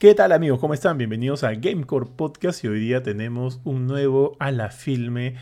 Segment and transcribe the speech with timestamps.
[0.00, 0.60] ¿Qué tal amigos?
[0.60, 0.96] ¿Cómo están?
[0.96, 5.34] Bienvenidos a Gamecore Podcast y hoy día tenemos un nuevo a la filme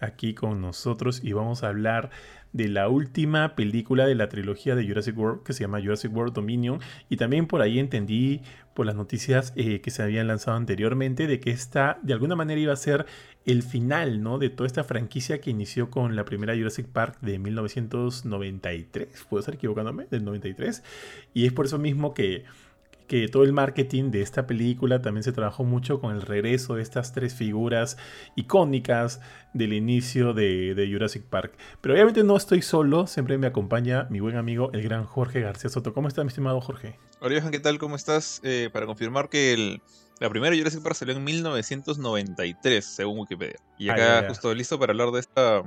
[0.00, 2.08] aquí con nosotros y vamos a hablar
[2.54, 6.32] de la última película de la trilogía de Jurassic World que se llama Jurassic World
[6.32, 8.40] Dominion y también por ahí entendí
[8.72, 12.58] por las noticias eh, que se habían lanzado anteriormente de que esta de alguna manera
[12.58, 13.04] iba a ser
[13.44, 14.38] el final ¿no?
[14.38, 19.56] de toda esta franquicia que inició con la primera Jurassic Park de 1993, puedo estar
[19.56, 20.82] equivocándome, del 93
[21.34, 22.44] y es por eso mismo que
[23.06, 26.82] que todo el marketing de esta película también se trabajó mucho con el regreso de
[26.82, 27.96] estas tres figuras
[28.34, 29.20] icónicas
[29.54, 31.56] del inicio de, Jurassic Park.
[31.80, 35.70] Pero obviamente no estoy solo, siempre me acompaña mi buen amigo, el gran Jorge García
[35.70, 35.94] Soto.
[35.94, 36.98] ¿Cómo está, mi estimado Jorge?
[37.20, 37.78] Hola, Johan, ¿qué tal?
[37.78, 38.40] ¿Cómo estás?
[38.42, 39.80] Eh, para confirmar que
[40.18, 43.56] la primera Jurassic Park salió en 1993, según Wikipedia.
[43.78, 45.62] Y acá justo listo para hablar de esta,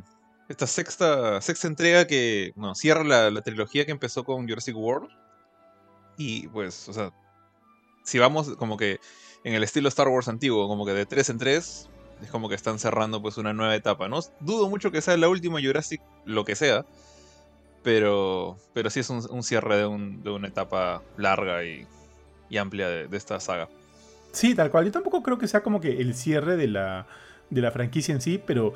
[0.50, 5.10] esta sexta, sexta entrega que cierra la, la trilogía que empezó con Jurassic World.
[6.18, 7.14] Y pues, o sea,
[8.04, 9.00] si vamos como que
[9.44, 11.90] en el estilo Star Wars antiguo, como que de 3 en 3,
[12.24, 14.08] es como que están cerrando pues una nueva etapa.
[14.08, 16.86] No dudo mucho que sea la última Jurassic, lo que sea,
[17.84, 21.88] pero, pero sí es un, cierre de, una etapa larga y,
[22.58, 23.70] amplia de, esta saga.
[24.32, 24.86] Sí, tal cual.
[24.86, 27.08] Yo tampoco creo que sea como que el cierre de la,
[27.50, 28.74] de la franquicia en sí, pero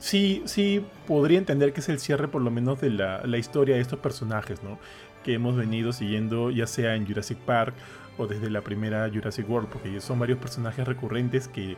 [0.00, 3.76] sí, sí podría entender que es el cierre por lo menos de la, la historia
[3.76, 4.78] de estos personajes, ¿no?
[5.22, 7.74] Que hemos venido siguiendo ya sea en Jurassic Park
[8.18, 11.76] o desde la primera Jurassic World, porque son varios personajes recurrentes que,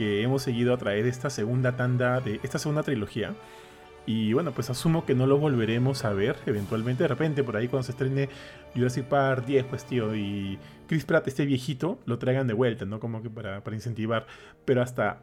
[0.00, 3.34] hemos seguido a través de esta segunda tanda, de esta segunda trilogía.
[4.06, 7.02] Y bueno, pues asumo que no lo volveremos a ver eventualmente.
[7.02, 8.28] De repente, por ahí cuando se estrene
[8.76, 13.00] Jurassic Park 10, pues tío, y Chris Pratt esté viejito, lo traigan de vuelta, ¿no?
[13.00, 14.28] Como que para, para incentivar.
[14.64, 15.20] Pero hasta,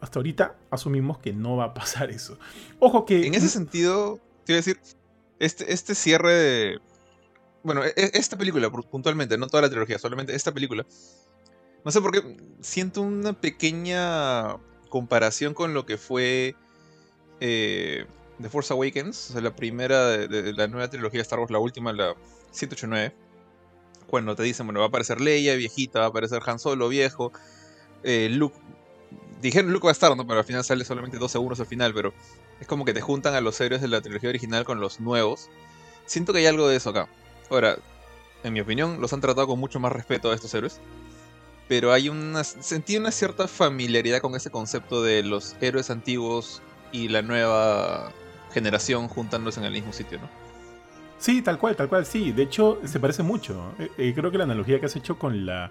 [0.00, 2.36] hasta ahorita asumimos que no va a pasar eso.
[2.80, 3.28] Ojo que...
[3.28, 4.80] En ese sentido, te iba a decir,
[5.38, 6.80] este, este cierre de,
[7.62, 10.86] bueno, e, e, esta película puntualmente, no toda la trilogía, solamente esta película.
[11.84, 14.56] No sé por qué siento una pequeña
[14.88, 16.54] comparación con lo que fue
[17.40, 18.04] eh,
[18.40, 21.58] The Force Awakens, o sea, la primera de, la nueva trilogía de Star Wars, la
[21.58, 22.14] última, la
[22.50, 23.14] 789.
[24.06, 27.32] Cuando te dicen, bueno, va a aparecer Leia viejita, va a aparecer Han Solo viejo,
[28.02, 28.56] eh, Luke.
[29.40, 30.26] Dijeron Luke va a estar, ¿no?
[30.26, 32.12] Pero al final sale solamente dos segundos al final, pero
[32.60, 35.48] es como que te juntan a los héroes de la trilogía original con los nuevos.
[36.04, 37.08] Siento que hay algo de eso acá.
[37.50, 37.76] Ahora,
[38.44, 40.80] en mi opinión, los han tratado con mucho más respeto a estos héroes.
[41.68, 42.42] Pero hay una.
[42.42, 46.62] Sentí una cierta familiaridad con ese concepto de los héroes antiguos
[46.92, 48.12] y la nueva
[48.52, 50.28] generación juntándose en el mismo sitio, ¿no?
[51.18, 52.32] Sí, tal cual, tal cual, sí.
[52.32, 53.72] De hecho, se parece mucho.
[53.78, 55.70] Eh, eh, creo que la analogía que has hecho con la,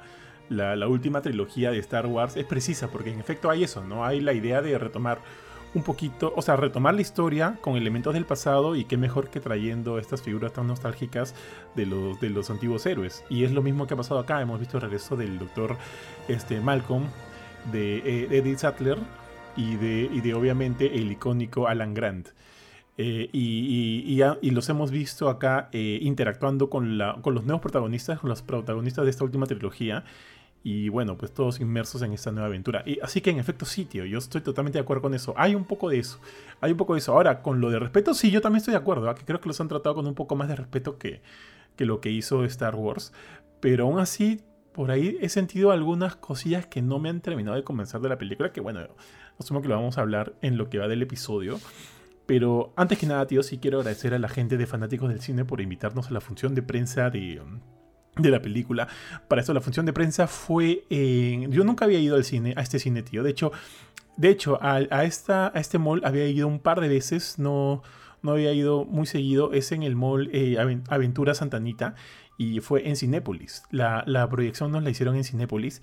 [0.50, 4.06] la, última trilogía de Star Wars es precisa, porque en efecto hay eso, ¿no?
[4.06, 5.20] Hay la idea de retomar
[5.74, 9.40] un poquito, o sea, retomar la historia con elementos del pasado y qué mejor que
[9.40, 11.36] trayendo estas figuras tan nostálgicas
[11.76, 13.24] de los, de los antiguos héroes.
[13.30, 15.78] Y es lo mismo que ha pasado acá, hemos visto el regreso del doctor
[16.28, 17.06] este, Malcolm,
[17.72, 18.98] de eh, Eddie Sattler
[19.56, 22.30] y de, y de obviamente el icónico Alan Grant.
[23.02, 28.30] Eh, y, los hemos visto acá eh, interactuando con, la, con los nuevos protagonistas, con
[28.30, 30.04] los protagonistas de esta última trilogía.
[30.62, 32.84] Y bueno, pues todos inmersos en esta nueva aventura.
[32.86, 35.34] Y así que en efecto sí, tío, yo estoy totalmente de acuerdo con eso.
[35.38, 36.20] Hay un poco de eso.
[36.60, 37.14] Hay un poco de eso.
[37.14, 39.10] Ahora, con lo de respeto, sí, yo también estoy de acuerdo.
[39.10, 39.16] ¿ah?
[39.16, 41.22] Que creo que los han tratado con un poco más de respeto que,
[41.78, 43.14] que lo que hizo Star Wars.
[43.62, 44.42] Pero aún así,
[44.74, 48.18] por ahí he sentido algunas cosillas que no me han terminado de convencer de la
[48.18, 48.52] película.
[48.52, 48.82] Que bueno,
[49.40, 51.58] asumo que lo vamos a hablar en lo que va del episodio.
[52.26, 55.46] Pero antes que nada, tío, sí quiero agradecer a la gente de Fanáticos del Cine
[55.46, 57.42] por invitarnos a la función de prensa de
[58.16, 58.88] de la película.
[59.28, 61.52] Para eso la función de prensa fue en...
[61.52, 63.24] Yo nunca había ido al cine, a este cine, tío.
[63.24, 63.52] De hecho,
[64.18, 67.84] de hecho a, esta, a este mall había ido un par de veces, no,
[68.22, 69.54] no había ido muy seguido.
[69.54, 70.58] Es en el mall eh,
[70.90, 71.96] Aventura Santanita
[72.38, 73.64] y fue en Cinépolis.
[73.72, 75.82] La, la proyección nos la hicieron en Cinépolis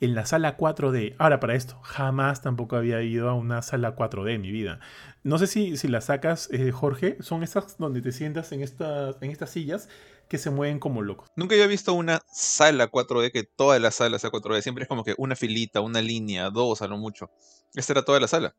[0.00, 1.14] en la sala 4D.
[1.18, 4.80] Ahora, para esto, jamás tampoco había ido a una sala 4D en mi vida.
[5.24, 7.16] No sé si, si la sacas, eh, Jorge.
[7.20, 9.88] Son estas donde te sientas en estas, en estas sillas
[10.28, 11.28] que se mueven como locos.
[11.36, 14.62] Nunca había visto una sala 4D que toda la sala sea 4D.
[14.62, 17.30] Siempre es como que una filita, una línea, dos a lo mucho.
[17.74, 18.54] Esta era toda la sala.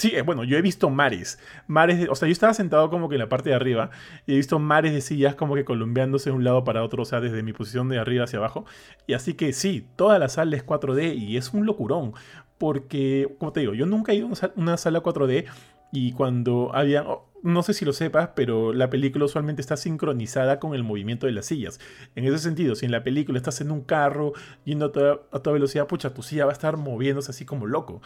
[0.00, 1.38] Sí, eh, bueno, yo he visto mares.
[1.66, 3.90] Mares, o sea, yo estaba sentado como que en la parte de arriba
[4.26, 7.04] y he visto mares de sillas como que columpiándose de un lado para otro, o
[7.04, 8.64] sea, desde mi posición de arriba hacia abajo.
[9.06, 12.14] Y así que sí, toda la sala es 4D y es un locurón.
[12.56, 15.44] Porque, como te digo, yo nunca he ido a una sala 4D
[15.92, 17.04] y cuando había,
[17.42, 21.32] no sé si lo sepas, pero la película usualmente está sincronizada con el movimiento de
[21.32, 21.80] las sillas.
[22.14, 24.32] En ese sentido, si en la película estás en un carro
[24.64, 27.66] yendo a toda, a toda velocidad, pucha, tu silla va a estar moviéndose así como
[27.66, 28.02] loco.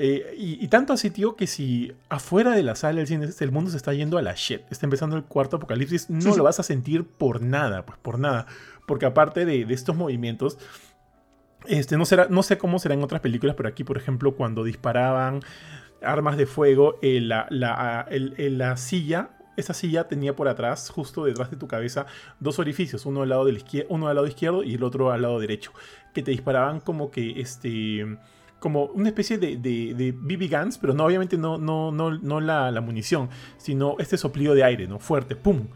[0.00, 3.70] Eh, y, tanto así, tío, que si afuera de la sala del cine el mundo
[3.72, 6.62] se está yendo a la shit, está empezando el cuarto apocalipsis, no lo vas a
[6.62, 8.46] sentir por nada, pues por nada.
[8.86, 10.56] Porque aparte de, de estos movimientos,
[11.66, 14.62] Este, no, será, no sé cómo será en otras películas, pero aquí, por ejemplo, cuando
[14.62, 15.40] disparaban
[16.02, 21.50] armas de fuego, eh, la, la, la silla esa silla tenía por atrás, justo detrás
[21.50, 22.06] de tu cabeza,
[22.38, 25.40] dos orificios, uno al lado, del uno al lado izquierdo y el otro al lado
[25.40, 25.72] derecho,
[26.14, 28.06] que te disparaban como que este
[28.60, 32.70] como una especie de, de, BB guns, pero no, obviamente no, no, no, no la,
[32.72, 34.98] la, munición, sino este soplido de aire, ¿no?
[34.98, 35.68] Fuerte, ¡pum!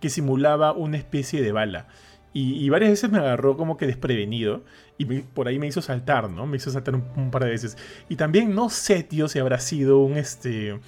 [0.00, 1.86] Que simulaba una especie de bala.
[2.32, 4.62] Y, varias veces me agarró como que desprevenido.
[5.00, 6.46] Y por ahí me hizo saltar, ¿no?
[6.46, 7.76] Me hizo saltar un, un, par de veces.
[8.10, 10.78] Y también no sé, tío, si habrá sido un este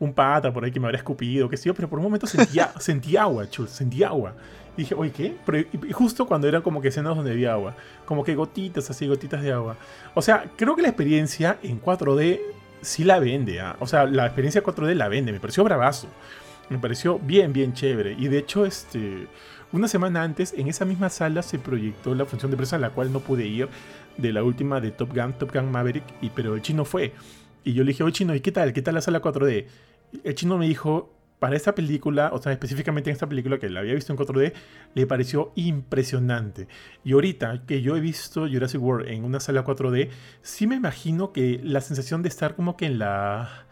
[0.00, 2.26] un pata por ahí que me habría escupido, qué sé yo, pero por un momento
[2.26, 4.34] sentía, sentí agua, chul, sentí agua.
[4.76, 5.36] Y dije, oye, ¿qué?
[5.44, 7.76] Pero justo cuando eran como que escenas donde había agua,
[8.06, 9.76] como que gotitas, así, gotitas de agua.
[10.14, 12.40] O sea, creo que la experiencia en 4D
[12.80, 13.76] sí la vende, ¿ah?
[13.78, 16.08] o sea, la experiencia 4D la vende, me pareció bravazo.
[16.70, 18.12] Me pareció bien, bien chévere.
[18.12, 19.26] Y de hecho, este,
[19.72, 22.90] una semana antes, en esa misma sala se proyectó la función de prensa a la
[22.90, 23.68] cual no pude ir,
[24.16, 27.12] de la última de Top Gun, Top Gun Maverick, y, pero el chino fue.
[27.64, 28.72] Y yo le dije, oye chino, ¿y qué tal?
[28.72, 29.66] ¿Qué tal la sala 4D?
[30.24, 33.80] el chino me dijo, para esta película, o sea, específicamente en esta película que la
[33.80, 34.52] había visto en 4D,
[34.94, 36.68] le pareció impresionante.
[37.02, 40.10] Y ahorita que yo he visto Jurassic World en una sala 4D,
[40.42, 43.66] sí me imagino que la sensación de estar como que en la...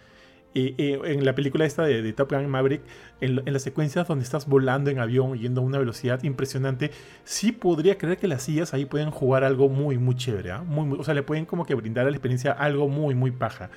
[0.55, 2.81] Eh, eh, en la película esta de, Top Gun Maverick,
[3.21, 6.91] en, las secuencias donde estás volando en avión yendo a una velocidad impresionante,
[7.25, 10.53] sí podría creer que las sillas ahí pueden jugar algo muy, muy chévere.
[10.53, 10.63] ¿ah?
[10.67, 13.71] Muy, o sea, le pueden como que brindar a la experiencia algo muy, muy paja.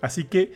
[0.00, 0.52] Así que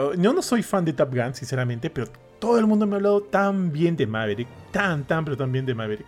[0.00, 2.06] Oh, yo no soy fan de Top Gun, sinceramente, pero
[2.38, 5.66] todo el mundo me ha hablado tan bien de Maverick, tan, tan, pero tan bien
[5.66, 6.06] de Maverick,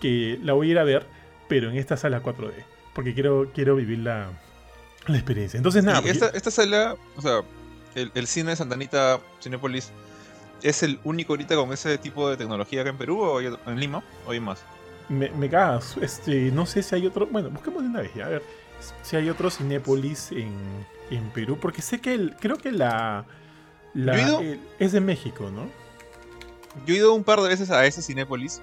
[0.00, 1.06] que la voy a ir a ver,
[1.48, 2.52] pero en esta sala 4D,
[2.94, 4.28] porque quiero, quiero vivir la,
[5.06, 5.56] la experiencia.
[5.56, 6.00] Entonces, nada.
[6.04, 7.40] Esta, esta, sala, o sea,
[7.94, 9.90] el, cine de Santanita Cinepolis,
[10.62, 14.02] ¿es el único ahorita con ese tipo de tecnología acá en Perú o en Lima?
[14.26, 14.62] ¿O hay más?
[15.08, 15.96] Me, me cagas.
[16.00, 17.26] Este, no sé si hay otro.
[17.26, 18.42] Bueno, busquemos de una vez, a ver
[19.02, 20.52] si hay otro Cinépolis en,
[21.10, 23.24] en Perú, porque sé que el, creo que la,
[24.78, 25.68] es de México, ¿no?
[26.86, 28.62] Yo he ido un par de veces a ese Cinépolis.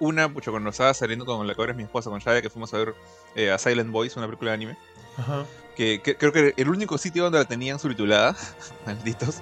[0.00, 2.50] Una, pucho, cuando estaba saliendo con la que ahora es mi esposa, con Shaya, que
[2.50, 2.94] fuimos a ver
[3.34, 4.76] eh, a Silent Boys, una película de anime.
[5.16, 5.44] Ajá.
[5.76, 8.36] Que, creo que el único sitio donde la tenían subtitulada,
[8.86, 9.40] malditos.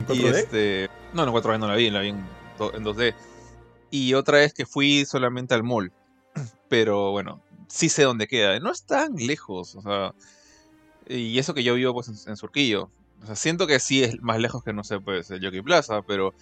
[0.00, 0.16] ¿En 4D?
[0.16, 2.24] Y este, no, en 4D no la vi, la vi en,
[2.58, 3.14] en 2D.
[3.90, 5.92] Y otra vez que fui solamente al mall.
[6.68, 8.58] Pero bueno, sí sé dónde queda.
[8.58, 10.14] No es tan lejos, o sea.
[11.08, 12.90] Y eso que yo vivo pues en, Surquillo.
[13.22, 16.02] O sea, siento que sí es más lejos que, no sé, pues el Jockey Plaza,
[16.02, 16.34] pero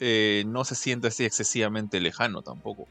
[0.00, 2.86] eh, no se siente así excesivamente lejano tampoco.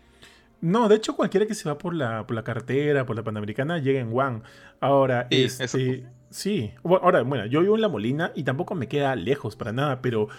[0.62, 3.80] No, de hecho cualquiera que se va por la, por la carretera, por la Panamericana,
[3.80, 4.44] llega en Juan.
[4.80, 6.74] Ahora, sí, este, sí.
[6.84, 10.30] ahora, bueno, yo vivo en La Molina y tampoco me queda lejos para nada, pero,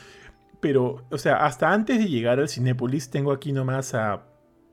[0.60, 4.22] pero, o sea, hasta antes de llegar al Cinépolis tengo aquí nomás a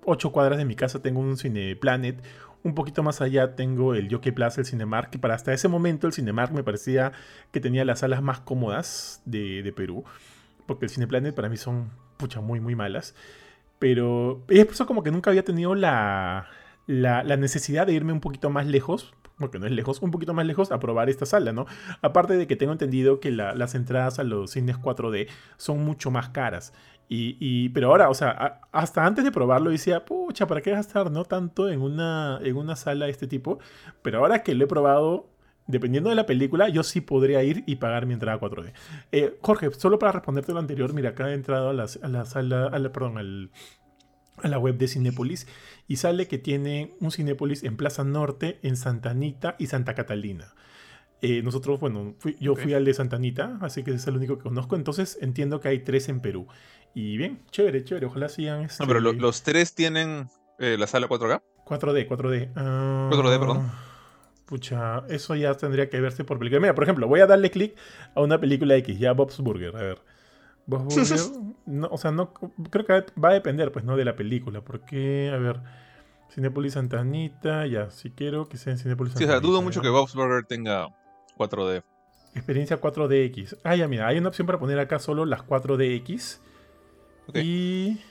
[0.06, 2.22] 8 cuadras de mi casa tengo un Cineplanet.
[2.64, 6.06] Un poquito más allá tengo el Jockey Plaza, el Cinemark, que para hasta ese momento
[6.06, 7.12] el Cinemark me parecía
[7.52, 10.04] que tenía las salas más cómodas de, Perú.
[10.72, 13.14] Porque el Cineplanet para mí son, pucha, muy, muy malas.
[13.78, 16.48] Pero es por eso como que nunca había tenido la,
[16.88, 20.46] la, necesidad de irme un poquito más lejos, porque no es lejos, un poquito más
[20.46, 21.66] lejos a probar esta sala, ¿no?
[22.02, 26.30] Aparte de que tengo entendido que las entradas a los cines 4D son mucho más
[26.30, 26.72] caras.
[27.14, 31.26] Y, pero ahora, o sea, hasta antes de probarlo decía, pucha, ¿para qué gastar no
[31.26, 33.60] tanto en una, en una sala de este tipo?
[34.02, 35.28] Pero ahora que lo he probado,
[35.72, 38.74] dependiendo de la película, yo sí podría ir y pagar mi entrada 4D.
[39.12, 42.80] Eh, Jorge, solo para responderte lo anterior, mira, acá he entrado a la, sala, a
[42.80, 45.48] la, perdón, a la web de Cinépolis
[45.88, 50.54] y sale que tiene un Cinépolis en Plaza Norte, en Santa Anita y Santa Catalina.
[51.24, 54.44] Eh, nosotros, bueno, yo fui al de Santa Anita, así que es el único que
[54.44, 56.48] conozco, entonces entiendo que hay tres en Perú.
[56.96, 58.08] Y bien, chévere, chévere.
[58.08, 58.68] Ojalá sigan.
[58.80, 60.28] no, pero este los tres tienen
[60.60, 61.42] eh, la sala 4K.
[61.66, 62.54] 4D, 4D.
[62.54, 63.72] 4D, perdón.
[64.52, 66.60] Pucha, eso ya tendría que verse por película.
[66.60, 67.74] Mira, por ejemplo, voy a darle clic
[68.14, 69.74] a una película X, ya Bob's Burger.
[69.78, 70.00] A ver.
[70.66, 71.20] Bob's Burger.
[71.68, 72.34] no, o sea, no.
[72.70, 73.96] Creo que va a depender, pues, ¿no?
[73.96, 74.60] De la película.
[74.60, 75.62] Porque, a ver.
[76.32, 79.32] Cinepolis Santanita, ya, si quiero que sea en Cinepolis Santanita.
[79.32, 80.90] Sí, o sea, dudo mucho que Bob's Burger tenga
[81.38, 81.82] 4D.
[82.36, 83.60] Experiencia 4DX.
[83.64, 86.40] Ah, ya, mira, hay una opción para poner acá solo las 4DX.
[87.36, 88.02] Y.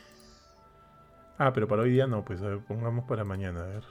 [1.37, 3.85] Ah, pero para hoy día no, pues pongamos para mañana, a ver.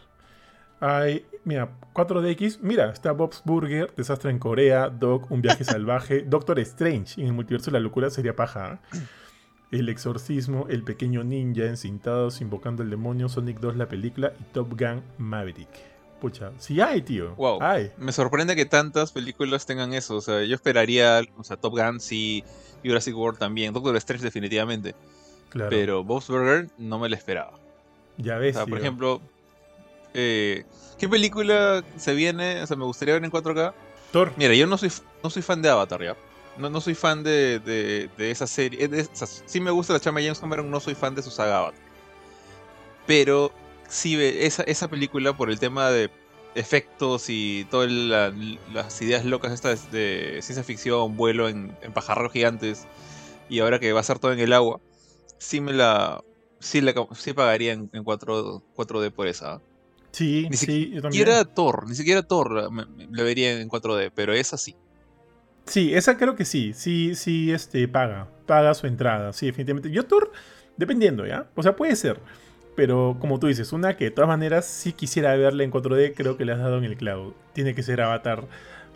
[0.80, 2.60] Hay, mira, 4DX.
[2.62, 7.34] Mira, está Bob's Burger, Desastre en Corea, Dog, Un viaje salvaje, Doctor Strange, en el
[7.34, 8.80] multiverso de la locura sería paja.
[8.94, 8.98] ¿eh?
[9.72, 14.80] El exorcismo, El pequeño ninja, Encintados, Invocando el demonio, Sonic 2, la película y Top
[14.80, 15.70] Gun Maverick.
[16.20, 17.34] Pucha, sí hay, tío.
[17.36, 17.60] Wow.
[17.62, 17.92] Hay.
[17.98, 20.18] Me sorprende que tantas películas tengan eso.
[20.18, 22.44] O sea, yo esperaría, o sea, Top Gun sí,
[22.84, 24.96] Jurassic World también, Doctor Strange definitivamente.
[25.70, 27.54] Pero Bob's Burger no me lo esperaba.
[28.18, 28.58] Ya ves.
[28.58, 29.22] por ejemplo,
[30.14, 30.66] Eh,
[30.98, 32.62] ¿Qué película se viene?
[32.62, 33.74] O sea, me gustaría ver en 4K.
[34.12, 34.34] Thor.
[34.38, 34.92] Mira, yo no soy,
[35.24, 36.18] no soy fan de Avatar, ¿ya?
[36.58, 38.88] No, no soy fan de, de, de esa serie.
[38.88, 41.22] de- o sea, sí me gusta la chama de James Cameron, no soy fan de
[41.22, 41.80] su saga Avatar.
[43.08, 43.52] Pero
[43.88, 46.10] sí, esa, esa película, por el tema de
[46.56, 48.34] efectos y todas la-
[48.74, 51.94] las ideas locas estas de ciencia ficción, vuelo en, en
[52.30, 52.86] gigantes,
[53.48, 54.80] y ahora que va a ser todo en el agua,
[55.38, 56.24] sí me la...
[56.60, 59.62] Sí, la, sí pagaría en, en 4, 4D por esa.
[60.12, 61.12] Sí, Ni sí, yo también.
[61.26, 64.76] siquiera Thor, ni siquiera Thor la vería en 4D, pero esa sí.
[65.66, 66.74] Sí, esa creo que sí.
[66.74, 68.28] Sí, sí, este, paga.
[68.48, 69.34] Paga su entrada.
[69.34, 69.92] Sí, definitivamente.
[69.92, 70.32] Yo Thor,
[70.78, 71.48] dependiendo, ¿ya?
[71.56, 72.20] O sea, puede ser.
[72.76, 76.38] Pero como tú dices, una que de todas maneras sí quisiera verla en 4D, creo
[76.38, 77.36] que le has dado en el clavo.
[77.54, 78.48] Tiene que ser Avatar.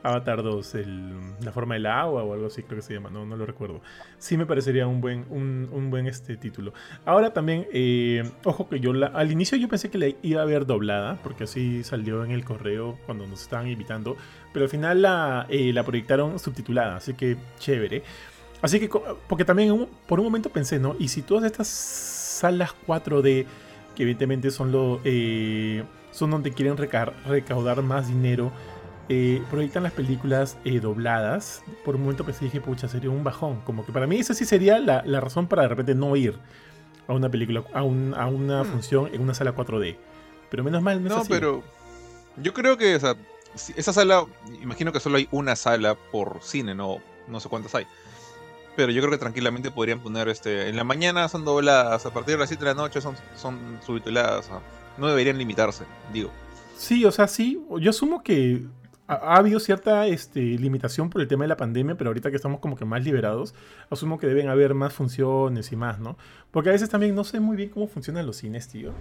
[0.03, 3.25] Avatar 2, el- la forma del agua o algo así creo que se llama, no,
[3.25, 3.81] no lo recuerdo.
[4.17, 6.73] Sí me parecería un buen, un, un buen este título.
[7.05, 10.45] Ahora también, eh, ojo que yo la- al inicio yo pensé que la iba a
[10.45, 14.17] ver doblada, porque así salió en el correo cuando nos estaban invitando,
[14.51, 18.03] pero al final la, eh, la proyectaron subtitulada, así que chévere.
[18.61, 18.89] Así que,
[19.27, 20.95] porque también por un momento pensé, ¿no?
[20.99, 23.45] Y si todas estas salas 4D,
[23.95, 28.51] que evidentemente son, lo, eh, son donde quieren reca- recaudar más dinero,
[29.09, 33.61] eh, proyectan las películas eh, dobladas, por un momento pensé, dije, pucha, sería un bajón.
[33.61, 36.37] Como que para mí esa sí sería la, la razón para de repente no ir
[37.07, 38.67] a una película, a, un- a una Hmm.
[38.67, 39.97] función en una sala 4D.
[40.49, 41.29] Pero menos mal, no, es No, así.
[41.29, 41.63] pero
[42.37, 43.15] yo creo que o sea,
[43.75, 44.25] esa sala,
[44.61, 47.85] imagino que solo hay una sala por cine, no, no sé cuántas hay.
[48.75, 50.69] Pero yo creo que tranquilamente podrían poner este.
[50.69, 53.79] En la mañana son dobladas, a partir de las 7 de la noche son, son
[53.85, 54.45] subtituladas.
[54.45, 54.59] o sea,
[54.97, 56.31] no deberían limitarse, digo.
[56.75, 57.61] Sí, o sea, sí.
[57.79, 58.63] Yo asumo que
[59.13, 62.35] ha, ha habido cierta este, limitación por el tema de la pandemia, pero ahorita que
[62.35, 63.53] estamos como que más liberados,
[63.89, 66.17] asumo que deben haber más funciones y más, ¿no?
[66.51, 68.93] Porque a veces también no sé muy bien cómo funcionan los cines, tío.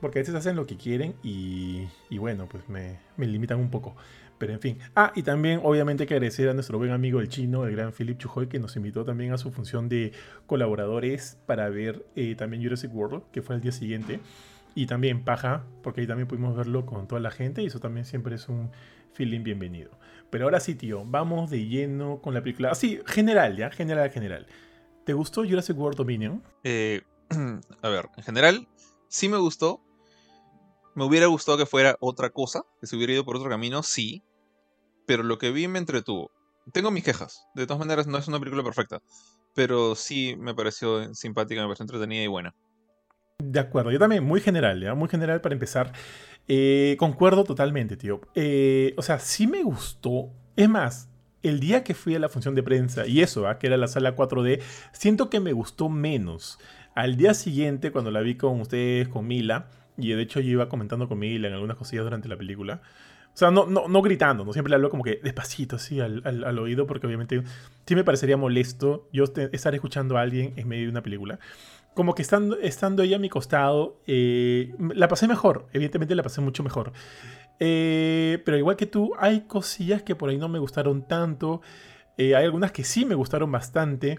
[0.00, 3.70] Porque a veces hacen lo que quieren y, y bueno, pues me, me limitan un
[3.70, 3.94] poco.
[4.40, 4.78] Pero en fin.
[4.96, 8.16] Ah, y también obviamente que agradecer a nuestro buen amigo el chino, el gran Philip
[8.16, 10.12] Chujoy, que nos invitó también a su función de
[10.46, 14.18] colaboradores para ver eh, también Jurassic World, que fue el día siguiente.
[14.74, 18.06] Y también Paja, porque ahí también pudimos verlo con toda la gente y eso también
[18.06, 18.70] siempre es un
[19.12, 19.90] feeling bienvenido.
[20.30, 22.70] Pero ahora sí, tío, vamos de lleno con la película.
[22.70, 24.46] Así, general, ya, general, general.
[25.04, 26.42] ¿Te gustó Jurassic World Dominion?
[26.62, 27.02] Eh,
[27.82, 28.68] a ver, en general,
[29.08, 29.80] sí me gustó.
[30.94, 34.22] Me hubiera gustado que fuera otra cosa, que se hubiera ido por otro camino, sí.
[35.06, 36.30] Pero lo que vi me entretuvo.
[36.72, 37.46] Tengo mis quejas.
[37.54, 39.02] De todas maneras, no es una película perfecta.
[39.54, 42.54] Pero sí me pareció simpática, me pareció entretenida y buena.
[43.42, 44.94] De acuerdo, yo también, muy general, ¿ya?
[44.94, 45.92] Muy general para empezar.
[46.48, 48.20] Eh, concuerdo totalmente, tío.
[48.34, 50.30] Eh, o sea, sí me gustó.
[50.56, 51.08] Es más,
[51.42, 53.58] el día que fui a la función de prensa, y eso, ¿ah?
[53.58, 54.60] que era la sala 4D,
[54.92, 56.58] siento que me gustó menos.
[56.94, 60.68] Al día siguiente, cuando la vi con ustedes, con Mila, y de hecho yo iba
[60.68, 62.82] comentando con Mila en algunas cosillas durante la película.
[63.32, 64.52] O sea, no, no, no gritando, ¿no?
[64.52, 67.42] Siempre le hablo como que despacito, así, al, al- al oído, porque obviamente
[67.86, 71.38] sí me parecería molesto yo estar escuchando a alguien en medio de una película
[71.94, 76.40] como que estando, estando ella a mi costado, eh, la pasé mejor, evidentemente la pasé
[76.40, 76.92] mucho mejor.
[77.60, 81.60] Eh, pero igual que tú, hay cosillas que por ahí no me gustaron tanto,
[82.18, 84.18] eh, hay algunas que sí me gustaron bastante.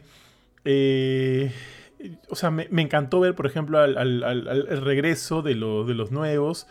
[2.30, 6.68] O sea, me, me encantó ver, por ejemplo, al, regreso de, lo- de los nuevos,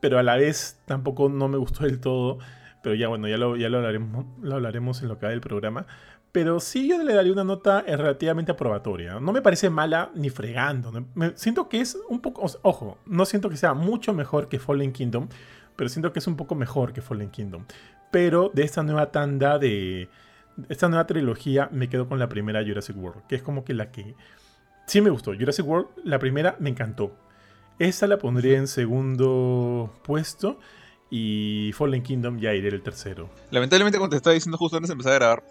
[0.00, 2.38] pero a la vez tampoco no me gustó del todo.
[2.82, 5.40] Pero ya bueno, ya lo, ya lo, hablaremos, lo hablaremos en lo que va del
[5.40, 5.86] programa.
[6.32, 9.18] Pero sí yo le daría una nota eh, relativamente aprobatoria.
[9.18, 10.92] No me parece mala ni fregando.
[11.34, 12.46] siento que es un poco...
[12.62, 15.28] Ojo, no siento que sea mucho mejor que Fallen Kingdom,
[15.76, 17.64] pero siento que es un poco mejor que Fallen Kingdom.
[18.10, 20.08] Pero de esta nueva tanda de...
[20.68, 23.90] Esta nueva trilogía me quedo con la primera Jurassic World, que es como que la
[23.90, 24.14] que...
[24.86, 25.32] Sí me gustó.
[25.34, 27.16] Jurassic World, la primera me encantó.
[27.78, 30.58] Esa la pondría en segundo puesto.
[31.10, 33.30] Y Fallen Kingdom ya iré el tercero.
[33.50, 35.44] Lamentablemente, cuando te estaba diciendo justo antes de empezar a grabar,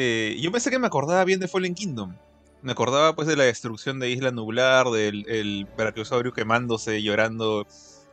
[0.00, 2.14] eh, yo pensé que me acordaba bien de Fallen Kingdom.
[2.62, 7.66] Me acordaba pues de la destrucción de Isla Nublar, del el Brachiosaurio quemándose, llorando.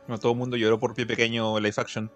[0.08, 2.10] Bueno, todo el mundo lloró por pie pequeño live action.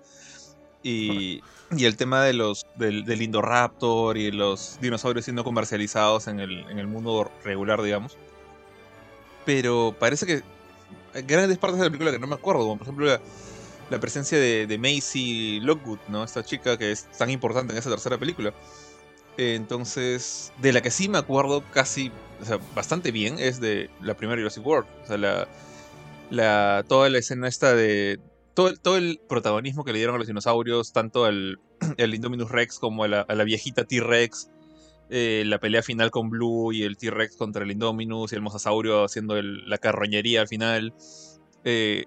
[0.83, 1.41] Y,
[1.77, 6.69] y el tema de los del, del Indoraptor y los dinosaurios siendo comercializados en el,
[6.69, 8.17] en el mundo regular, digamos.
[9.47, 10.43] Pero parece que
[11.15, 13.21] hay grandes partes de la película que no me acuerdo, como por ejemplo la,
[13.89, 16.25] la presencia de, de Macy Lockwood, ¿no?
[16.25, 18.53] Esta chica que es tan importante en esa tercera película.
[19.41, 23.89] Eh, Entonces, de la que sí me acuerdo casi, o sea, bastante bien, es de
[24.03, 24.87] la primera Jurassic World.
[25.05, 25.49] O sea, la,
[26.31, 28.21] la, toda la escena esta de...
[28.53, 31.59] Todo, el- todo el protagonismo que le dieron a los dinosaurios, tanto al,
[31.99, 34.51] al Indominus Rex como a la, viejita T-Rex,
[35.09, 39.05] eh, la pelea final con Blue y el T-Rex contra el Indominus y el Mosasaurio
[39.05, 40.93] haciendo el- la carroñería al final.
[41.65, 42.05] Eh,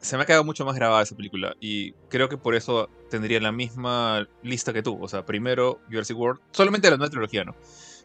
[0.00, 3.40] se me ha quedado mucho más grabada esa película y creo que por eso tendría
[3.40, 4.98] la misma lista que tú.
[5.00, 7.54] O sea, primero Jurassic World, solamente la nueva trilogía, ¿no?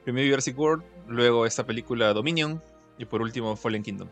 [0.03, 2.61] Primero Jurassic World, luego esta película Dominion
[2.97, 4.09] y por último Fallen Kingdom.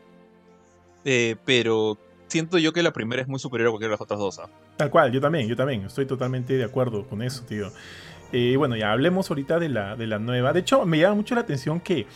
[1.03, 4.19] Eh, pero siento yo que la primera es muy superior a cualquiera de las otras
[4.19, 4.39] dos.
[4.39, 4.49] ¿ah?
[4.77, 5.85] Tal cual, yo también, yo también.
[5.85, 7.71] Estoy totalmente de acuerdo con eso, tío.
[8.31, 10.53] Eh, bueno, ya hablemos ahorita de la, de la nueva.
[10.53, 12.07] De hecho, me llama mucho la atención que,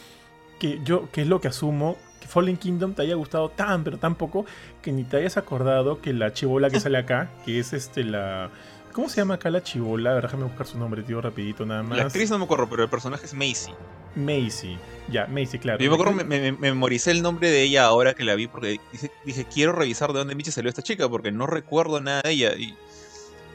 [0.60, 3.98] que yo, que es lo que asumo, que Fallen Kingdom te haya gustado tan, pero
[3.98, 4.46] tan poco,
[4.82, 8.50] que ni te hayas acordado que la chivola que sale acá, que es este la...
[8.94, 10.12] ¿Cómo se llama acá la chivola?
[10.12, 11.98] A ver, déjame buscar su nombre, tío, rapidito nada más.
[11.98, 13.74] La actriz no me acuerdo, pero el personaje es Macy.
[14.16, 14.78] Macy.
[15.12, 15.84] Ya, Macy, claro.
[15.84, 18.48] Yo me acuerdo, me, me- me memoricé el nombre de ella ahora que la vi
[18.48, 22.22] porque dije, dije, quiero revisar de dónde Michi salió esta chica porque no recuerdo nada
[22.22, 22.54] de ella.
[22.56, 22.74] Y,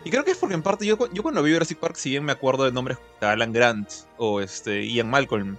[0.05, 2.23] y creo que es porque en parte yo, yo cuando vi Jurassic Park, si bien
[2.25, 3.89] me acuerdo de nombres como Alan Grant
[4.19, 5.57] o este, Ian Malcolm,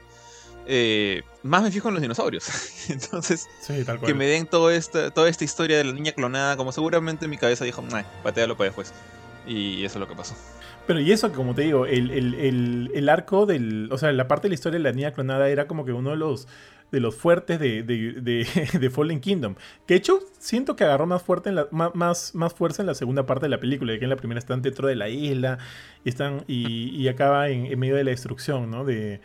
[0.67, 2.45] eh, más me fijo en los dinosaurios.
[2.89, 4.11] Entonces, Sí, tal cual.
[4.11, 7.37] que me den toda esta, toda esta historia de la niña clonada, como seguramente mi
[7.37, 7.83] cabeza dijo,
[8.23, 8.93] patealo para después.
[9.47, 10.35] Y eso es lo que pasó.
[10.87, 13.89] Pero y eso, como te digo, el, el- el- el arco del.
[13.91, 16.11] O sea, la parte de la historia de la niña clonada era como que uno
[16.11, 16.47] de los
[16.91, 18.45] de los fuertes de, de, de-
[18.79, 19.55] de Fallen Kingdom.
[19.87, 22.95] Que de hecho, siento que agarró más fuerte en la, más, más fuerza en la
[22.95, 25.57] segunda parte de la película, ya que en la primera están dentro de la isla
[26.03, 26.43] y están.
[26.47, 28.83] y, y acaba en, en medio de la destrucción, ¿no?
[28.83, 29.21] De,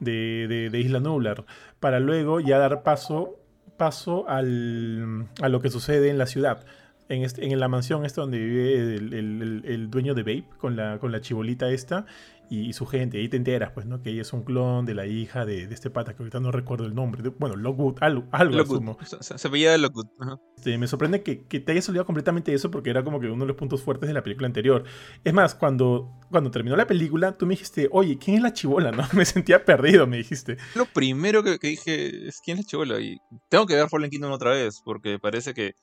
[0.00, 1.44] de, de- de Isla Nublar.
[1.78, 3.36] Para luego ya dar paso,
[3.76, 6.64] paso al, a lo que sucede en la ciudad
[7.08, 10.98] en, este- en la mansión esta donde vive el, el- dueño de Vape con la,
[10.98, 12.06] con la chibolita esta
[12.50, 13.16] y, y su gente.
[13.18, 14.02] Ahí te enteras, pues, ¿no?
[14.02, 16.50] Que ella es un clon de la hija de, de este pata, que ahorita no
[16.52, 17.22] recuerdo el nombre.
[17.22, 18.76] de- bueno, Lockwood, algo, algo Lockwood.
[18.78, 18.98] asumo.
[19.22, 20.06] Se, se- veía Lockwood.
[20.18, 20.38] ajá.
[20.56, 23.28] Este, me sorprende que, que te hayas olvidado completamente de eso porque era como que
[23.28, 24.84] uno de los puntos fuertes de la película anterior.
[25.24, 28.90] Es más, cuando, cuando terminó la película, tú me dijiste, oye, ¿quién es la chibola?
[28.90, 29.04] ¿no?
[29.14, 30.56] Me sentía perdido, me dijiste.
[30.74, 33.16] Lo primero que, que dije es quién es Chivola y
[33.48, 35.74] tengo que ver Fallen Kingdom otra vez porque parece que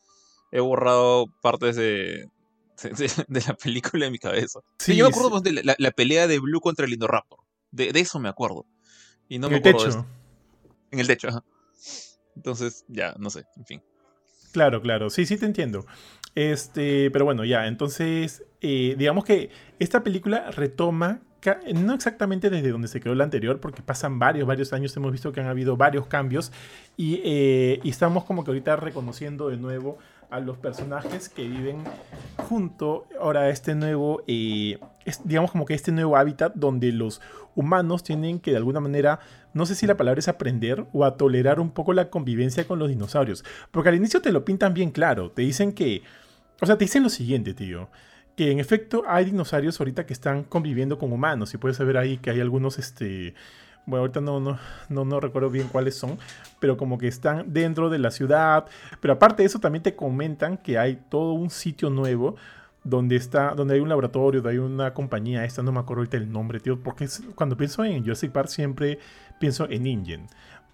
[0.51, 2.29] he borrado partes de,
[2.83, 4.59] de, de la película de mi cabeza.
[4.79, 7.39] Sí, yo me acuerdo pues, de la, pelea de Blue contra el Indoraptor.
[7.71, 8.65] De, de eso me acuerdo.
[9.27, 10.05] Y no en me el acuerdo techo.
[10.91, 11.43] En el techo, ajá.
[12.35, 13.83] Entonces, ya, no sé, en fin.
[14.51, 15.85] Claro, claro, sí, sí te entiendo.
[16.35, 21.21] Este, pero bueno, ya, entonces, eh, digamos que esta película retoma,
[21.73, 25.31] no exactamente desde donde se quedó la anterior, porque pasan varios, varios años, hemos visto
[25.31, 26.51] que han habido varios cambios
[26.95, 29.97] y, eh, y estamos como que ahorita reconociendo de nuevo
[30.29, 31.83] a los personajes que viven
[32.37, 34.77] junto ahora a este nuevo, eh,
[35.23, 37.21] digamos como que este nuevo hábitat donde los
[37.55, 39.19] humanos tienen que de alguna manera,
[39.53, 42.79] no sé si la palabra es aprender o a tolerar un poco la convivencia con
[42.79, 43.43] los dinosaurios.
[43.71, 46.03] Porque al inicio te lo pintan bien claro, te dicen que,
[46.61, 47.89] o sea, te dicen lo siguiente, tío.
[48.35, 51.55] Que en efecto hay dinosaurios ahorita que están conviviendo con humanos.
[51.55, 53.33] Y puedes saber ahí que hay algunos, este...
[53.87, 56.19] Bueno, ahorita no, no, no, no recuerdo bien cuáles son.
[56.59, 58.65] Pero como que están dentro de la ciudad.
[58.99, 62.35] Pero aparte de eso también te comentan que hay todo un sitio nuevo.
[62.83, 66.15] Donde está, donde hay un laboratorio, donde hay una compañía, esta no me acuerdo ahorita
[66.15, 68.99] el nombre, tío, porque cuando pienso en Jurassic Park siempre
[69.41, 70.27] pienso en InGen.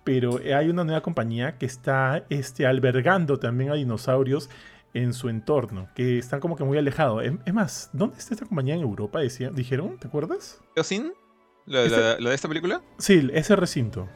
[0.04, 4.50] Pero hay una nueva compañía que está este, albergando también a dinosaurios
[4.94, 7.24] en su entorno, que están como que muy alejados.
[7.24, 9.20] Es, es más, ¿dónde está esta compañía en Europa?
[9.20, 9.98] Decía, ¿Dijeron?
[9.98, 10.62] ¿Te acuerdas?
[11.66, 12.82] ¿La, Este- la- la de esta película?
[12.98, 14.08] Sí, ese recinto.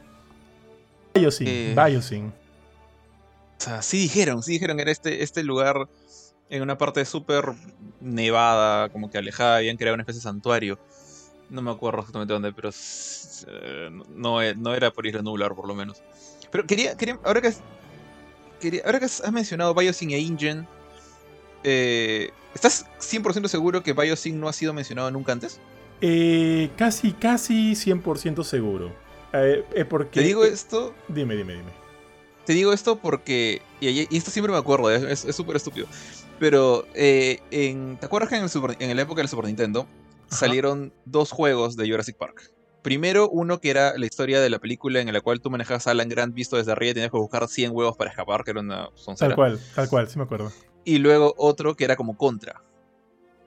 [1.13, 1.75] Biosyn, Eh.
[1.75, 2.27] Biosyn.
[2.27, 2.33] O
[3.63, 5.88] sea, sí dijeron, sí dijeron que era este, este lugar
[6.49, 7.53] en una parte súper
[7.99, 10.77] nevada, como que alejada, habían creado una especie de santuario.
[11.49, 15.55] No me acuerdo exactamente dónde, pero eh, no, no e- no era por Isla Nublar,
[15.55, 16.01] por lo menos.
[16.51, 17.51] Pero quería, quería ahora que,
[18.60, 20.67] quería, ahora que has mencionado Biosyn e InGen,
[21.63, 25.60] eh, ¿estás 100% seguro que Biosyn no ha sido mencionado nunca antes?
[26.01, 28.91] Eh, casi, casi 100% seguro.
[29.33, 31.71] Eh, eh, porque, Te digo esto Dime, dime, dime.
[32.45, 33.62] Te digo esto porque.
[33.81, 35.86] Y, y esto siempre me acuerdo, es- súper estúpido.
[36.39, 39.88] Pero, eh, en, ¿te acuerdas que en, el Super- en la época del Super Nintendo
[40.27, 40.36] Ajá.
[40.38, 42.51] salieron dos juegos de Jurassic Park?
[42.83, 45.91] Primero, uno que era la historia de la película en la cual tú manejabas a
[45.91, 48.62] Alan Grant visto desde arriba y tenías que buscar 100 huevos para escapar, que era
[48.62, 49.29] una soncera.
[49.29, 50.51] Tal cual, tal cual, sí me acuerdo.
[50.86, 52.62] Y luego otro que era como contra.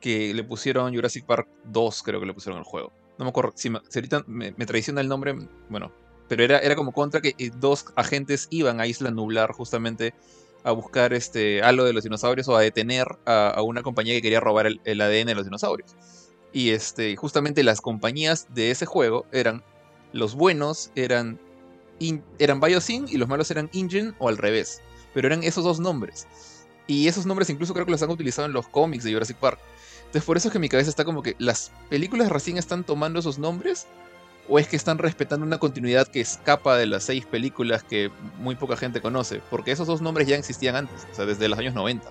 [0.01, 2.93] Que le pusieron Jurassic Park 2, creo que le pusieron al juego.
[3.19, 3.53] No me acuerdo.
[3.55, 5.35] Si, ahorita me, traiciona el nombre,
[5.69, 5.93] bueno.
[6.29, 10.15] Pero era, era como contra que eh, dos agentes iban a Isla Nublar justamente
[10.63, 14.41] a buscar este algo de los dinosaurios o a detener a, una compañía que quería
[14.41, 15.97] robar el, el ADN de los dinosaurios.
[16.53, 19.63] Y este, justamente las compañías de ese juego eran
[20.13, 21.39] los buenos eran
[22.39, 24.81] eran Biosyn y los malos eran InGen o al revés.
[25.13, 26.27] Pero eran esos dos nombres.
[26.87, 29.61] Y esos nombres incluso creo que los han utilizado en los cómics de Jurassic Park.
[30.11, 32.83] Entonces por eso es que en mi cabeza está como que las películas recién están
[32.83, 33.87] tomando esos nombres
[34.49, 38.57] o es que están respetando una continuidad que escapa de las seis películas que muy
[38.57, 39.41] poca gente conoce.
[39.51, 42.11] Porque esos dos nombres ya existían antes, o sea, desde los años 90.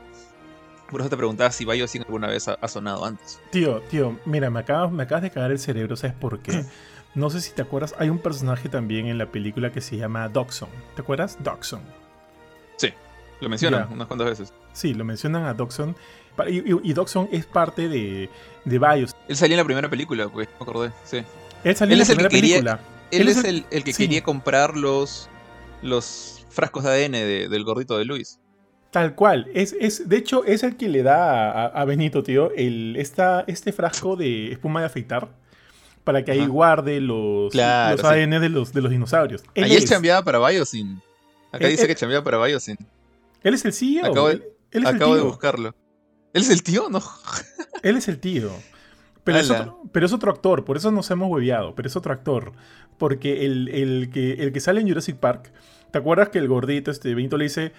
[0.89, 3.41] Por eso te preguntaba si Biosyn alguna vez ha, ha sonado antes.
[3.51, 6.63] Tío, tío, mira, me acabas, me acabas de cagar el cerebro, ¿sabes por qué?
[7.15, 10.29] No sé si te acuerdas, hay un personaje también en la película que se llama
[10.29, 10.69] Doxon.
[10.95, 11.39] ¿Te acuerdas?
[11.43, 11.81] Doxon.
[12.77, 12.93] Sí,
[13.41, 14.53] lo mencionan unas cuantas veces.
[14.73, 15.95] Sí, lo mencionan a Doxon.
[16.47, 16.93] Y, y-
[17.31, 18.29] es parte de,
[18.65, 19.15] de Bios.
[19.27, 21.23] Él salía en la primera película, pues, me acordé, sí.
[21.63, 22.79] Él salió Él en la que primera quería- película.
[23.11, 24.03] Él, Él es el, el que sí.
[24.03, 25.29] quería comprar los,
[25.81, 28.39] los frascos de ADN de- del gordito de Luis.
[28.91, 29.47] Tal cual.
[29.53, 33.43] Es, es, de hecho, es el que le da a, a Benito, tío, el, esta,
[33.47, 35.29] este frasco de espuma de afeitar
[36.03, 36.47] para que ahí Ajá.
[36.49, 38.07] guarde los, Claro, los sí.
[38.07, 39.43] ADN de los, de los dinosaurios.
[39.53, 41.01] Él, Ahí él chambeaba para Biosyn.
[41.51, 42.77] Acá Él- dice que chambeaba para Biosyn.
[43.43, 44.05] él es el CEO.
[44.05, 45.75] Acabo de- él, Acabo de buscarlo.
[46.33, 46.89] ¿Él es el tío?
[46.89, 47.01] No.
[47.83, 48.51] Él es el tío.
[49.23, 52.11] Pero es, otro, pero es otro actor, por eso nos hemos hueveado, pero es otro
[52.11, 52.53] actor.
[52.97, 55.51] Porque el, el que, el que sale en Jurassic Park,
[55.91, 57.73] ¿te acuerdas que el gordito, este, Benito le dice,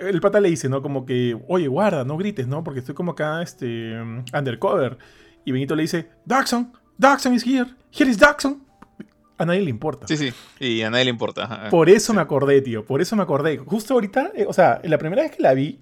[0.00, 0.82] el pata le dice, ¿no?
[0.82, 2.62] Como que, oye, guarda, no grites, ¿no?
[2.62, 3.96] Porque estoy como acá, este,
[4.36, 4.98] undercover.
[5.44, 8.62] Y Benito le dice, Daxon, Daxon is here, here is Daxon.
[9.38, 10.06] A nadie le importa.
[10.06, 10.32] Sí, sí.
[10.58, 11.44] Y a nadie le importa.
[11.44, 11.70] ajá.
[11.70, 12.84] Por eso me acordé, tío.
[12.84, 13.56] Por eso me acordé.
[13.56, 15.80] Justo ahorita, eh, o sea, la primera vez que la vi,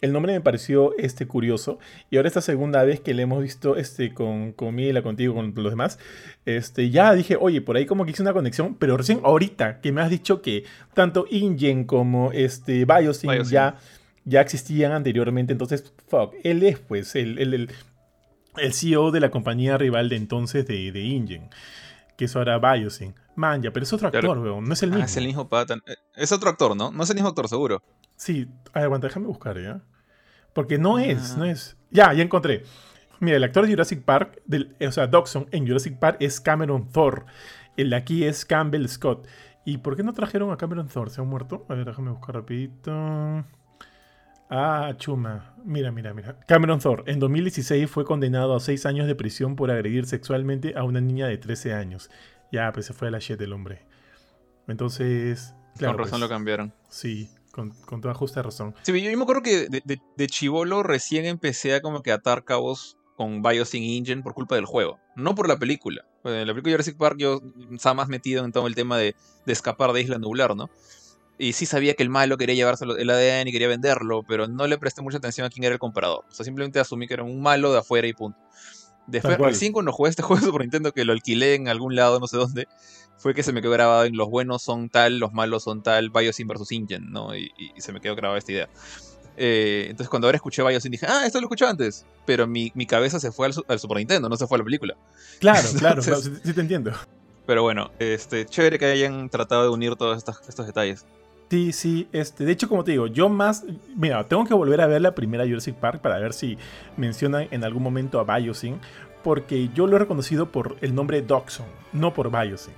[0.00, 1.78] el nombre me pareció este, curioso.
[2.10, 5.52] Y ahora esta segunda vez que la hemos visto este, con, con Mila, contigo, con
[5.56, 5.98] los demás,
[6.44, 8.74] este, ya dije, oye, por ahí como que hice una conexión.
[8.74, 13.50] Pero recién ahorita que me has dicho que tanto InGen como este, Biosyn, Biosyn.
[13.52, 13.76] Ya,
[14.24, 15.52] ya existían anteriormente.
[15.52, 17.70] Entonces, fuck, él es pues el, el, el,
[18.58, 21.48] el CEO de la compañía rival de entonces de, de InGen.
[22.18, 23.14] Que es ahora Biosyn.
[23.34, 24.30] Man, ya, pero es otro Claro.
[24.32, 24.64] actor, weón.
[24.64, 25.04] No es el Ah, mismo.
[25.06, 25.74] es el mismo pata.
[25.86, 26.90] Eh, Es otro actor, ¿no?
[26.90, 27.82] No es el mismo actor, seguro.
[28.16, 29.80] Sí, a ver, aguanta, déjame buscar, ¿ya?
[30.52, 31.38] Porque no es, Ah.
[31.38, 31.76] no es.
[31.90, 32.64] Ya, ya encontré.
[33.20, 36.88] Mira, el actor de Jurassic Park, del, o sea, Dodson en Jurassic Park es Cameron
[36.90, 37.26] Thor.
[37.76, 39.26] El de aquí es Campbell Scott.
[39.64, 41.10] ¿Y por qué no trajeron a Cameron Thor?
[41.10, 41.66] ¿Se ha muerto?
[41.68, 43.44] A ver, déjame buscar rapidito.
[44.48, 45.54] Ah, chuma.
[45.64, 46.38] Mira, mira, mira.
[46.46, 50.84] Cameron Thor en 2016 fue condenado a 6 años de prisión por agredir sexualmente a
[50.84, 52.10] una niña de 13 años.
[52.52, 53.86] Ya, pues se fue a la shit el hombre.
[54.68, 55.54] Entonces...
[55.76, 56.72] Claro, Con razón pues, lo cambiaron.
[56.88, 58.74] Sí, con, con toda justa razón.
[58.82, 62.12] Sí, yo, yo me acuerdo que de, de, de chivolo recién empecé a como que
[62.12, 66.04] atar cabos con Biosyn Engine por culpa del juego, no por la película.
[66.24, 67.40] En la película Jurassic Park yo
[67.72, 69.16] estaba más metido en todo el tema de,
[69.46, 70.68] de escapar de Isla Nublar, ¿no?
[71.38, 74.66] Y sí sabía que el malo quería llevarse el ADN y quería venderlo, pero no
[74.66, 76.24] le presté mucha atención a quién era el comprador.
[76.28, 78.38] O sea, simplemente asumí que era un malo de afuera y punto.
[79.06, 82.20] Después, recién cuando jugué este juego de Super Nintendo, que lo alquilé en algún lado,
[82.20, 82.66] no sé dónde,
[83.18, 86.10] fue que se me quedó grabado en los buenos son tal, los malos son tal,
[86.10, 87.34] Biosyn versus Ingen, ¿no?
[87.36, 88.68] Y, y- se me quedó grabada esta idea.
[89.38, 92.06] Eh, entonces cuando ahora escuché Biosyn dije, ah, esto lo escuché antes.
[92.24, 94.64] Pero mi, mi cabeza se fue al, al Super Nintendo, no se fue a la
[94.64, 94.96] película.
[95.40, 96.92] Claro, claro, Entonces- claro, sí, sí te entiendo.
[97.46, 101.04] Pero bueno, este, chévere que hayan tratado de unir todos estos, estos detalles.
[101.48, 103.62] Sí, sí, este, de hecho, como te digo, yo más,
[103.94, 106.58] mira, tengo que volver a ver la primera Jurassic Park para ver si
[106.96, 108.80] mencionan en algún momento a Biosyn,
[109.22, 112.74] porque yo lo he reconocido por el nombre Doxon, no por Biosyn.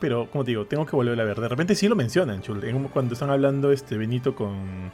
[0.00, 1.40] Pero, como te digo, tengo que volver a ver.
[1.40, 2.60] De repente sí lo mencionan, chul,
[2.92, 4.90] cuando están hablando este Benito con,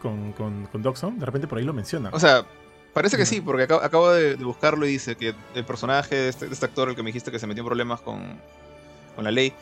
[0.00, 2.14] con, con, con Doxon, de repente por ahí lo mencionan.
[2.14, 2.46] O sea,
[2.92, 6.28] parece que sí, porque acabo, acabo de, de buscarlo y dice que el personaje de
[6.28, 8.22] este, de este actor, el que me dijiste que se metió en problemas con,
[9.16, 9.52] con la ley,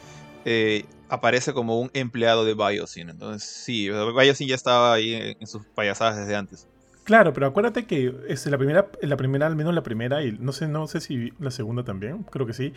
[0.45, 3.09] eh, aparece como un empleado de Biosyn.
[3.09, 6.67] Entonces, sí, Biosyn ya estaba ahí en, en sus payasadas desde antes.
[7.13, 10.51] Claro, pero acuérdate que este, la primera, la primera, al menos la primera, y no
[10.51, 12.73] sé, no sé si la segunda también, creo que sí,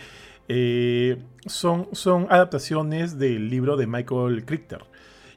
[0.49, 4.81] eh, son, son adaptaciones del libro de Michael Crichton.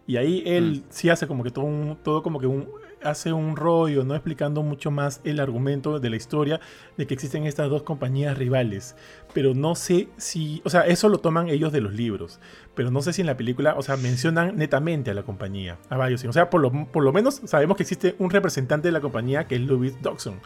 [0.09, 2.71] Y ahí él sí hace como que todo, un, todo como que un,
[3.03, 4.15] hace un rollo, ¿no?
[4.15, 6.61] Explicando mucho más el argumento de la historia
[6.97, 8.97] de que existen estas dos compañías rivales.
[9.35, 12.41] Pero no sé si, o sea, eso lo toman ellos de los libros.
[12.75, 15.97] Pero no sé si en la película, o sea, mencionan netamente a la compañía, a
[16.05, 16.31] Biosyn.
[16.31, 19.47] O sea, por lo, por lo menos sabemos que existe un representante de la compañía
[19.47, 20.41] que es Louis Dodson.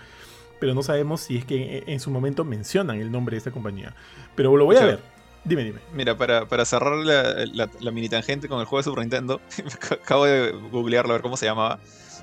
[0.61, 3.51] Pero no sabemos si es que en, en su momento mencionan el nombre de esta
[3.51, 3.95] compañía.
[4.35, 5.01] Pero lo voy a ver.
[5.45, 5.81] Dime, dime.
[5.93, 9.41] Mira, para, para cerrar la, la- la mini tangente con el juego de Super Nintendo,
[9.91, 11.81] acabo de googlearlo a ver cómo se llamaba.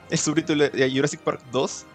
[0.09, 1.85] El subtítulo de Jurassic Park 2,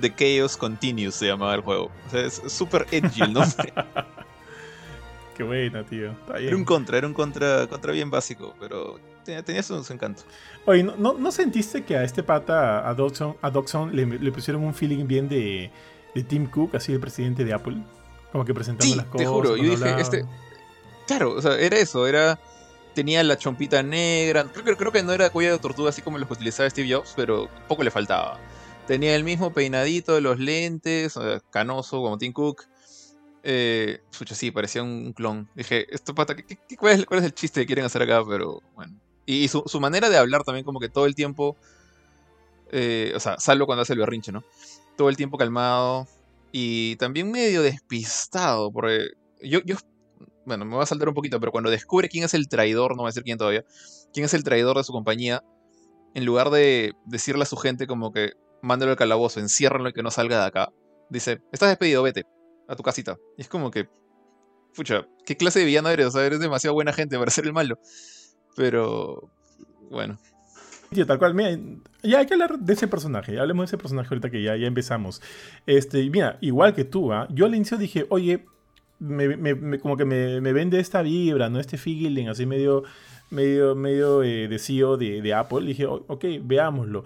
[0.00, 1.90] The Chaos Continues se llamaba el juego.
[2.06, 3.72] O sea, es súper edgy el nombre.
[5.36, 6.10] Qué buena, tío.
[6.12, 9.92] Está Era un contra, era un contra, contra bien básico, pero tenía, tenía su, su
[9.92, 10.22] encanto.
[10.66, 14.32] Oye, ¿no, no, no sentiste que a este pata, a Dodson, a Dodson le, le
[14.32, 15.70] pusieron un feeling bien de,
[16.14, 17.78] de Tim Cook, así el presidente de Apple?
[18.32, 19.28] Como que presentando Sí, las te cosas.
[19.28, 20.00] juro, yo dije, hablaba.
[20.00, 20.24] este-
[21.06, 22.38] Claro, o sea, era eso, era...
[22.94, 26.18] Tenía la chompita negra, creo, que- creo que no era cuello de tortuga así como
[26.18, 28.38] los que utilizaba Steve Jobs, pero poco le faltaba.
[28.86, 31.18] Tenía el mismo peinadito los lentes,
[31.50, 32.64] canoso como Tim Cook.
[33.42, 34.00] Eh,
[34.32, 35.48] sí, parecía un clon.
[35.54, 38.22] Dije, esto pata, ¿qué- cuál, es, el chiste que quieren hacer acá?
[38.28, 38.94] Pero bueno.
[39.26, 41.56] Y, su manera de hablar también como que todo el tiempo
[42.72, 44.44] Eh, o sea, salvo cuando hace el berrinche, ¿no?
[44.96, 46.06] Todo el tiempo calmado
[46.52, 49.08] y también medio despistado, porque
[49.42, 49.76] yo, yo,
[50.50, 53.02] bueno, me voy a saltar un poquito, pero cuando descubre quién es el traidor, no
[53.02, 53.64] voy a decir quién todavía,
[54.12, 55.44] quién es el traidor de su compañía,
[56.14, 58.32] en lugar de decirle a su gente como que
[58.62, 60.72] mándalo al calabozo, enciérralo y que no salga de acá,
[61.08, 62.24] dice, estás despedido, vete
[62.66, 63.16] a tu casita.
[63.38, 63.88] Y es como que,
[64.74, 66.06] pucha, ¿qué clase de villano eres?
[66.06, 67.78] O sea, eres demasiado buena gente para ser el malo.
[68.56, 69.30] Pero,
[69.88, 70.18] bueno.
[70.90, 71.56] Tío, tal cual, mira,
[72.02, 74.66] ya hay que hablar de ese personaje, hablemos de ese personaje ahorita que ya, ya
[74.66, 75.22] empezamos.
[75.64, 77.28] Este, mira, igual que tú, ¿ah?
[77.30, 78.44] yo al inicio dije, oye,
[79.00, 81.58] me, como que me, vende esta vibra, ¿no?
[81.58, 82.84] Este feeling así medio,
[83.30, 85.66] medio, medio eh, de CEO de, Apple.
[85.66, 87.04] dije, ok, veámoslo.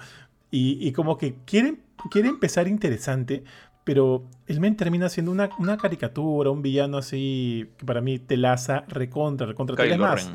[0.50, 1.78] Y, como que quiere,
[2.11, 3.42] quiere empezar interesante,
[3.83, 8.37] pero el men termina siendo una, una, caricatura, un villano así que para mí te
[8.37, 9.76] laza recontra, recontra.
[9.76, 10.30] Kylo más.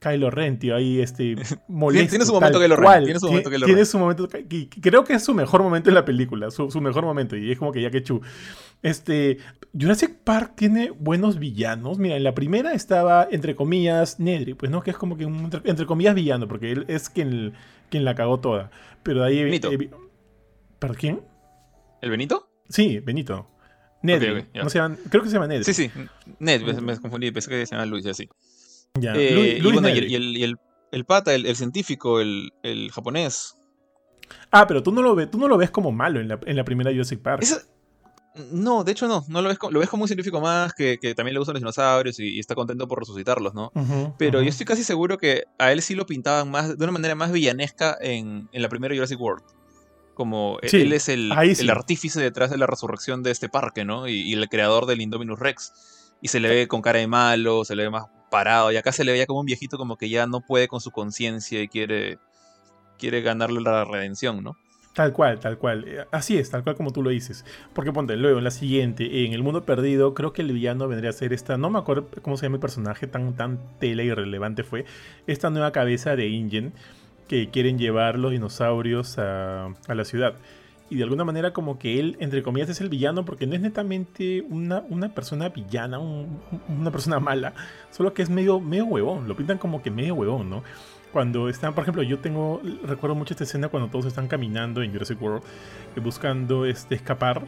[0.00, 1.36] Kylo Ren, tío, ahí este
[1.68, 2.10] molesto.
[2.10, 3.04] Tiene su momento Kylo Ren.
[3.04, 4.28] Tiene su momento Kylo Tiene su momento.
[4.80, 6.50] Creo que es su mejor momento en la película.
[6.50, 7.36] Su, su, mejor momento.
[7.36, 8.20] Y es como que ya que chu.
[8.82, 9.38] Este.
[9.78, 11.98] Jurassic Park tiene buenos villanos.
[11.98, 15.50] Mira, en la primera estaba, entre comillas, Nedry, pues no, que es como que un,
[15.64, 17.52] entre, comillas, villano, porque él es quien,
[17.90, 18.70] quien la cagó toda.
[19.02, 19.44] Pero de ahí.
[19.44, 19.70] Benito.
[20.78, 21.20] ¿Para quién?
[22.00, 22.48] ¿El Benito?
[22.68, 23.46] Sí, Benito.
[24.02, 25.64] No se creo que se llama Nedry.
[25.64, 25.90] Sí, sí.
[26.38, 28.28] Ned, me, confundí, pensé que se llama Luis, así.
[29.02, 30.44] Eh, y,
[30.92, 33.56] el, pata, el, científico, el, japonés.
[34.50, 36.56] Ah, pero tú no lo ves, tú no lo ves como malo en la, en
[36.56, 37.44] la primera Jurassic Park.
[38.52, 40.98] No, de hecho no, no lo ves, como, lo ves como un científico más que,
[41.14, 43.72] también le gustan los dinosaurios y, está contento por resucitarlos, ¿no?
[44.18, 47.14] Pero yo estoy casi seguro que a él sí lo pintaban más de una manera
[47.14, 49.44] más villanesca en, la primera Jurassic World.
[50.14, 54.08] Como e, él es el, el, artífice detrás de la resurrección de este parque, ¿no?
[54.08, 55.72] Y, el creador del Indominus Rex.
[56.22, 58.72] Y se le ve con cara de malo, se le ve más parado.
[58.72, 60.90] Y acá se le veía como un viejito como que ya no puede con su
[60.90, 62.18] conciencia y quiere,
[62.98, 64.56] quiere ganarle la redención, ¿no?
[64.96, 65.84] Tal cual, tal cual.
[65.86, 67.44] Eh, así es, tal cual como tú lo dices.
[67.74, 71.10] Porque ponte, luego en la siguiente, en El Mundo Perdido, creo que el villano vendría
[71.10, 74.14] a ser esta, no me acuerdo cómo se llama el personaje, tan, tan tela y
[74.14, 74.86] relevante fue,
[75.26, 76.72] esta nueva cabeza de Ingen
[77.28, 80.36] que quieren llevar los dinosaurios a, la ciudad.
[80.88, 83.60] Y de alguna manera como que él, entre comillas, es el villano porque no es
[83.60, 87.52] netamente una, una persona villana, una persona mala,
[87.90, 90.62] solo que es medio, medio huevón, lo pintan como que medio huevón, ¿no?
[91.12, 94.92] Cuando están, por ejemplo, yo tengo, recuerdo mucho esta escena cuando todos están caminando en
[94.92, 95.42] Jurassic World,
[95.94, 97.42] eh, buscando este, escapar.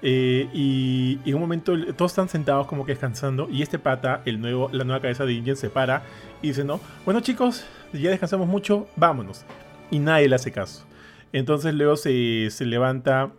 [0.00, 4.40] Eh, y, en un momento todos están sentados como que descansando y este pata, el
[4.40, 6.04] nuevo, la nueva cabeza de Ingen se para
[6.40, 9.44] y dice, no, bueno chicos, ya descansamos mucho, vámonos.
[9.90, 10.84] Y nadie le hace caso.
[11.32, 13.32] Entonces luego se, se levanta,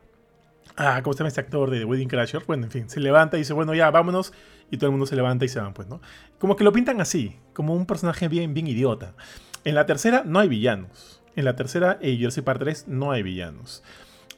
[0.75, 2.43] ah, ¿cómo se llama este actor de The Wedding Crasher?
[2.45, 4.33] Bueno, en fin, se levanta y dice, bueno, ya, vámonos.
[4.71, 6.01] Y todo el mundo se levanta y se van, pues, ¿no?
[6.37, 9.15] Como que lo pintan así, como un personaje bien, bien idiota.
[9.63, 11.21] En la tercera no hay villanos.
[11.35, 13.83] En la tercera, en Jurassic Park 3, no hay villanos.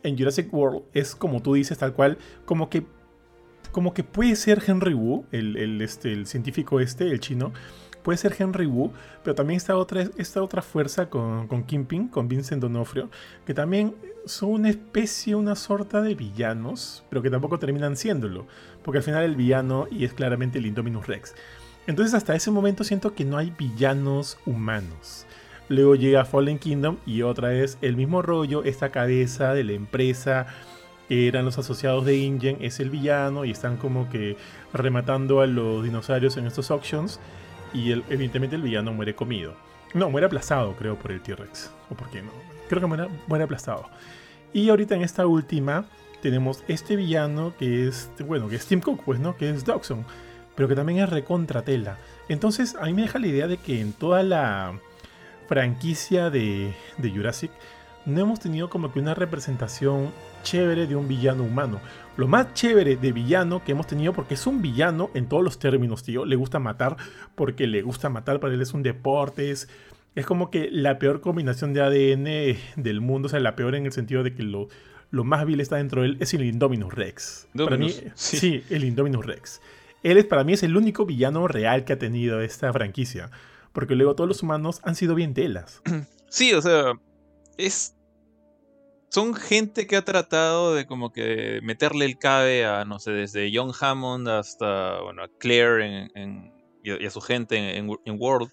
[0.04, 2.86] En Jurassic World es como tú dices, tal cual, como que,
[3.72, 7.54] como que puede ser Henry Wu, el, este, el científico este, el chino,
[8.02, 8.91] puede ser Henry Wu,
[9.24, 13.10] pero también está otra, esta otra fuerza con, con Kingpin, con Vincent D'Onofrio,
[13.46, 18.48] que también son una especie, una sorta de villanos, pero que tampoco terminan siéndolo,
[18.84, 21.36] porque al final el villano y es claramente el Indominus Rex.
[21.88, 25.26] Entonces hasta ese momento siento que no hay villanos humanos.
[25.70, 30.48] Luego llega Fallen Kingdom y otra vez el mismo rollo, esta cabeza de la empresa
[31.08, 34.38] que eran los asociados de InGen es el villano y están como que
[34.74, 37.20] rematando a los dinosaurios en estos auctions
[37.74, 39.54] y evidentemente el villano muere comido.
[39.94, 41.72] No, muere aplastado creo por el T-Rex.
[41.89, 42.32] ¿O por qué no?
[42.70, 43.89] Creo que muere, muere aplastado.
[44.54, 45.86] Y ahorita en esta última
[46.22, 49.36] tenemos este villano que es, bueno, que es Tim Cook, pues, ¿no?
[49.36, 50.06] Que es Dawson
[50.56, 51.98] pero que también es recontra tela.
[52.30, 54.80] Entonces, a mí me deja la idea de que en toda la
[55.48, 57.52] franquicia de, de Jurassic
[58.06, 60.12] no hemos tenido como que una representación
[60.44, 61.80] chévere de un villano humano.
[62.18, 65.60] Lo más chévere de villano que hemos tenido, porque es un villano en todos los
[65.60, 66.26] términos, tío.
[66.26, 66.98] Le gusta matar
[67.36, 69.52] porque le gusta matar, para él es un deporte.
[69.52, 69.68] Es,
[70.26, 73.94] como que la peor combinación de ADN del mundo, o sea, la peor en el
[73.94, 74.68] sentido de que lo,
[75.12, 77.47] lo más vil está dentro de él es el Indominus Rex.
[77.54, 79.62] para mí, sí, el Indominus Rex.
[80.04, 83.30] Él es, para mí es el único villano real que ha tenido esta franquicia.
[83.74, 85.82] Porque luego todos los humanos han sido bien telas.
[86.34, 86.93] Sí, o sea,
[87.58, 87.93] es...
[89.10, 93.52] Son gente que ha tratado de como que meterle el cabe a, no sé, desde
[93.54, 96.54] John Hammond hasta, bueno, a Claire en,
[96.86, 98.50] y, a, su gente en, World.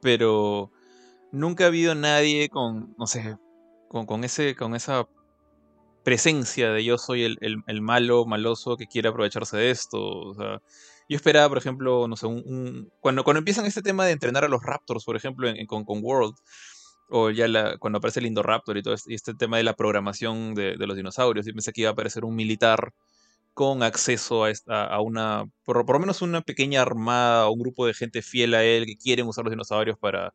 [0.00, 0.72] Pero
[1.30, 3.36] nunca ha habido nadie con, no sé,
[3.88, 5.06] con, con, ese, con esa
[6.08, 9.98] presencia de yo soy el, malo, maloso que quiere aprovecharse de esto.
[10.00, 10.62] O sea,
[11.06, 14.48] yo esperaba, por ejemplo, no sé, un, cuando, cuando empiezan este tema de entrenar a
[14.48, 16.34] los Raptors, por ejemplo, con, con, World,
[17.10, 20.54] o ya la, cuando aparece el Indoraptor y todo este, este tema de la programación
[20.54, 21.46] de, los dinosaurios.
[21.46, 22.94] Y pensé que iba a aparecer un militar
[23.52, 27.92] con acceso a, a una, por, por, lo menos una pequeña armada un grupo de
[27.92, 30.32] gente fiel a él que quieren usar los dinosaurios para,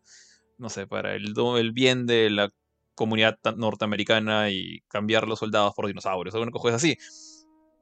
[0.59, 2.49] no sé, para el, el bien de la
[2.95, 6.97] comunidad norteamericana y cambiar los soldados por dinosaurios, alguna cosa así.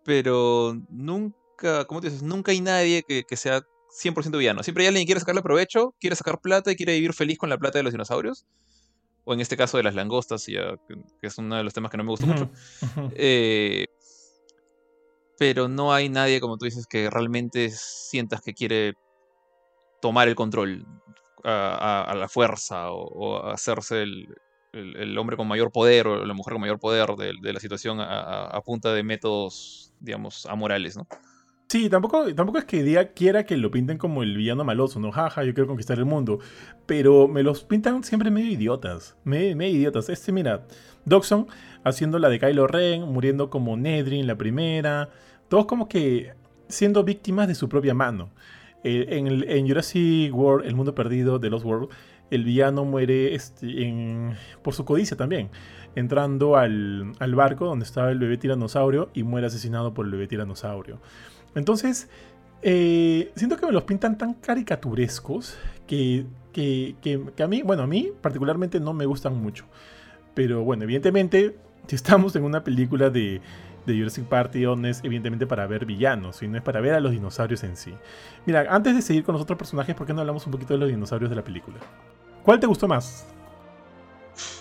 [0.04, 2.24] Pero nunca, ¿cómo te dices?
[2.24, 4.64] Nunca hay nadie que, que sea 100% villano.
[4.64, 7.50] Siempre hay alguien que quiere sacarle provecho, quiere sacar plata y quiere vivir feliz con
[7.50, 8.46] la plata de los dinosaurios.
[9.24, 10.96] O en este caso de las langostas, ya, que,
[11.28, 12.50] es uno de los temas que no me gusta mucho.
[13.14, 13.86] Eh,
[15.38, 18.94] pero no hay nadie, como tú dices, que realmente sientas que quiere
[20.02, 20.86] tomar el control
[21.44, 24.36] a, la fuerza o, hacerse el,
[25.18, 28.94] hombre con mayor poder o la mujer con mayor poder de, la situación a, punta
[28.94, 31.08] de métodos, digamos, amorales, ¿no?
[31.68, 35.10] Sí, tampoco, tampoco es que diga quiera que lo pinten como el villano maloso, ¿no?
[35.14, 36.40] Jaja, yo quiero conquistar el mundo.
[36.86, 39.16] Pero me los pintan siempre medio idiotas.
[39.24, 40.10] Medio, idiotas.
[40.10, 40.68] Este, mira,
[41.06, 41.48] Doxon
[41.86, 45.12] haciendo la de Kylo Ren, muriendo como Nedry en la primera.
[45.48, 46.34] Todos como que
[46.68, 48.32] siendo víctimas de su propia mano.
[48.84, 49.06] Eh,
[49.48, 51.90] en, Jurassic World, El Mundo Perdido de Lost World,
[52.32, 55.50] el villano muere este, por su codicia también.
[55.96, 60.28] Entrando al, al barco donde estaba el bebé tiranosaurio y muere asesinado por el bebé
[60.28, 61.00] tiranosaurio.
[61.54, 62.10] Entonces,
[62.62, 66.96] eh, siento que me los pintan tan caricaturescos que, que,
[67.40, 69.66] a mí, bueno, a mí particularmente no me gustan mucho.
[70.34, 71.56] Pero bueno, evidentemente,
[71.88, 73.42] si estamos en una película de,
[73.86, 77.12] de Jurassic Park, no es evidentemente para ver villanos, sino es para ver a los
[77.12, 77.94] dinosaurios en sí.
[78.46, 80.80] Mira, antes de seguir con los otros personajes, ¿por qué no hablamos un poquito de
[80.80, 81.78] los dinosaurios de la película?
[82.44, 83.26] ¿Cuál te gustó más?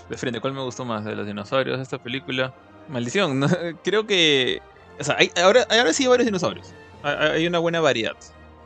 [0.08, 2.52] De frente, ¿cuál me gustó más de los dinosaurios de esta película?
[2.88, 3.46] Maldición,
[3.84, 4.60] creo que...
[4.98, 8.16] O sea, ahora, ahora sí hay varios dinosaurios hay una buena variedad.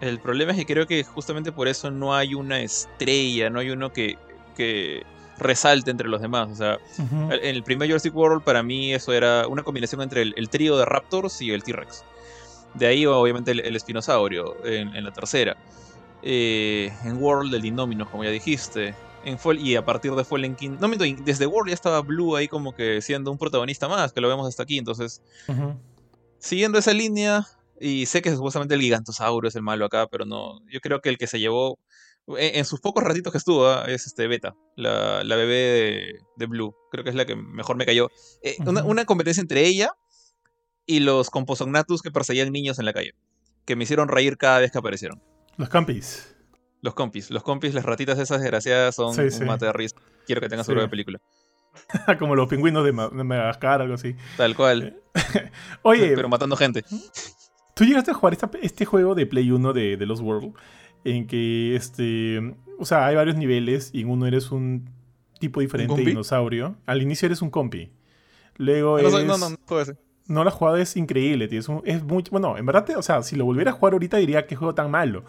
[0.01, 3.71] El problema es que creo que justamente por eso no hay una estrella, no hay
[3.71, 4.19] uno que,
[4.57, 5.03] que
[5.39, 6.49] resalte entre los demás.
[6.51, 10.49] O sea, en el primer Jurassic World para mí eso era una combinación entre el,
[10.49, 12.05] trío de Raptors y el T-Rex.
[12.75, 15.57] De ahí obviamente el, espinosaurio en, la tercera.
[16.27, 18.95] Eh, en World el Indominus, como ya dijiste.
[19.25, 20.77] En y a partir de Fallen King...
[20.81, 24.29] No, desde World ya estaba Blue ahí como que siendo un protagonista más, que lo
[24.29, 24.79] vemos hasta aquí.
[24.79, 25.23] Entonces,
[26.39, 27.47] siguiendo esa línea,
[27.81, 30.61] y sé que supuestamente el gigantosauro es el malo acá, pero no.
[30.71, 31.79] Yo creo que el que se llevó.
[32.39, 33.85] En, sus pocos ratitos que estuvo, ¿ah?
[33.87, 36.75] es este Beta, la, bebé de, Blue.
[36.91, 38.11] Creo que es la que mejor me cayó.
[38.43, 39.91] Eh, una, competencia entre ella
[40.87, 43.15] y los Composognatus que perseguían niños en la calle.
[43.67, 45.23] Que me hicieron reír cada vez que aparecieron.
[45.57, 46.35] Los compis.
[46.81, 47.31] Los compis.
[47.31, 49.97] Los compis, las ratitas esas desgraciadas son un mate de risa.
[50.27, 51.21] Quiero que tengas su de película.
[52.19, 54.17] Como los pingüinos de, de Madagascar, algo así.
[54.37, 55.01] Tal cual.
[55.83, 56.15] Oye.
[56.15, 56.85] Pero matando gente.
[57.75, 60.55] Tú llegaste a jugar este juego de Play 1 de, de Lost World,
[61.05, 64.89] en que, este, o sea, hay varios niveles y en uno eres un
[65.41, 66.77] tipo diferente de dinosaurio.
[66.87, 67.91] Al inicio eres un compi.
[68.57, 69.13] Luego no, eres...
[69.27, 69.99] No, no, no, ser.
[70.27, 71.61] No, la jugada es increíble, tío.
[71.85, 72.25] Es, muy...
[72.31, 74.91] Bueno, en verdad, o sea, si lo volviera a jugar ahorita diría que juego tan
[74.91, 75.25] malo.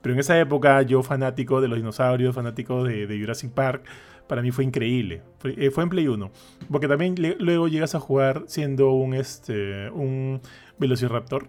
[0.00, 3.84] Pero en esa época, yo fanático de los dinosaurios, fanático de, Jurassic Park,
[4.26, 5.22] para mí fue increíble.
[5.38, 6.30] Fue, eh, en Play 1.
[6.70, 10.40] Porque también luego llegas a jugar siendo un, este, un
[10.78, 11.48] Velociraptor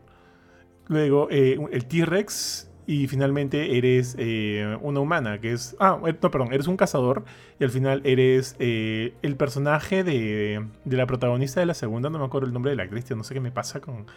[0.89, 5.75] Luego eh, el T-Rex y finalmente eres eh, una humana, que es...
[5.79, 7.23] Ah, eh, no, perdón, eres un cazador
[7.59, 12.25] y al final eres el personaje de, de, la protagonista de la segunda, no me
[12.25, 14.07] acuerdo el nombre de la actriz, no sé qué me pasa con...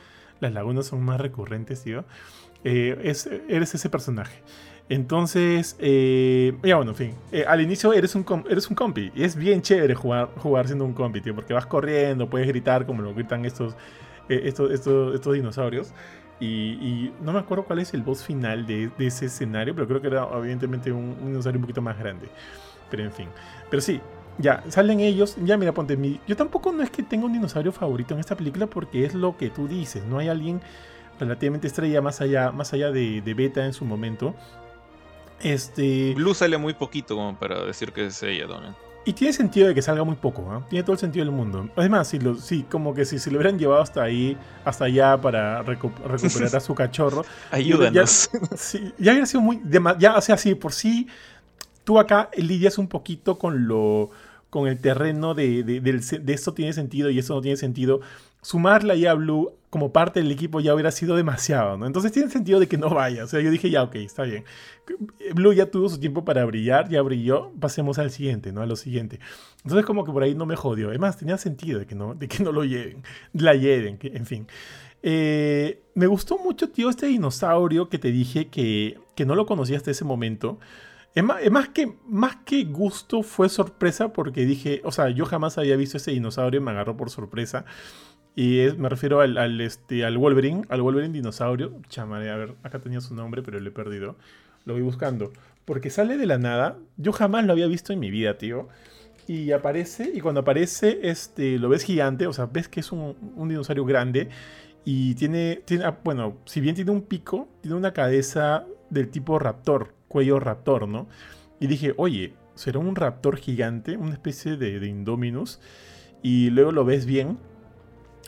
[0.41, 2.07] Las lagunas son más recurrentes, tío.
[2.65, 4.43] Es, eres ese personaje.
[4.89, 7.15] Entonces, ya bueno, en fin.
[7.47, 9.13] al inicio eres un, eres un compi.
[9.15, 11.35] Y es bien chévere jugar, jugar siendo un compi, tío.
[11.35, 13.77] Porque vas corriendo, puedes gritar como lo gritan estos,
[14.29, 15.93] estos, estos, estos dinosaurios.
[16.45, 20.09] Y, no me acuerdo cuál es el boss final de, ese escenario, pero creo que
[20.09, 22.29] era evidentemente un, dinosaurio un poquito más grande.
[22.91, 23.29] Pero en fin.
[23.71, 24.01] Pero sí,
[24.39, 25.37] ya, salen ellos.
[25.45, 26.21] Ya, mira, ponte mi.
[26.27, 29.37] Yo tampoco no es que tenga un dinosaurio favorito en esta película porque es lo
[29.37, 30.05] que tú dices.
[30.05, 30.61] No hay alguien
[31.21, 34.35] relativamente estrella más allá, más allá de, de Beta en su momento.
[35.41, 36.13] Este.
[36.15, 38.75] Blue sale muy poquito como para decir que es ella también.
[39.05, 40.65] Y tiene sentido de que salga muy poco, ¿no?
[40.67, 41.69] Tiene todo el sentido del mundo.
[41.77, 42.37] Además, si lo,
[42.71, 46.75] como que si se lo hubieran llevado hasta ahí, hasta allá para recuperar a su
[46.75, 47.25] cachorro.
[47.51, 48.31] Ayúdanos.
[48.33, 49.61] Ya, sí, ya hubiera sido muy.
[49.99, 51.09] Ya, o sea, sí, por sí,
[51.83, 54.11] tú acá lidias un poquito con lo.
[54.51, 58.01] con el terreno de, de, de esto tiene sentido y esto no tiene sentido
[58.43, 61.87] sumarla ya a Blue como parte del equipo ya hubiera sido demasiado, ¿no?
[61.87, 63.25] Entonces tiene sentido de que no vaya.
[63.25, 64.45] O sea, yo dije, ya, ok, está bien.
[65.35, 68.61] Blue ya tuvo su tiempo para brillar, ya brilló, pasemos al siguiente, ¿no?
[68.61, 69.19] A lo siguiente.
[69.65, 70.91] Entonces como que por ahí no me jodió.
[70.91, 73.03] Además, tenía sentido de que no, de que no lo lleven,
[73.33, 74.47] la lleven, en fin.
[75.03, 79.79] Eh, me gustó mucho, tío, este dinosaurio que te dije que, que no lo conocía
[79.79, 80.59] hasta ese momento.
[81.15, 85.25] Es más, es más, que, más que gusto fue sorpresa porque dije, o sea, yo
[85.25, 87.65] jamás había visto ese dinosaurio, me agarró por sorpresa.
[88.35, 91.73] Y me refiero al, este, al Wolverine, al Wolverine dinosaurio.
[91.89, 94.17] Chamaré, a ver, acá tenía su nombre, pero lo he perdido.
[94.65, 95.33] Lo voy buscando.
[95.65, 96.79] Porque sale de la nada.
[96.97, 98.69] Yo jamás lo había visto en mi vida, tío.
[99.29, 103.15] Y aparece, y cuando aparece, este, lo ves gigante, o sea, ves que es un,
[103.49, 104.31] dinosaurio grande.
[104.85, 109.39] Y tiene, tiene, ah, bueno, si bien tiene un pico, tiene una cabeza del tipo
[109.39, 111.07] raptor, cuello raptor, ¿no?
[111.61, 113.97] Y dije, oye, ¿será un raptor gigante?
[113.97, 115.61] Una especie de, de Indominus.
[116.23, 117.39] Y luego lo ves bien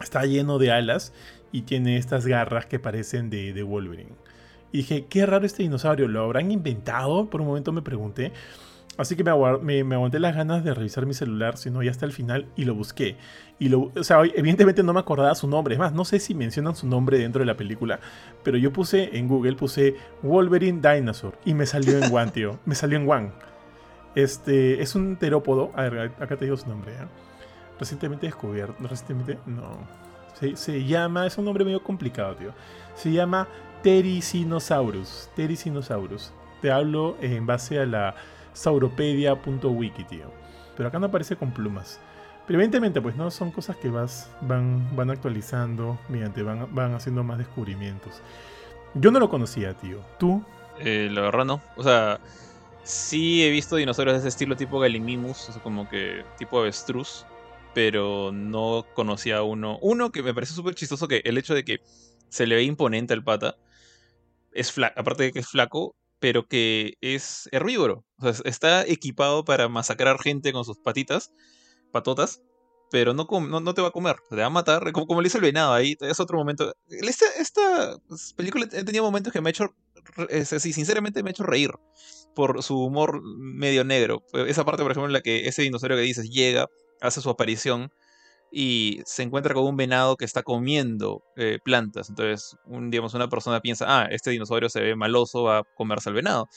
[0.01, 1.12] está lleno de alas
[1.53, 4.12] y tiene estas garras que parecen de, Wolverine.
[4.72, 7.30] Y dije, qué raro este dinosaurio, ¿lo habrán inventado?
[7.30, 8.32] Por un momento me pregunté.
[8.97, 12.12] Así que me, aguanté las ganas de revisar mi celular, si no, ya hasta el
[12.12, 13.16] final, y lo busqué.
[13.59, 15.74] Y lo, o sea, evidentemente no me acordaba su nombre.
[15.74, 17.99] Es más, no sé si mencionan su nombre dentro de la película.
[18.42, 21.36] Pero yo puse en Google, puse Wolverine Dinosaur.
[21.45, 22.59] Y me salió en One, tío.
[22.64, 23.30] Me salió en One.
[24.14, 25.72] Este, es un terópodo.
[25.74, 26.92] A ver, acá te digo su nombre.
[26.92, 27.24] ¿eh?
[27.79, 28.75] Recientemente descubierto.
[28.81, 29.79] Recientemente, no.
[30.57, 32.53] Se, llama, es un nombre medio complicado, tío.
[32.95, 33.49] Se llama
[33.83, 35.31] Tericinosaurus.
[35.37, 36.33] Tericinosaurus.
[36.61, 38.14] Te hablo en base a la
[38.53, 40.31] sauropedia.wiki, tío.
[40.77, 42.01] Pero acá no aparece con plumas.
[42.47, 43.31] Pero evidentemente, pues, ¿no?
[43.31, 48.20] Son cosas que vas, van, van actualizando, mediante van, van haciendo más descubrimientos.
[48.95, 50.01] Yo no lo conocía, tío.
[50.18, 50.43] ¿Tú?
[50.79, 51.61] Eh, la verdad no.
[51.77, 52.18] O sea,
[52.83, 57.25] sí he visto dinosaurios de ese estilo tipo Gallimimus, como que tipo avestruz
[57.75, 59.79] pero no conocía a uno.
[59.83, 61.81] Uno que me parece súper chistoso que el hecho de que
[62.29, 63.57] se le ve imponente al pata,
[64.53, 68.05] es aparte de que es flaco, pero que es herbívoro.
[68.18, 71.33] O sea, está equipado para masacrar gente con sus patitas,
[71.93, 72.41] patotas,
[72.91, 75.39] pero no, no, te va a comer, te va a matar, como, como le hizo
[75.39, 76.72] el venado ahí, es otro momento.
[76.89, 77.97] Esta, esta
[78.37, 79.75] película he tenido momentos que me ha hecho,
[80.39, 81.70] sinceramente me ha hecho reír
[82.35, 84.22] por su humor medio negro.
[84.33, 86.68] Esa parte, por ejemplo, en la que ese dinosaurio que dices llega
[87.05, 87.93] hace su aparición
[88.51, 92.09] y se encuentra con un venado que está comiendo eh, plantas.
[92.09, 96.15] Entonces, digamos, una persona piensa, ah, este dinosaurio se ve maloso, va a comerse al
[96.15, 96.49] venado.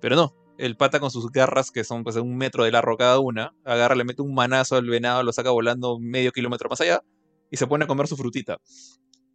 [0.00, 3.18] Pero no, el pata con sus garras, que son pues un metro de largo cada
[3.18, 7.02] una, agarra, le mete un manazo al venado, lo saca volando medio kilómetro más allá
[7.50, 8.58] y se pone a comer su frutita.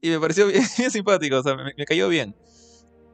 [0.01, 2.35] Y me pareció bien, simpático, o sea, me, cayó bien.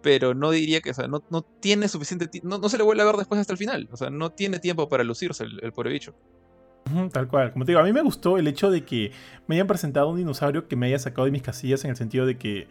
[0.04, 3.02] Pero no diría que, o sea, no, no tiene suficiente no, no se le vuelve
[3.02, 3.90] a ver después hasta el final.
[3.92, 6.16] O sea, no tiene tiempo para lucirse el, el pobre bicho
[7.12, 7.52] tal cual.
[7.52, 9.12] Como te digo, a mí me gustó el hecho de que
[9.48, 12.26] me hayan presentado un dinosaurio que me haya sacado de mis casillas en el sentido
[12.26, 12.68] de que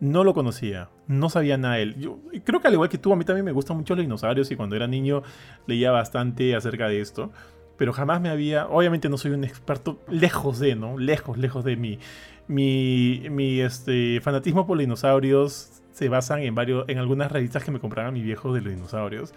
[0.00, 1.96] no lo conocía, no sabía nada de él.
[1.98, 4.50] Yo creo que al igual que tú, a mí también me gustan mucho los dinosaurios
[4.50, 5.22] y cuando era niño
[5.66, 7.30] leía bastante acerca de esto.
[7.76, 10.96] Pero jamás me había, obviamente no soy un experto, lejos de, ¿no?
[10.96, 11.98] Lejos, lejos de mí.
[12.46, 17.70] Mi, mi este, fanatismo por los dinosaurios se basan en varios, en algunas revistas que
[17.70, 19.32] me compraba mi viejo de los dinosaurios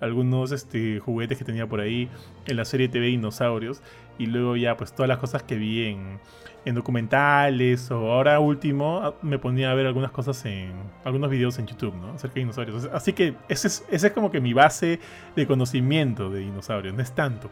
[0.00, 2.08] algunos este, juguetes que tenía por ahí
[2.46, 3.82] en la serie TV Dinosaurios
[4.18, 6.18] y luego ya pues todas las cosas que vi en,
[6.64, 10.72] en documentales o ahora último ah, me ponía a ver algunas cosas en
[11.04, 12.12] algunos videos en YouTube, ¿no?
[12.12, 12.88] Acerca de dinosaurios.
[12.92, 15.00] Así que ese es, ese es como que mi base
[15.34, 17.50] de conocimiento de dinosaurios, no es tanto.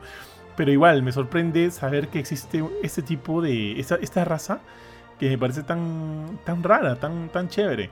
[0.57, 4.61] Pero igual me sorprende saber que existe este tipo de, esta, esta raza
[5.19, 7.91] que me parece tan, tan rara, tan, tan chévere.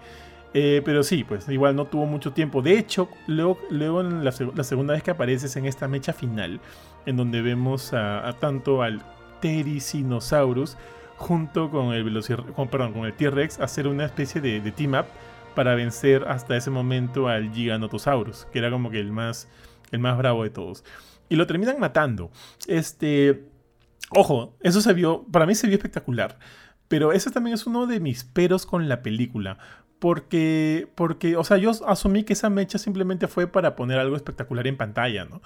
[0.56, 2.62] Eh, pero sí, pues igual no tuvo mucho tiempo.
[2.62, 6.60] De hecho, luego, luego la, segunda vez que apareces en esta mecha final,
[7.06, 9.02] en donde vemos a, tanto al
[9.40, 10.76] Tericinosaurus
[11.16, 12.22] junto con el,
[12.54, 15.06] con, perdón, con el T-Rex hacer una especie de, team-up
[15.56, 19.48] para vencer hasta ese momento al Giganotosaurus, que era como que el más,
[19.90, 20.84] el más bravo de todos.
[21.28, 22.30] Y lo terminan matando.
[22.68, 23.48] Este,
[24.10, 26.38] ojo, eso se vio, para mí se vio espectacular.
[26.86, 29.58] Pero ese también es uno de mis peros con la película.
[30.04, 34.66] Porque, porque, o sea, yo asumí que esa mecha simplemente fue para poner algo espectacular
[34.66, 35.40] en pantalla, ¿no?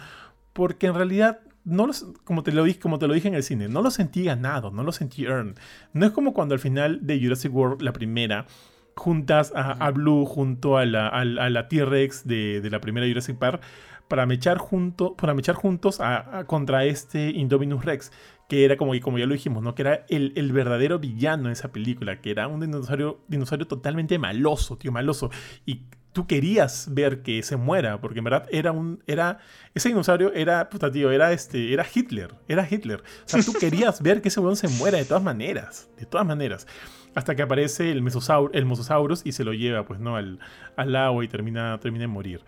[0.52, 1.88] Porque en realidad, no
[2.24, 4.72] como, te lo dije, como te lo dije en el cine, no lo sentí ganado,
[4.72, 5.56] no lo sentí earned.
[5.92, 8.46] No es como cuando al final de Jurassic World, la primera,
[8.96, 13.62] juntas a, Blue junto a la, la T-Rex de, de, la primera Jurassic Park
[14.09, 18.11] para mechar, junto, para mechar juntos a, contra este Indominus Rex
[18.49, 19.74] que era como, como ya lo dijimos, ¿no?
[19.74, 24.78] Que era el, verdadero villano en esa película, que era un dinosaurio, dinosaurio totalmente maloso,
[24.78, 25.30] tío, maloso.
[25.66, 25.82] Y
[26.14, 29.38] tú querías ver que se muera, porque en verdad era un, era,
[29.74, 33.01] ese dinosaurio era, puta tío, era este, era Hitler, era Hitler.
[33.01, 36.26] O sea, tú querías ver que ese weón se muera de todas maneras, de todas
[36.26, 36.66] maneras.
[37.14, 40.16] Hasta que aparece el, mesosaur, el Mosasaurus y se lo lleva, pues, ¿no?
[40.16, 40.38] Al,
[40.76, 42.40] al agua y termina, termina de morir.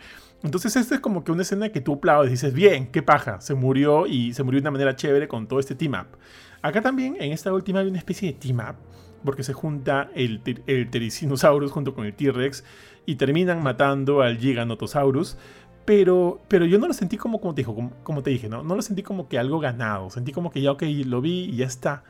[0.42, 3.40] Entonces, esta es como que una escena que tú aplaudes y dices, bien, qué paja,
[3.40, 6.18] se murió y se murió de una manera chévere con todo este team up.
[6.62, 8.76] Acá también, en esta última, hay una especie de team up,
[9.24, 12.64] porque se junta el, el Tericinosaurus junto con el T-Rex
[13.06, 15.36] y terminan matando al Giganotosaurus.
[15.84, 18.62] Pero, pero yo no lo sentí como, como te, dijo, como, te dije, ¿no?
[18.62, 20.10] No lo sentí como que algo ganado.
[20.10, 22.04] Sentí como que ya, ok, lo vi y ya está.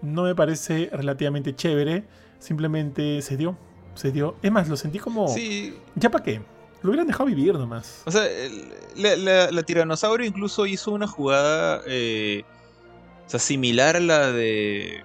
[0.00, 2.04] No me parece relativamente chévere.
[2.38, 3.58] Simplemente se dio.
[3.94, 4.36] Se dio.
[4.42, 5.28] Es más, lo sentí como.
[5.28, 5.74] Sí.
[5.96, 6.40] ¿Ya para qué?
[6.86, 8.04] Lo hubieran dejado vivir nomás.
[8.06, 8.22] O sea,
[8.94, 11.82] la, tiranosaurio incluso hizo una jugada.
[11.84, 12.44] Eh,
[13.26, 15.02] o sea, similar a la de.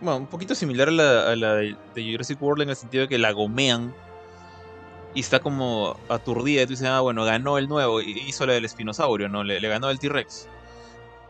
[0.00, 3.08] Bueno, un poquito similar a la, a la de, Jurassic World en el sentido de
[3.08, 3.94] que la gomean
[5.14, 6.62] y está como aturdida.
[6.62, 8.00] Y tú dices, ah, bueno, ganó el nuevo.
[8.00, 9.44] Y hizo la del espinosaurio, ¿no?
[9.44, 10.48] Le, le ganó el T-Rex.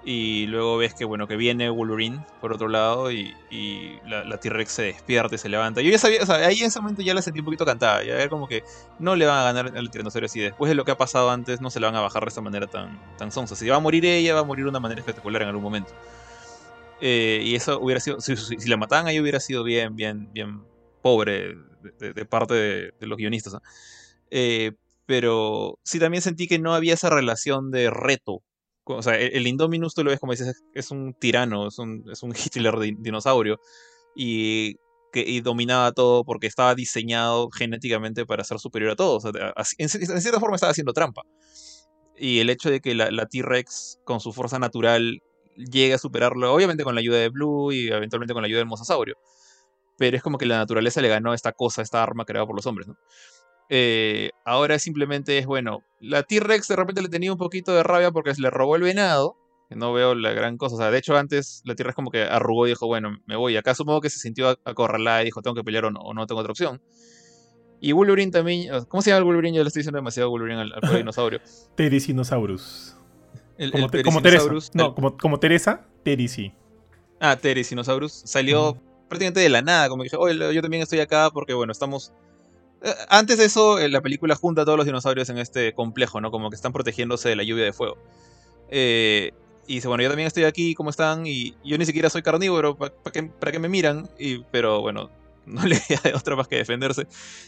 [0.09, 3.35] Y luego ves que, bueno, que viene Wolverine por otro lado y,
[4.07, 5.81] la, T-Rex se despierta y se levanta.
[5.81, 8.05] Yo ya sabía, o sea, ahí en ese momento ya la sentí un poquito cantada.
[8.05, 8.63] Ya era como que
[9.01, 10.39] no le van a ganar al tiranosaurio así.
[10.39, 12.41] Después de lo que ha pasado antes, no se le van a bajar de esta
[12.41, 13.57] manera tan, tan sonsa.
[13.57, 15.93] Si va a morir ella, va a morir de una manera espectacular en algún momento.
[17.01, 18.37] Eh, y eso hubiera sido, si,
[18.69, 20.63] la mataban ahí hubiera sido bien, bien, bien
[21.03, 21.57] pobre
[21.99, 23.57] de, parte de, los guionistas.
[24.31, 24.71] Eh,
[25.05, 28.45] pero sí también sentí que no había esa relación de reto
[28.87, 32.05] o sea, e-, el Indominus tú lo ves como dices, es un tirano, es un,
[32.35, 33.61] Hitler dinosaurio.
[34.15, 34.77] Y,
[35.13, 39.25] que, dominaba todo porque estaba diseñado genéticamente para ser superior a todos.
[39.79, 41.23] en, cierta forma estaba haciendo trampa.
[42.17, 45.21] Y el hecho de que la, T-Rex, con su fuerza natural,
[45.57, 48.69] llegue a superarlo, obviamente con la ayuda de Blue y eventualmente con la ayuda del
[48.69, 49.17] mosasaurio.
[49.99, 52.67] Pero es como que la naturaleza le ganó esta cosa, esta arma creada por los
[52.67, 52.97] hombres, ¿no?
[53.69, 58.11] Eh, ahora simplemente es, bueno, la T-Rex de repente le tenía un poquito de rabia
[58.11, 59.37] porque se le robó el venado.
[59.69, 60.77] Que no veo la gran cosa.
[60.77, 63.57] O sea, de hecho, antes la T-Rex como que arrugó y dijo, bueno, me voy.
[63.57, 66.41] Acá supongo que se sintió acorralada y dijo, tengo que pelear o no, no tengo
[66.41, 66.81] otra opción.
[67.81, 68.69] Y Wolverine también.
[68.89, 69.57] ¿Cómo se llama el Wolverine?
[69.57, 71.41] Yo le estoy diciendo demasiado Wolverine al, al dinosaurio.
[71.75, 72.97] Tericinosaurus.
[73.73, 74.51] como, como, Teresa.
[74.75, 76.53] No, como, como Teresa, Terici.
[77.21, 78.23] Ah, Tericinosaurus.
[78.25, 79.89] Salió prácticamente de la nada.
[79.89, 82.13] Como que dije, oye, yo también estoy acá porque, bueno, estamos
[83.09, 86.31] antes de eso, eh, la película junta a todos los dinosaurios en este complejo, ¿no?
[86.31, 87.97] Como que están protegiéndose de la lluvia de fuego.
[88.69, 89.33] Eh,
[89.67, 91.27] y dice, bueno, yo también estoy aquí, ¿cómo están?
[91.27, 94.09] Y yo ni siquiera soy carnívoro, ¿para qué, me miran?
[94.19, 95.11] Y, pero bueno,
[95.47, 97.07] no le queda de otra más que defenderse.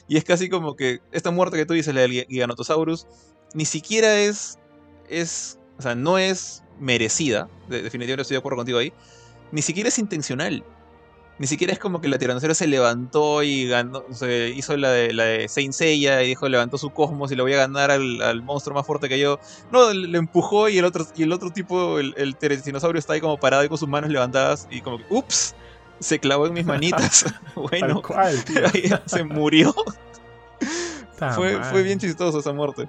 [0.08, 3.06] Y es casi como que esta muerte que tú dices, la del Giganotosaurus,
[3.54, 4.58] ni siquiera es,
[5.08, 8.92] es, o sea, no es merecida, definitivamente estoy de acuerdo contigo ahí,
[9.52, 10.64] ni siquiera es intencional.
[11.38, 15.12] Ni siquiera es como que la tiranosaurio se levantó y ganó, se hizo la de,
[15.12, 18.42] la de Saint Seiya y dijo levantó su cosmos y le voy a ganar al,
[18.42, 19.38] monstruo más fuerte que yo.
[19.70, 23.20] No, le empujó y el otro, y el otro tipo, el, el tiranosaurio está ahí
[23.20, 25.54] como parado y con sus manos levantadas y como que, ups,
[26.00, 27.24] se clavó en mis manitas.
[27.54, 28.02] bueno,
[29.06, 29.74] se murió.
[31.34, 32.88] fue, fue bien chistoso esa muerte.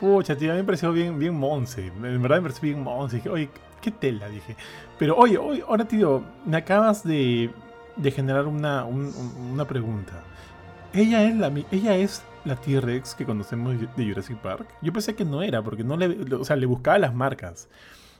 [0.00, 1.86] Pucha, tío, a mí me pareció bien, bien Monse.
[1.86, 3.16] En verdad me pareció bien Monse.
[3.16, 3.48] Dije, oye,
[3.84, 4.56] qué tela, dije.
[4.98, 7.50] Pero oye, oye ahora tío, me acabas de,
[7.96, 10.24] de generar una, una pregunta.
[10.94, 14.66] ¿Ella es la, ella es la T-Rex que conocemos de Jurassic Park?
[14.80, 17.68] Yo pensé que no era, porque no le, o sea, le buscaba las marcas.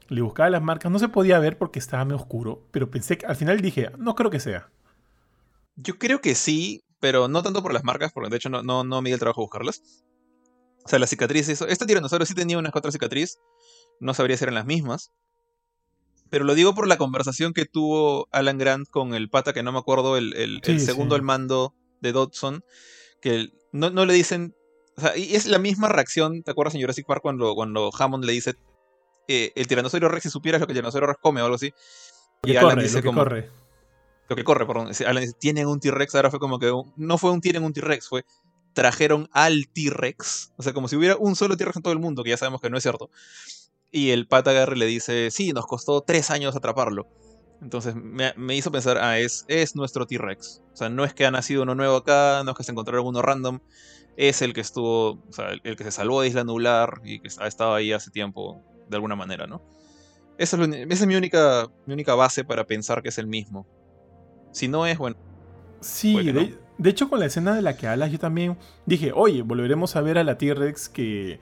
[0.08, 3.26] Le buscaba las marcas, no se podía ver porque estaba medio oscuro, pero pensé que
[3.26, 4.68] al final dije, no creo que sea.
[5.76, 8.84] Yo creo que sí, pero no tanto por las marcas, porque de hecho no, no,
[8.84, 9.82] no me dio el trabajo buscarlas.
[10.84, 13.38] O sea, las cicatrices, este tiranosaurio sí tenía unas cuatro cicatrices,
[14.00, 15.10] no sabría si eran las mismas.
[16.34, 19.70] Pero lo digo por la conversación que tuvo Alan Grant con el pata, que no
[19.70, 22.64] me acuerdo, el, segundo al mando de Dodson,
[23.20, 24.52] que no, le dicen...
[24.96, 28.24] O sea, y es la misma reacción, ¿te acuerdas en Jurassic Park cuando, cuando Hammond
[28.24, 28.56] le dice
[29.28, 31.72] eh, el tiranosaurio rex si supieras lo que el tiranosaurio rex come o algo así?
[32.42, 33.50] Y Alan dice lo que corre.
[34.28, 34.90] Lo que corre, perdón.
[35.06, 36.72] Alan dice, tienen un T-Rex, ahora fue como que...
[36.96, 38.24] No fue un tienen un T-Rex, fue
[38.72, 40.52] trajeron al T-Rex.
[40.56, 42.60] O sea, como si hubiera un solo T-Rex en todo el mundo, que ya sabemos
[42.60, 43.08] que no es cierto.
[43.96, 47.06] Y el pata Gary le dice, sí, nos costó tres años atraparlo.
[47.62, 50.62] Entonces me, hizo pensar, ah, es, es nuestro T-Rex.
[50.72, 53.06] O sea, no es que ha nacido uno nuevo acá, no es que se encontraron
[53.06, 53.60] uno random.
[54.16, 57.28] Es el que estuvo, o sea, el, que se salvó de Isla Nublar y que
[57.38, 59.62] ha estado ahí hace tiempo, de alguna manera, ¿no?
[60.38, 63.64] Esa es, mi, única, mi única base para pensar que es el mismo.
[64.50, 65.16] Si no es, bueno.
[65.80, 69.42] Sí, de, de, hecho, con la escena de la que hablas, yo también dije, oye,
[69.42, 71.38] volveremos a ver a la T-Rex que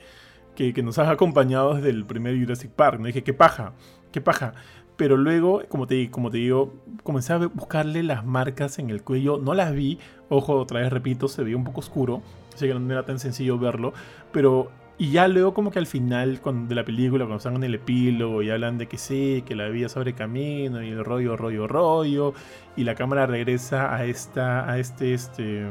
[0.54, 2.98] que, nos has acompañado desde el primer Jurassic Park.
[3.00, 3.06] ¿no?
[3.06, 3.72] Dije, qué paja,
[4.10, 4.54] qué paja.
[4.96, 9.38] Pero luego, como te, como te digo, comencé a buscarle las marcas en el cuello.
[9.38, 9.98] No las vi.
[10.28, 12.22] Ojo, otra vez repito, se veía un poco oscuro.
[12.54, 13.94] Así que no era tan sencillo verlo.
[14.32, 17.74] Pero y ya luego como que al final de la película, cuando están en el
[17.74, 21.66] epílogo y hablan de que sí, que la vida sobre camino y el rollo, rollo,
[21.66, 22.34] rollo,
[22.76, 25.66] y la cámara regresa a esta, a este, este,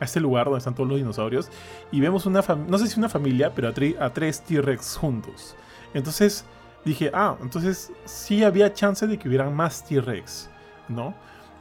[0.00, 1.50] a este lugar donde están todos los dinosaurios
[1.90, 5.56] y vemos una no sé si una familia, pero a, tres T-Rex juntos.
[5.94, 6.44] Entonces
[6.84, 10.50] dije, ah, entonces sí había chance de que hubieran más T-Rex,
[10.88, 11.14] ¿no?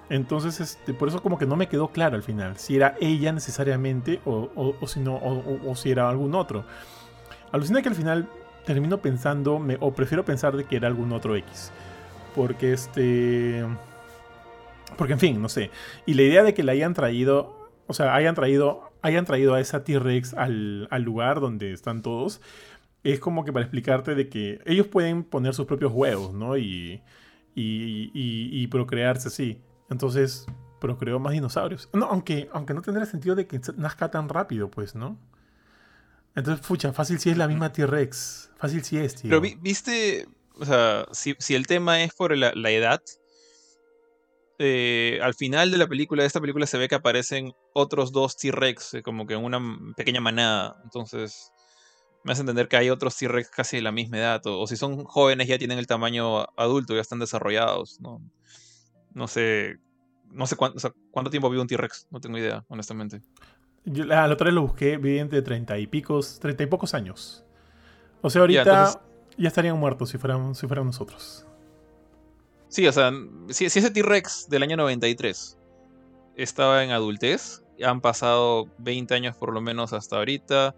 [0.10, 3.34] Entonces, este, por eso como que no me quedó claro al final, si era ella
[3.34, 6.64] necesariamente o, o, si no, o, si era algún otro.
[7.52, 8.30] Alucina que al final
[8.66, 11.72] termino pensando, o prefiero pensar de que era algún otro X.
[12.36, 13.66] Porque este...
[14.96, 15.72] Porque en fin, no sé.
[16.06, 17.57] Y la idea de que la hayan traído,
[17.88, 22.42] o sea, hayan traído, hayan traído a esa T-Rex al, al lugar donde están todos,
[23.04, 26.58] es como que para explicarte de que ellos pueden poner sus propios huevos, ¿no?
[26.58, 27.02] Y,
[27.56, 29.62] y, y, procrearse así.
[29.90, 30.46] Entonces,
[30.80, 31.90] procreó más dinosaurios.
[31.94, 35.18] No, aunque, aunque no tendría sentido de que nazca tan rápido, pues, ¿no?
[36.36, 38.52] Entonces, fucha, fácil si es la misma T-Rex.
[38.58, 39.30] Fácil si es, tío.
[39.30, 40.28] Pero viste,
[40.60, 43.02] o sea, si, el tema es por la, edad,
[44.60, 48.38] eh, al final de la película, de esta película, se ve que aparecen otros dos
[48.38, 49.60] T-Rex, eh, como que en una
[49.95, 50.78] pequeña manada.
[50.84, 51.51] Entonces,
[52.24, 54.41] me hace entender que hay otros T-Rex casi de la misma edad.
[54.45, 57.99] O, si son jóvenes ya tienen el tamaño adulto, ya están desarrollados.
[58.01, 58.22] No,
[59.14, 59.78] no sé.
[60.30, 62.08] No sé cuánto, cuánto tiempo vive un T-Rex.
[62.10, 63.22] No tengo idea, honestamente.
[63.86, 67.45] Yo la, otra vez lo busqué, viven de treinta y picos, treinta y pocos años.
[68.22, 68.99] O sea, ahorita
[69.38, 71.45] ya, estarían muertos si fueran, si fueran nosotros.
[72.70, 73.11] Sí, o sea,
[73.49, 75.57] si, si ese T-Rex del año 93
[76.36, 80.76] estaba en adultez, han pasado 20 años por lo menos hasta ahorita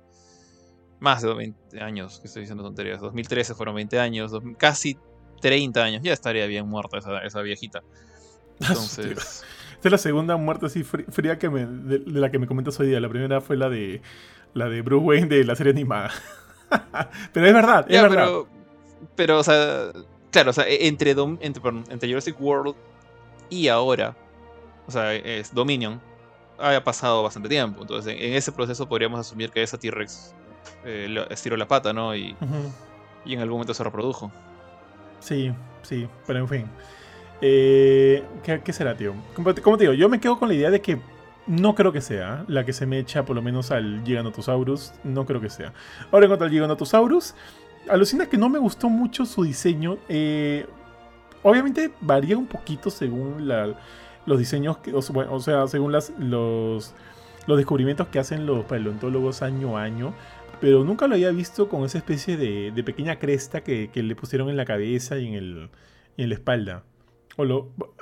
[0.99, 4.97] más de 20 años, que estoy diciendo tonterías, 2013 fueron 20 años, casi
[5.41, 7.81] 30 años, ya estaría bien muerta esa, esa viejita.
[8.59, 9.45] Entonces...
[9.79, 12.87] Esta es la segunda muerte así fría que me, de, la que me comentas hoy
[12.87, 12.99] día.
[12.99, 14.01] La primera fue la de
[14.53, 16.11] la de Bruce Wayne de la serie animada.
[17.31, 18.25] pero es verdad, es verdad.
[18.25, 18.47] Pero,
[19.15, 19.93] pero, o sea,
[20.31, 22.75] claro, o sea, e, entre, entre, entre Jurassic World
[23.49, 24.15] y ahora,
[24.87, 26.01] o sea, es Dominion,
[26.57, 27.81] ha pasado bastante tiempo.
[27.81, 30.35] Entonces, en, en ese proceso podríamos asumir que esa T-Rex
[30.85, 32.15] eh, estiró la pata, ¿no?
[32.15, 32.35] Y,
[33.25, 34.31] y en algún momento se reprodujo.
[35.19, 35.51] Sí,
[35.81, 36.65] sí, pero en fin.
[37.41, 39.13] Eh, ¿qué, será, tío?
[39.33, 40.99] Como, te digo, yo me quedo con la idea de que
[41.47, 44.93] no creo que sea la que se me echa por lo menos al Giganotosaurus.
[45.03, 45.73] No creo que sea.
[46.11, 47.35] Ahora en cuanto al Giganotosaurus,
[47.89, 49.97] alucina que no me gustó mucho su diseño.
[50.07, 50.65] Eh,
[51.43, 53.47] obviamente varía un poquito según
[54.25, 56.93] los diseños, o, sea, según las, los,
[57.47, 60.13] descubrimientos que hacen los paleontólogos año a año
[60.61, 64.57] pero nunca lo había visto con esa especie de, pequeña cresta que, le pusieron en
[64.57, 65.69] la cabeza y en, el,
[66.17, 66.83] en la espalda.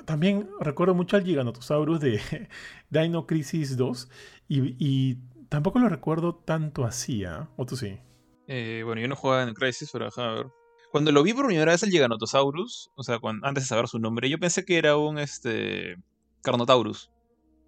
[0.06, 2.20] También recuerdo mucho al Giganotosaurus de
[2.90, 4.10] Dino Crisis 2
[4.48, 5.18] y,
[5.50, 7.50] tampoco lo recuerdo tanto así, ¿ah?
[7.56, 8.00] ¿O tú sí?
[8.48, 10.48] Eh, bueno, yo no jugaba en Crisis, pero a ver.
[10.92, 14.30] Cuando lo vi por primera vez el Giganotosaurus, o sea, antes de saber su nombre,
[14.30, 15.98] yo pensé que era un este
[16.42, 17.12] Carnotaurus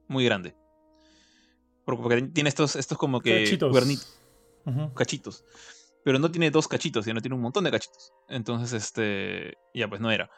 [0.07, 0.55] muy grande.
[1.85, 3.43] Porque, tiene estos, estos como que
[4.95, 5.45] cachitos.
[6.03, 8.13] Pero no tiene dos cachitos, sino tiene un montón de cachitos.
[8.27, 9.57] Entonces, este.
[9.73, 10.29] Ya, pues no era.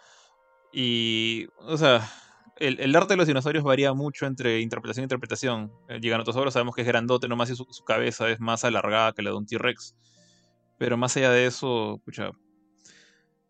[0.72, 1.48] Y.
[1.60, 2.10] O sea.
[2.58, 5.72] El, arte de los dinosaurios varía mucho entre interpretación e interpretación.
[5.88, 9.32] El Giganotosaurus sabemos que es grandote, nomás y su, cabeza es más alargada que la
[9.32, 9.96] de un T-Rex.
[10.82, 12.32] Pero más allá de eso, pucha,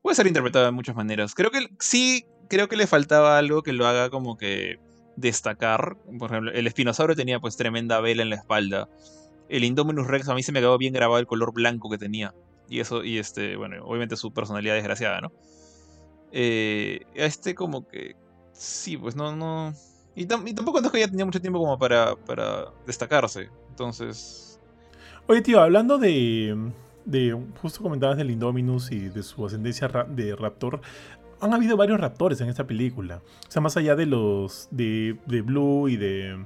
[0.01, 1.33] puede ser interpretado de muchas maneras.
[1.33, 4.79] Creo que sí, creo que le faltaba algo que lo haga como que
[5.15, 5.95] destacar.
[6.19, 8.89] Por ejemplo, el espinosaurio tenía pues tremenda vela en la espalda
[9.47, 12.33] el Indominus Rex a mí se me quedó bien grabado el color blanco que tenía.
[12.69, 15.31] Y eso, y este, bueno, obviamente su personalidad desgraciada, ¿no?
[16.31, 18.15] Eh, este como que...
[18.53, 19.73] Sí, pues no, no...
[20.15, 23.49] Y, tampoco es que ya tenía mucho tiempo como para, para destacarse.
[23.69, 24.59] Entonces...
[25.27, 26.71] Oye, tío, hablando de...
[27.61, 30.81] justo comentabas del Indominus y de su ascendencia de Raptor.
[31.39, 33.21] Han habido varios Raptores en esta película.
[33.47, 34.67] O sea, más allá de los...
[34.71, 36.45] de, de Blue y de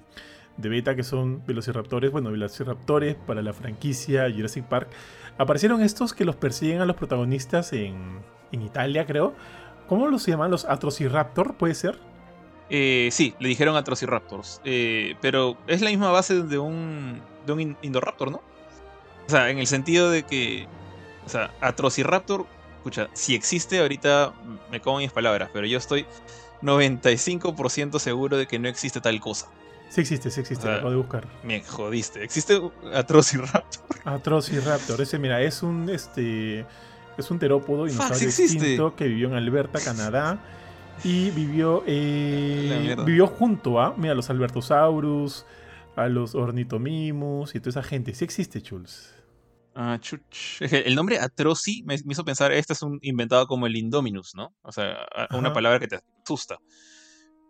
[0.58, 4.88] de beta que son velociraptores, bueno, velociraptores para la franquicia Jurassic Park,
[5.38, 8.20] aparecieron estos que los persiguen a los protagonistas en,
[8.52, 9.34] en Italia, creo.
[9.88, 10.52] ¿Cómo los llaman?
[10.52, 11.56] ¿Los Atrociraptor?
[11.56, 12.00] ¿Puede ser?
[12.70, 14.62] Eh, sí, le dijeron Atrociraptors.
[14.64, 18.42] Eh, pero es la misma base de un, de un Indoraptor, ¿no?
[19.28, 20.68] O sea, en el sentido de que.
[21.26, 22.46] O sea, Atrociraptor,
[22.78, 24.34] escucha, si existe ahorita,
[24.72, 26.06] me como mis palabras, pero yo estoy
[26.62, 29.48] 95% seguro de que no existe tal cosa.
[29.90, 31.28] Sí existe, sí existe, lo puedo buscar.
[31.44, 32.24] Me jodiste.
[32.24, 32.62] Existe
[32.94, 33.86] Atrociraptor.
[34.06, 36.66] Atrociraptor, ese mira, es un este
[37.18, 40.40] es un terópodo dinosaurio extinto que vivió en Alberta, Canadá
[41.04, 45.46] y vivió eh, vivió junto a, mira, los Albertosaurus,
[45.96, 48.14] a los Ornitomimus y toda esa gente.
[48.14, 49.15] Sí existe, Chuls.
[49.76, 50.62] Ah, chuch.
[50.62, 54.56] El nombre Atroci me, hizo pensar, este es un inventado como el Indominus, ¿no?
[54.62, 56.60] O sea, una palabra que te asusta.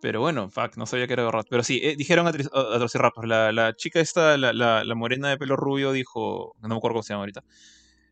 [0.01, 1.49] Pero bueno, fuck, no sabía que era Raptor.
[1.49, 3.27] Pero sí, eh, dijeron Atrociraptor.
[3.27, 6.55] La, la chica esta, la, la, morena de pelo rubio, dijo.
[6.61, 7.43] No me acuerdo cómo se llama ahorita.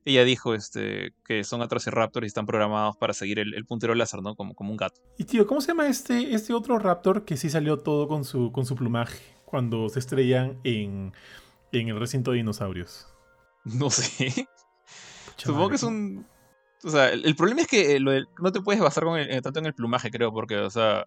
[0.06, 4.36] ella dijo este, que son Atrociraptors y están programados para seguir el, puntero láser, ¿no?
[4.36, 5.02] Como, como un gato.
[5.18, 8.52] Y tío, ¿cómo se llama este, este otro raptor que sí salió todo con su,
[8.52, 11.14] con su plumaje cuando se estrellan en,
[11.72, 13.13] en el recinto de dinosaurios?
[13.80, 14.48] No sé.
[15.38, 16.26] Supongo que es un...
[16.84, 17.98] O sea, el, problema es que
[18.42, 21.06] no te puedes basar con tanto en el plumaje, creo, porque, o sea,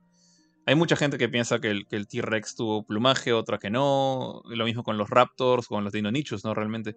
[0.65, 4.43] hay mucha gente que piensa que el, que el T-Rex tuvo plumaje, otra que no.
[4.47, 6.55] Lo mismo con los Raptors, con los Dinonichus, ¿no?
[6.55, 6.97] Realmente.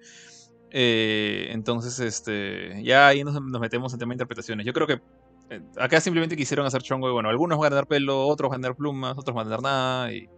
[0.72, 4.66] Eh, entonces, este, ya ahí nos, metemos en tema de interpretaciones.
[4.66, 5.02] Yo creo que
[5.50, 8.60] eh, acá simplemente quisieron hacer chongo y bueno, algunos van a tener pelo, otros van
[8.60, 10.30] a tener plumas, otros van a tener nada y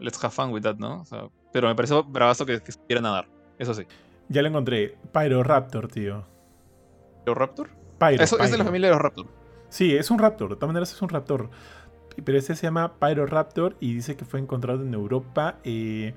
[0.00, 1.04] let's have fun with that, ¿no?
[1.52, 3.84] pero me pareció bravazo que, que a nadar, eso sí.
[4.28, 6.24] Ya lo encontré, Pyroraptor, tío.
[7.24, 7.70] ¿Pyroraptor?
[7.98, 9.26] Pyro, eso es de la familia de los Raptor.
[9.68, 11.50] Sí, es un Raptor, de todas maneras es un Raptor.
[12.24, 15.56] Pero este se llama Pyroraptor y dice que fue encontrado en Europa.
[15.64, 16.14] Eh,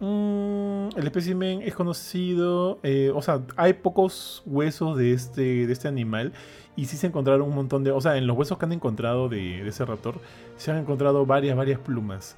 [0.00, 5.88] mm, el espécimen es conocido, eh, o sea, hay pocos huesos de este, de este
[5.88, 6.32] animal
[6.76, 9.28] y sí se encontraron un montón de, o sea, en los huesos que han encontrado
[9.28, 10.20] de, ese raptor
[10.56, 12.36] se han encontrado varias, varias plumas.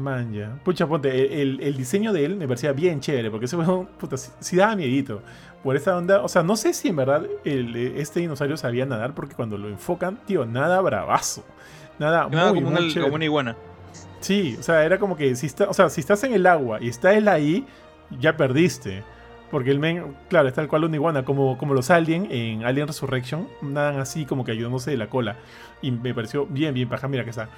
[0.00, 0.58] Man, ya.
[0.64, 4.56] Pucha, ponte, el, diseño de él me parecía bien chévere, porque ese huevo, puta, sí,
[4.56, 5.22] daba miedito.
[5.62, 9.34] Por esa onda, o sea, no sé si en verdad este dinosaurio sabía nadar, porque
[9.34, 11.44] cuando lo enfocan, tío, nada bravazo.
[11.98, 13.56] Nada, Nada muy, como, una, como, una, iguana.
[14.20, 16.78] Sí, o sea, era como que si, está, o sea, si estás en el agua
[16.80, 17.66] y está él ahí,
[18.18, 19.02] ya perdiste.
[19.50, 22.86] Porque el men, claro, está tal cual una iguana, como, como los Alien en Alien
[22.86, 25.36] Resurrection, nadan así como que ayudándose de la cola.
[25.82, 27.08] Y me pareció bien, bien paja.
[27.08, 27.48] Mira que está.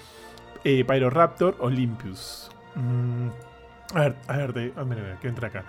[0.64, 2.50] Eh, Pyroraptor Olympus.
[2.76, 3.28] Mm,
[3.94, 5.64] a ver, a ver, de, ah, mira, mira, que entra acá.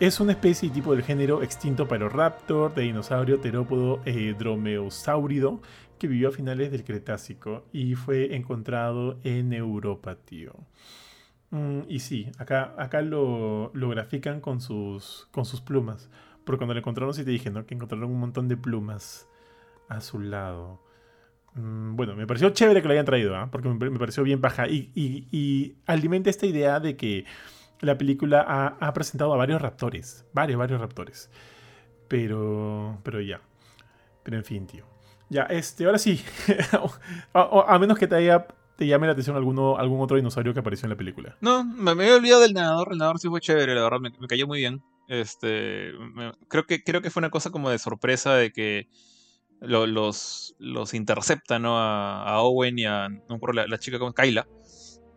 [0.00, 5.60] Es una especie y tipo del género extinto Pyroraptor, de dinosaurio terópodo eh, dromeosáurido,
[5.98, 10.52] que vivió a finales del Cretácico y fue encontrado en Europa, tío.
[11.50, 16.10] Mm, y sí, acá, acá lo, lo, grafican con sus, con sus plumas.
[16.44, 17.66] Porque cuando lo encontraron, sí te dije, ¿no?
[17.66, 19.28] Que encontraron un montón de plumas
[19.88, 20.80] a su lado.
[21.58, 23.48] Mm, bueno, me pareció chévere que lo hayan traído, ¿ah?
[23.50, 24.68] porque me, pareció bien baja.
[24.68, 27.24] Y, y, alimenta esta idea de que
[27.80, 30.24] la película ha, presentado a varios raptores.
[30.32, 31.30] Varios, varios raptores.
[32.06, 33.40] Pero, pero ya.
[34.22, 34.84] Pero en fin, tío.
[35.30, 36.24] Ya, este, ahora sí.
[37.34, 38.46] a, menos que te haya
[38.76, 41.36] te llame la atención alguno, algún otro dinosaurio que apareció en la pelíula.
[41.40, 42.92] No, me, había olvidado del nadador.
[42.92, 44.80] El nadador sí fue chévere, la verdad, me, cayó muy bien.
[45.08, 45.90] Este,
[46.46, 48.88] creo, que, creo que fue una cosa como de sorpresa de que
[49.60, 51.78] los, los intercepta, ¿no?
[51.78, 54.46] A, Owen y a, no acuerdo, la, chica como Kyla.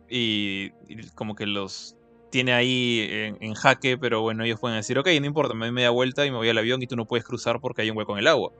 [0.08, 0.70] Y,
[1.14, 1.96] como que los
[2.30, 5.72] tiene ahí en, en, jaque, pero bueno, ellos pueden decir, ok, no importa, me doy
[5.72, 7.96] media vuelta y me voy al avión y tú no puedes cruzar porque hay un
[7.96, 8.52] hueco en el agua.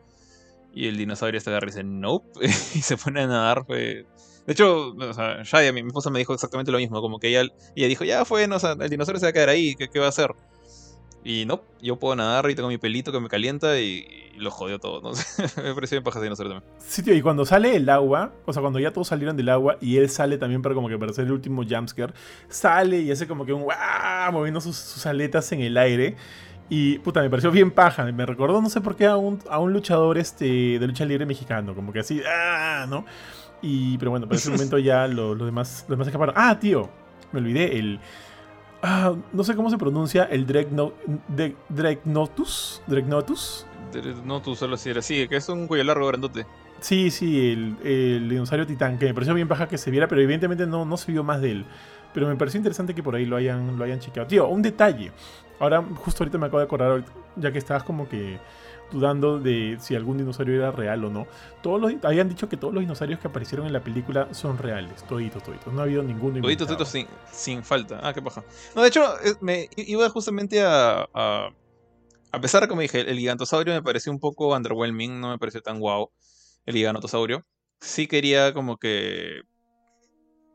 [0.75, 2.41] Y el dinosaurio este agarra y dice, nope.
[2.75, 3.65] y se pone a nadar.
[3.67, 4.07] Fue...
[4.47, 7.01] De hecho, o sea, Shaya, mi, esposa me dijo exactamente lo mismo.
[7.01, 7.43] Como que ella,
[7.77, 9.75] ella dijo, ya fue, no, sea, el dinosaurio se va a quedar ahí.
[9.75, 10.31] ¿Qué, qué va a hacer?
[11.25, 14.79] Y no, yo puedo nadar y tengo mi pelito que me calienta y, lo jodió
[14.81, 15.01] todo.
[15.01, 15.11] ¿no?
[15.63, 16.73] me pareció bien paja ese dinosaurio también.
[16.79, 19.77] Sí, tío, y cuando sale el agua, o sea, cuando ya todos salieron del agua
[19.81, 22.13] y él sale también para como que para hacer el último jumpscare,
[22.49, 23.67] sale y hace como que un
[24.33, 26.17] moviendo sus, sus aletas en el aire.
[26.69, 28.05] Y puta, me pareció bien paja.
[28.11, 31.27] Me recordó, no sé por qué, a un, a un luchador este, de lucha libre
[31.27, 31.75] mexicano.
[31.75, 32.87] Como que así, ¡ah!
[32.89, 33.05] ¿no?
[33.61, 36.35] Y, pero bueno, para ese momento ya los lo demás, demás escaparon.
[36.37, 36.89] Ah, tío,
[37.33, 37.79] me olvidé.
[37.79, 38.01] El.
[38.83, 40.93] Ah, no sé cómo se pronuncia el Dregno,
[41.29, 42.83] de, Dregnotus.
[42.89, 43.65] Dregnotus.
[43.93, 45.01] Dregnotus, solo así era.
[45.03, 46.47] Sí, que es un cuello largo, grandote.
[46.81, 50.21] Sí, sí, el, el dinosaurio titán, que me pareció bien paja que se viera, pero
[50.21, 51.65] evidentemente no, no se vio más de él.
[52.13, 54.27] Pero me pareció interesante que por ahí lo hayan, lo hayan chequeado.
[54.27, 55.13] Tío, un detalle.
[55.61, 57.05] Ahora, justo ahorita me acabo de acordar,
[57.37, 58.39] ya que estabas como que
[58.93, 61.27] dudando de si algún dinosaurio era real o no.
[61.63, 65.03] Todos los, habían dicho que todos los dinosaurios que aparecieron en la película son reales,
[65.05, 65.73] toditos, toditos.
[65.73, 66.41] No ha habido ninguno.
[66.41, 68.01] Toditos, toditos sin, sin, falta.
[68.03, 68.45] Ah, qué paja.
[68.75, 71.51] No, de hecho, eh, me iba justamente a, a,
[72.33, 75.81] a pesar, como dije, el gigantosaurio me pareció un poco underwhelming, no me pareció tan
[75.81, 76.11] guau
[76.67, 77.45] el gigantosaurio.
[77.81, 79.43] Sí quería como que,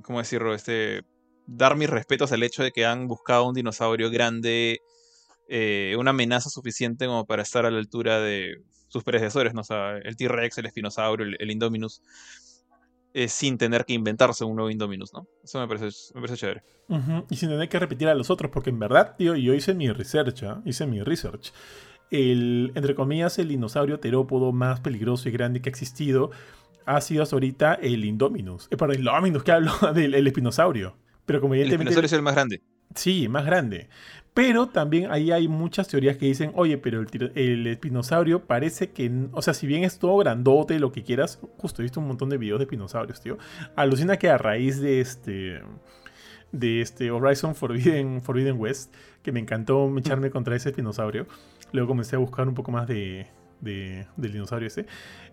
[0.03, 0.53] ¿cómo decirlo?
[0.53, 1.03] Este,
[1.47, 4.81] dar mis respetos al hecho de que han buscado un dinosaurio grande,
[5.47, 9.61] eh, una amenaza suficiente como para estar a la altura de sus predecesores, ¿no?
[10.03, 12.01] el T-Rex, el Espinosaurio, el, Indominus,
[13.13, 15.27] eh, sin tener que inventarse un nuevo Indominus, ¿no?
[15.43, 16.63] Eso me parece, me parece chévere.
[17.29, 19.89] Y sin tener que repetir a los otros, porque en verdad, tío, yo hice mi
[19.89, 20.61] research, ¿ah?
[20.65, 21.51] hice mi research.
[22.11, 26.31] El, entre comillas, el dinosaurio terópodo más peligroso y grande que ha existido
[26.85, 28.67] ha sido hasta ahorita el Indominus.
[28.71, 30.95] Eh, para el Indominus, que hablo del espinosaurio.
[31.25, 31.99] Pero como evidentemente...
[31.99, 32.61] El es el más grande.
[32.95, 33.89] Sí, más grande.
[34.33, 39.11] Pero también ahí hay muchas teorías que dicen, oye, pero el, el, espinosaurio parece que,
[39.31, 42.29] o sea, si bien es todo grandote, lo que quieras, justo he visto un montón
[42.29, 43.39] de videos de espinosaurios, tío.
[43.75, 45.61] Alucina que a raíz de este,
[46.51, 48.21] de este Horizon Forbidden,
[48.59, 51.25] West, que me encantó echarme contra ese espinosaurio,
[51.71, 53.27] Luego comencé a buscar un poco más de,
[53.59, 54.85] del dinosaurio ese.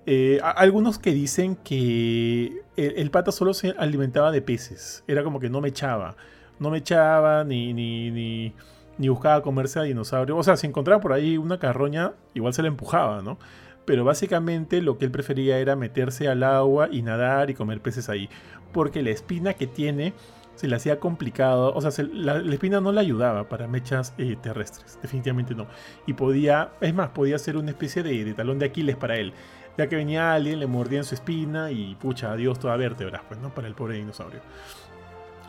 [0.07, 5.05] Eh, algunos que dicen que el, pata solo se alimentaba de peces.
[5.07, 6.17] Era como que no me echaba.
[6.59, 8.55] No me echaba ni, ni, ni,
[8.99, 10.37] ni buscaba comerse a dinosaurio.
[10.37, 13.39] O sea, si encontraba por ahí una carroña, igual se la empujaba, ¿no?
[13.85, 18.09] Pero básicamente lo que él prefería era meterse al agua y nadar y comer peces
[18.09, 18.29] ahí.
[18.73, 20.15] Porque la espina que tiene
[20.55, 24.99] se le hacía complicado, o sea, la, espina no le ayudaba para mechas eh, terrestres,
[25.03, 25.67] definitivamente no.
[26.07, 29.33] Y podía, es más, podía ser una especie de, talón de Aquiles para él,
[29.77, 33.41] ya que venía alguien, le mordía en su espina y pucha, adiós toda vértebra, pues,
[33.41, 33.53] ¿no?
[33.53, 34.41] Para el pobre dinosaurio.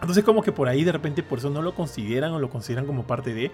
[0.01, 2.85] Entonces como que por ahí de repente por eso no lo consideran o lo consideran
[2.85, 3.51] como parte de...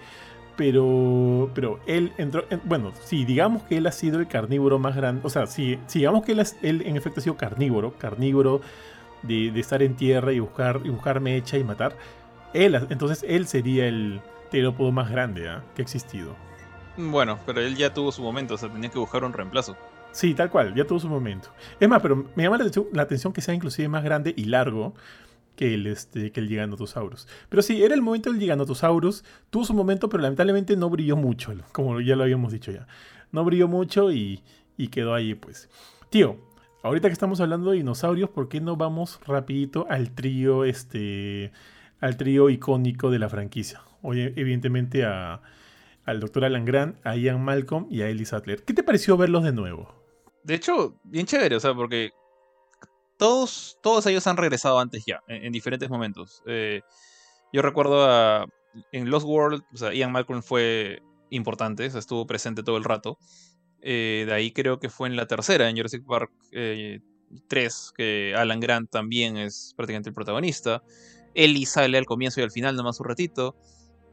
[0.54, 5.22] Pero, pero él entró, bueno, sí, digamos que él ha sido el carnívoro más grande,
[5.24, 8.60] o sea, sí, digamos que él, él en efecto ha sido carnívoro, carnívoro
[9.22, 11.96] de, estar en tierra y buscar, y buscar mecha y matar,
[12.52, 14.20] él, entonces él sería el
[14.50, 15.62] terópodo más grande ¿ah?
[15.74, 16.36] que ha existido.
[16.96, 19.76] Bueno, pero él ya tuvo su momento, o sea, tenía que buscar un reemplazo.
[20.12, 21.48] Sí, tal cual, ya tuvo su momento.
[21.80, 22.58] Es más, pero me llama
[22.92, 24.94] la atención, que sea inclusive más grande y largo
[25.56, 27.28] que el, este, que Giganotosaurus.
[27.48, 31.52] Pero sí, era el momento del Giganotosaurus, tuvo su momento, pero lamentablemente no brilló mucho,
[31.72, 32.86] como ya lo habíamos dicho ya.
[33.30, 34.42] No brilló mucho y,
[34.76, 35.68] y quedó ahí, pues.
[36.10, 36.38] Tío,
[36.82, 41.52] Ahorita que estamos hablando de dinosaurios, ¿por qué no vamos rapidito al trío, este,
[42.00, 43.82] al trío icónico de la franquicia?
[44.02, 45.42] Oye, evidentemente a,
[46.04, 46.44] al Dr.
[46.44, 48.64] Alan Grant, a Ian Malcolm y a Ellie Sattler.
[48.64, 49.94] ¿Qué te pareció verlos de nuevo?
[50.42, 52.10] De hecho, bien chévere, o sea, porque
[53.22, 56.42] todos, todos ellos han regresado antes ya, en, diferentes momentos.
[56.44, 56.80] Eh,
[57.52, 58.46] yo recuerdo a,
[58.90, 61.00] en Lost World, o sea, Ian Malcolm fue
[61.30, 63.18] importante, estuvo presente todo el rato.
[63.80, 67.00] Eh, de ahí creo que fue en la tercera, en Jurassic Park 3, eh,
[67.96, 70.82] que Alan Grant también es prácticamente el protagonista.
[71.32, 73.54] Ellie sale al comienzo y al final, nomás un ratito.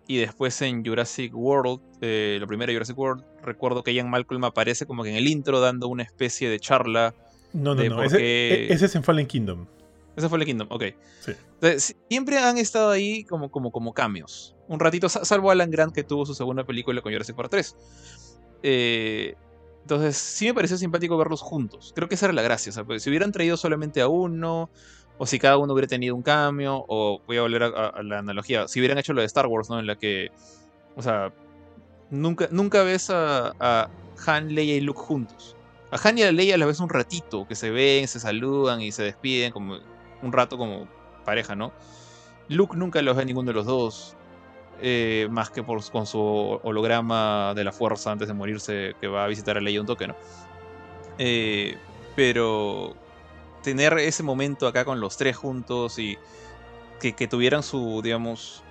[0.07, 4.85] Y después en Jurassic World, eh, la primera Jurassic World, recuerdo que Ian Malcolm aparece
[4.85, 7.15] como que en el intro dando una especie de charla.
[7.53, 8.03] No, no, no.
[8.03, 9.65] Ese, ese, es en Fallen Kingdom.
[10.15, 10.83] Ese fue el Kingdom, ok.
[11.21, 11.95] Sí.
[12.09, 14.55] siempre han estado ahí como, como, como cambios.
[14.67, 17.75] Un ratito, salvo Alan Grant que tuvo su segunda película con Jurassic Park 3.
[18.63, 19.35] Eh,
[19.81, 21.93] entonces, sí me pareció simpático verlos juntos.
[21.95, 22.71] Creo que esa era la gracia.
[22.83, 24.69] Pues, si hubieran traído solamente a uno,
[25.17, 28.67] o si cada uno hubiera tenido un cambio, o voy a volver a, la analogía,
[28.67, 29.79] si hubieran hecho lo de Star Wars, ¿no?
[29.79, 30.31] En la que,
[30.95, 31.33] o sea,
[32.09, 33.89] nunca, nunca ves a,
[34.27, 35.55] Han, Leia y Luke juntos.
[35.91, 38.91] A Han y a Leia las ves un ratito, que se ven, se saludan y
[38.91, 39.79] se despiden como
[40.21, 40.87] un rato como
[41.25, 41.71] pareja, ¿no?
[42.47, 44.15] Luke nunca los ve a ninguno de los dos.
[44.81, 49.27] Eh, más que con su holograma de la fuerza antes de morirse que va a
[49.27, 50.15] visitar a Leia un toque, ¿no?
[51.17, 51.77] Eh,
[52.15, 52.95] pero
[53.61, 56.17] tener ese momento acá con los tres juntos y
[56.99, 58.63] que, tuvieran su, digamos,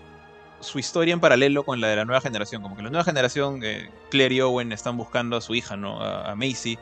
[0.61, 2.63] su historia en paralelo con la de la nueva generación.
[2.63, 6.01] Como que la nueva generación, eh, Claire y Owen están buscando a su hija, ¿no?
[6.03, 6.79] A, Macy.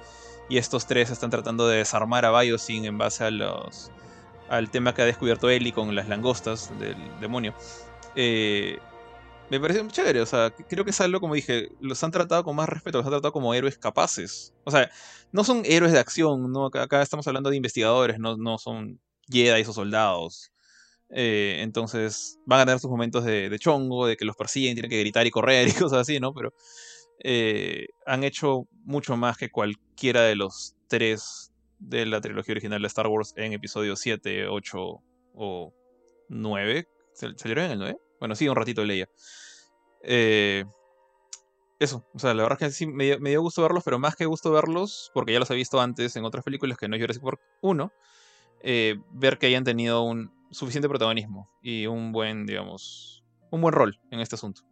[0.48, 5.06] Y estos tres están tratando de desarmar a Biosyn en base al tema que ha
[5.06, 7.54] descubierto Ellie con las langostas del demonio.
[8.14, 8.78] Eh,
[9.50, 10.20] me parece muy chévere.
[10.20, 13.06] O sea, creo que es algo, como dije, los han tratado con más respeto, los
[13.06, 14.54] han tratado como héroes capaces.
[14.64, 14.90] O sea,
[15.32, 16.66] no son héroes de acción, ¿no?
[16.66, 20.52] Acá, estamos hablando de investigadores, no, no son Jedi o soldados.
[21.10, 24.98] Eh, entonces van a tener sus momentos de, chongo, de que los persiguen, tienen que
[25.00, 26.34] gritar y correr y cosas así, ¿no?
[26.34, 26.52] Pero
[27.22, 32.88] eh, han hecho mucho más que cualquiera de los tres de la trilogía original de
[32.88, 34.78] Star Wars en episodio 7, 8
[35.34, 35.74] o
[36.28, 36.88] 9.
[37.12, 37.96] ¿Salieron en el 9?
[38.20, 39.08] Bueno, sí, un ratito de Leia.
[40.02, 40.64] Eh,
[41.78, 44.24] eso, o sea, la verdad es que sí me, dio gusto verlos, pero más que
[44.24, 47.22] gusto verlos, porque ya los he visto antes en otras películas que no es Jurassic
[47.22, 47.92] Park 1,
[48.62, 53.98] eh, ver que hayan tenido un suficiente protagonismo y un buen, digamos, un buen rol
[54.10, 54.62] en este asunto.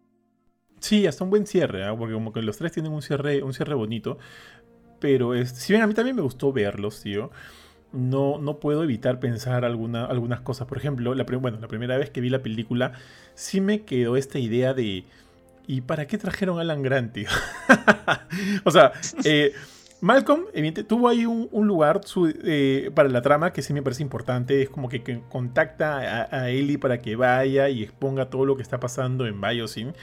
[0.84, 1.96] Sí, hasta un buen cierre, ¿ah?
[1.96, 4.18] porque como que los tres tienen un cierre, un cierre bonito,
[5.00, 7.30] pero es, si bien a mí también me gustó verlos, tío
[7.94, 10.66] no, no puedo evitar pensar alguna, algunas cosas.
[10.66, 12.92] Por ejemplo, la, bueno, la primera vez que vi la película,
[13.34, 15.04] sí me quedó esta idea de.
[15.66, 17.28] ¿Y para qué trajeron a Alan Grant, tío?
[18.64, 18.92] o sea,
[19.24, 19.52] eh,
[20.00, 20.46] Malcolm
[20.86, 22.02] tuvo ahí un, lugar
[22.44, 24.60] eh, para la trama que sí me parece importante.
[24.60, 28.80] Es como que, contacta a, Ellie para que vaya y exponga todo lo que está
[28.80, 29.94] pasando en Biosyn.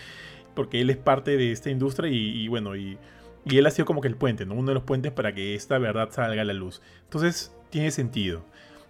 [0.53, 2.97] Porque él es parte de esta industria y, bueno, y,
[3.45, 4.55] y, él ha sido como que el puente, ¿no?
[4.55, 6.81] Uno de los puentes para que esta verdad salga a la luz.
[7.03, 8.43] Entonces, tiene sentido.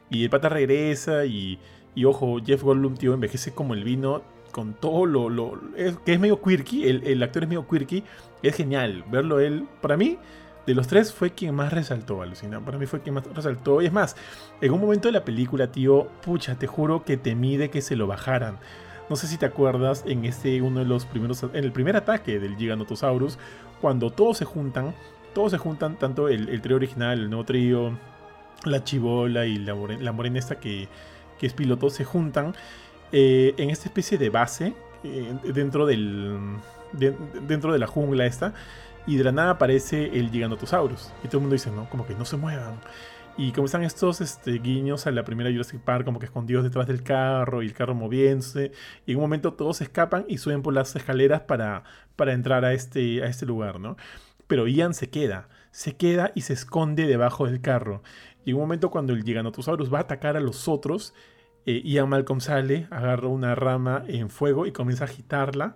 [0.10, 1.60] Y el pata regresa y,
[1.96, 5.62] y ojo, Jeff Goldblum, tío, envejece como el vino con todo lo...
[6.06, 8.04] que es medio quirky, el, el, actor es medio quirky,
[8.44, 9.66] es genial verlo él.
[9.82, 10.18] Para mí,
[10.68, 12.60] de los tres fue quien más resaltó, alucina.
[12.60, 13.82] Para mí fue quien más resaltó.
[13.82, 14.16] Y es más,
[14.62, 17.96] en un momento de la película, tío, pucha, te juro que temí de que se
[17.96, 18.58] lo bajaran.
[19.12, 22.40] No sé si te acuerdas, en este uno de los primeros, en el primer ataque
[22.40, 23.38] del Giganotosaurus,
[23.82, 24.96] cuando todos se juntan,
[25.34, 28.00] todos se juntan, tanto el, trío original, el nuevo trío,
[28.64, 29.76] la chivola y la,
[30.14, 30.88] morena esta que,
[31.38, 32.56] que, es piloto, se juntan
[33.12, 36.56] eh, en esta especie de base eh, dentro del
[36.94, 38.54] dentro de la jungla esta
[39.06, 41.12] y de la nada aparece el Giganotosaurus.
[41.22, 42.80] Y todo el mundo dice no como que no se muevan
[43.38, 46.88] y como están estos este, guiños a la primera Jurassic Park, como que escondidos detrás
[46.88, 48.72] del carro y el carro moviéndose.
[49.06, 51.84] Y en un momento todos escapan y suben por las escaleras para,
[52.16, 53.98] para entrar a este, a este lugar, ¿no?
[54.48, 58.04] Pero Ian se queda, se queda y se esconde debajo del carro.
[58.46, 61.14] Y en un momento cuando el Giganotosaurus va a atacar a los otros,
[61.66, 65.76] eh, Ian Malcolm sale, agarra una rama en fuego y comienza a agitarla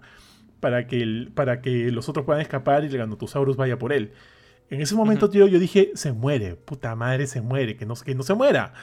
[0.59, 4.13] para que, para que los otros puedan escapar y el Giganotosaurus vaya por él.
[4.69, 8.15] En ese momento, tío, yo dije, se muere, puta madre, se muere, que no, que
[8.15, 8.73] no se muera.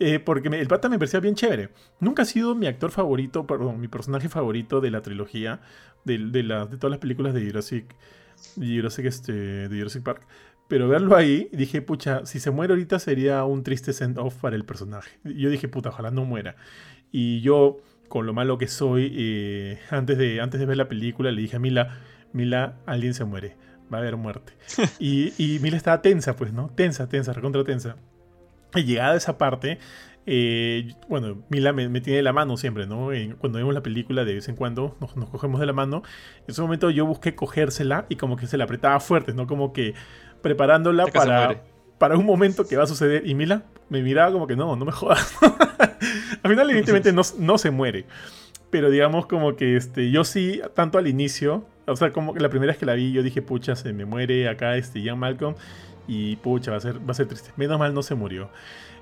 [0.00, 1.70] Eh, porque el pata me parecía bien chévere.
[2.00, 5.60] Nunca ha sido mi actor favorito, perdón, mi personaje favorito de la trilogía,
[6.04, 7.94] de, de, de todas las películas de Jurassic,
[8.56, 9.32] Jurassic, este,
[9.68, 10.26] de Jurassic Park.
[10.68, 14.64] Pero verlo ahí, dije, pucha, si se muere ahorita sería un triste send-off para el
[14.64, 15.18] personaje.
[15.24, 16.56] Yo dije, puta, ojalá no muera.
[17.10, 21.32] Y yo, con lo malo que soy, eh, antes, de, antes de ver la película,
[21.32, 21.98] le dije a Mila,
[22.32, 24.52] Mila, alguien se muere va a haber muerte.
[24.98, 26.70] y, y Mila estaba tensa, pues, ¿no?
[26.74, 27.96] Tensa, tensa, recontra tensa.
[28.74, 29.78] Y llegada a esa parte,
[30.30, 33.08] eh, bueno, Mila me, tiene de la mano siempre, ¿no?
[33.38, 36.02] cuando vemos la película, de vez en cuando nos, cogemos de la mano.
[36.40, 39.46] En ese momento yo busqué cogérsela y como que se la apretaba fuerte, ¿no?
[39.46, 39.94] Como que
[40.42, 41.62] preparándola para,
[41.96, 43.26] para un momento que va a suceder.
[43.26, 45.34] Y Mila me miraba como que no, no me jodas.
[46.42, 48.04] al final, evidentemente, no, no se muere.
[48.68, 52.48] Pero digamos como que este, yo sí, tanto al inicio, o sea, como que la
[52.48, 55.54] primera vez que la vi, yo dije, pucha, se me muere acá este Ian Malcolm.
[56.06, 57.50] Y pucha, va a ser, va a ser triste.
[57.56, 58.50] Menos mal no se murió.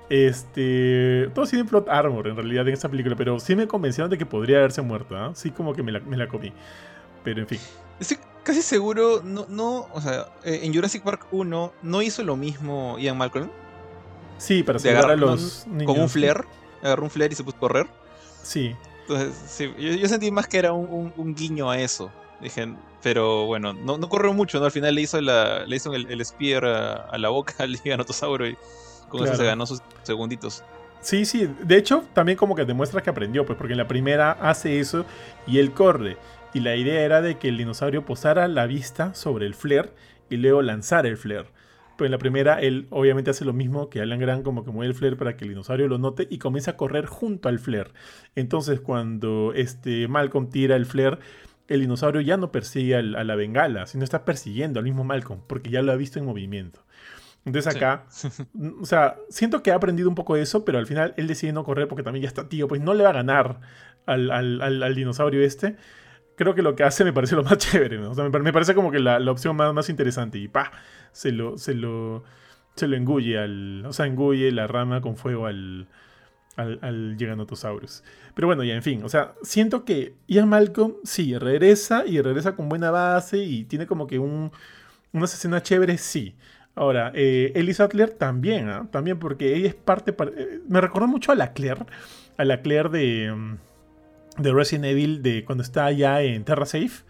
[0.09, 1.29] Este.
[1.33, 4.25] Todo tiene plot armor en realidad en esta película, pero sí me convencieron de que
[4.25, 5.15] podría haberse muerto.
[5.15, 5.31] ¿ah?
[5.33, 6.51] Sí, como que me la, me la, comí.
[7.23, 7.59] Pero en fin.
[7.99, 12.35] Estoy casi seguro, no, no, o sea, eh, en Jurassic Park 1 no hizo lo
[12.35, 13.49] mismo Ian Malcolm.
[14.37, 15.85] Sí, para salvar a los niños.
[15.85, 16.43] Con un flare,
[16.81, 17.87] agarró un flare y se puso a correr.
[18.43, 18.75] Sí.
[19.01, 22.11] Entonces, sí, yo, sentí más que era un guiño a eso.
[22.41, 24.65] Dije, pero bueno, no, no corrió mucho, ¿no?
[24.65, 28.47] Al final le hizo, la, le hizo el, el spear a, la boca al giganotosauro
[28.47, 28.57] y
[29.09, 30.63] con eso se ganó sus segunditos.
[31.01, 34.31] Sí, sí, de hecho también como que demuestra que aprendió, pues porque en la primera
[34.31, 35.05] hace eso
[35.45, 36.17] y él corre.
[36.53, 39.91] Y la idea era de que el dinosaurio posara la vista sobre el flare
[40.29, 41.47] y luego lanzara el flare.
[41.97, 44.91] Pero en la primera él obviamente hace lo mismo que Alan Grant, como que mueve
[44.91, 47.91] el flare para que el dinosaurio lo note y comienza a correr junto al flare.
[48.35, 51.19] Entonces cuando este Malcolm tira el flare,
[51.67, 55.69] el dinosaurio ya no persigue a la bengala, sino está persiguiendo al mismo Malcolm, porque
[55.69, 56.81] ya lo ha visto en movimiento.
[57.45, 58.05] Entonces acá,
[58.81, 61.53] o sea, siento que ha aprendido un poco de eso, pero al final él decide
[61.53, 63.61] no correr porque también ya está tío, pues no le va a ganar
[64.05, 65.77] al, dinosaurio este.
[66.35, 68.91] Creo que lo que hace me parece lo más chévere, o sea, me, parece como
[68.91, 70.71] que la, opción más, más interesante y pa,
[71.11, 72.23] se lo, se lo,
[72.75, 75.87] se lo engulle al, o sea, engulle la rama con fuego al,
[76.57, 78.03] al, al Giganotosaurus.
[78.33, 82.55] Pero bueno, ya en fin, o sea, siento que Ian Malcolm sí, regresa y regresa
[82.55, 84.51] con buena base y tiene como que un,
[85.13, 86.35] unas escenas chéveres, sí.
[86.75, 88.87] Ahora, eh, Ellie Sattler también, ¿ah?
[88.91, 91.85] también porque ella es parte, eh, me recordó mucho a la Claire,
[92.37, 97.03] a la Claire de, mm, de Resident Evil, de cuando está allá en Terra Safe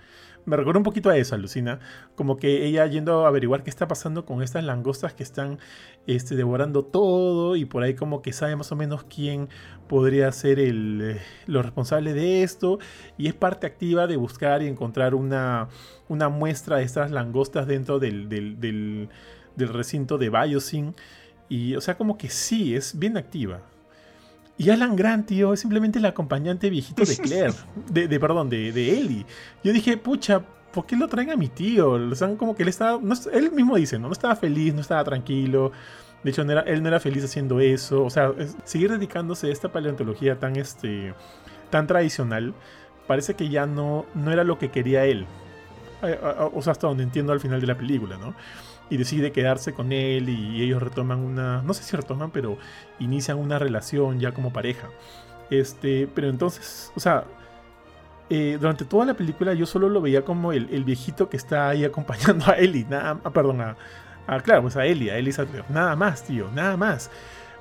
[0.47, 1.79] me recuerda un poquito a eso, Alucina.
[2.15, 5.59] Como que ella yendo a averiguar qué está pasando con estas langostas que están
[6.07, 9.49] este, devorando todo y por ahí como que sabe más o menos quién
[9.89, 12.79] podría ser el, eh, lo responsable de esto.
[13.17, 15.67] Y es parte activa de buscar y encontrar una,
[16.07, 19.09] una muestra de estas langostas dentro del, del, del,
[19.57, 20.95] del recinto de Biosyn.
[21.49, 23.63] Y o sea, como que sí, es bien activa.
[24.57, 27.53] Y Alan Grant, tío, es simplemente el acompañante viejito de Claire.
[27.91, 29.25] De, perdón, de, de, Ellie.
[29.63, 30.41] Yo dije, pucha,
[30.73, 31.91] ¿por qué lo traen a mi tío?
[31.91, 32.99] O sea, como que él estaba.
[33.33, 34.07] él mismo dice, ¿no?
[34.07, 35.71] No estaba feliz, no estaba tranquilo.
[36.23, 38.03] De hecho, él no era feliz haciendo eso.
[38.03, 38.33] O sea,
[38.63, 41.13] seguir dedicándose a esta paleontología tan, este,
[41.69, 42.53] tan tradicional,
[43.05, 45.27] parece que ya no, no era lo que quería él.
[46.53, 48.33] O sea, hasta donde entiendo al final de la película, ¿no?
[48.89, 52.57] Y decide quedarse con él y ellos retoman una, no sé si retoman, pero
[52.99, 54.89] inician una relación ya como pareja.
[55.49, 57.25] Este, pero entonces, o sea,
[58.29, 61.85] eh, durante toda la película yo solo lo veía como el, viejito que está ahí
[61.85, 63.75] acompañando a Ellie, nada, ah, perdón, a,
[64.41, 65.33] claro, pues a Ellie, a Ellie
[65.69, 67.09] nada más, tío, nada más.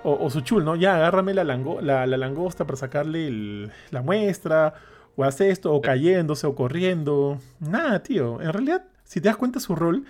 [0.09, 0.77] O, su chul, ¿no?
[0.77, 4.75] Ya agárrame la, la, langosta para sacarle la muestra,
[5.17, 7.41] o hace esto, o cayéndose, o corriendo.
[7.59, 8.41] Nada, tío.
[8.41, 10.05] En realidad, si te das cuenta su rol,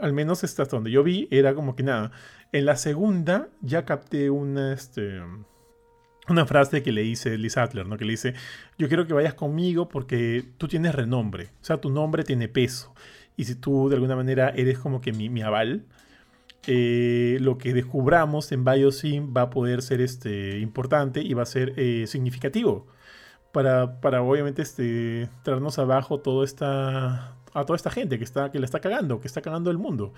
[0.00, 2.10] al menos hasta donde yo vi, era como que nada.
[2.52, 5.20] En la segunda ya capté una, este,
[6.28, 7.96] una frase que le dice Liz Adler, ¿no?
[7.96, 8.34] Que le dice,
[8.78, 12.94] yo quiero que vayas conmigo porque tú tienes renombre, o sea, tu nombre tiene peso.
[13.36, 15.84] Y si tú de alguna manera eres como que mi, aval,
[16.66, 21.46] eh, lo que descubramos en BioSim va a poder ser este, importante y va a
[21.46, 22.86] ser eh, significativo
[23.52, 28.58] para, para obviamente este, traernos abajo toda esta, a toda esta gente que, está, que
[28.58, 30.12] la está cagando, que está cagando el mundo.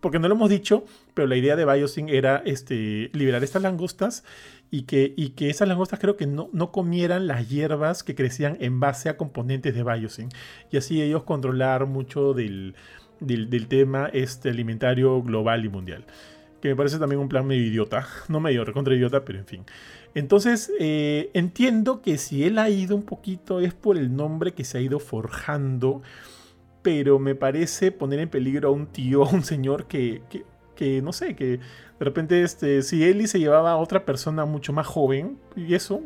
[0.00, 4.24] Porque no lo hemos dicho, pero la idea de Biosyn era este, liberar estas langostas
[4.70, 8.56] y que, y que esas langostas creo que no, no comieran las hierbas que crecían
[8.60, 10.28] en base a componentes de Biosyn.
[10.70, 12.76] Y así ellos controlar mucho del,
[13.18, 16.04] del, tema este, alimentario global y mundial.
[16.62, 18.06] Que me parece también un plan medio idiota.
[18.28, 19.64] No medio recontra idiota, pero en fin.
[20.14, 24.62] Entonces, eh, entiendo que si él ha ido un poquito es por el nombre que
[24.62, 26.02] se ha ido forjando
[26.84, 30.22] pero me parece poner en peligro a un tío, a un señor que,
[30.76, 34.74] que, no sé, que de repente este, si Eli se llevaba a otra persona mucho
[34.74, 36.02] más joven, y eso,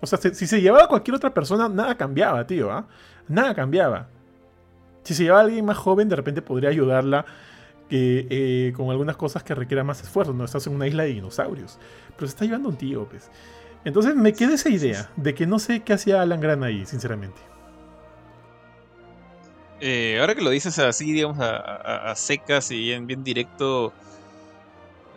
[0.00, 2.88] o sea, si se llevaba a cualquier otra persona, nada cambiaba, tío, ¿ah?
[3.28, 4.08] Nada cambiaba.
[5.02, 7.26] Si se llevaba a alguien más joven, de repente podría ayudarla
[7.90, 10.32] que, eh, con algunas cosas que requieran más esfuerzo.
[10.32, 11.78] No estás en una isla de dinosaurios.
[12.16, 13.30] Pero se está llevando un tío, pues.
[13.84, 17.53] Entonces me queda esa idea de que no sé qué hacía Alan Gran ahí, sinceramente.
[19.80, 23.92] Eh, ahora que lo dices así, digamos, a, secas y bien, bien, directo.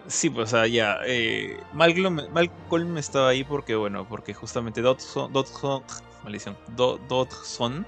[0.07, 0.99] Sí, pues, sea, ya.
[1.05, 5.83] Eh, Malcolm, estaba ahí porque, bueno, porque justamente Dodson, Dodson,
[6.23, 7.85] maldición, Dodson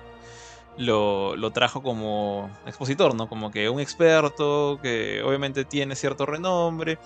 [0.78, 3.28] lo, lo, trajo como expositor, ¿no?
[3.28, 6.98] Como que un experto que obviamente tiene cierto renombre.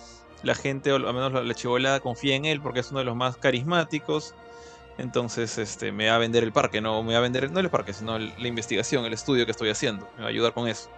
[0.44, 3.16] La gente, o al menos la chivolada, confía en él porque es uno de los
[3.16, 4.36] más carismáticos.
[4.98, 7.70] Entonces, este, me va a vender el parque, no me va a vender no el
[7.70, 10.08] parque, sino la investigación, el estudio que estoy haciendo.
[10.16, 10.90] Me va a ayudar con eso.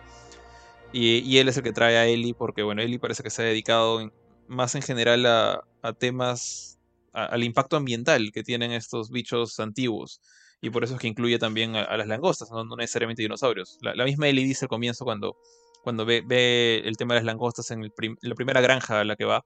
[0.92, 3.46] Y, él es el que trae a Eli, porque bueno, Eli parece que se ha
[3.46, 4.12] dedicado
[4.48, 6.80] más en general a, temas,
[7.12, 10.22] al impacto ambiental que tienen estos bichos antiguos.
[10.62, 13.78] Y por eso es que incluye también a, las langostas, no, necesariamente dinosaurios.
[13.82, 15.36] La, misma Eli dice al comienzo cuando,
[15.84, 17.92] cuando ve, el tema de las langostas en
[18.22, 19.46] la primera granja a la que va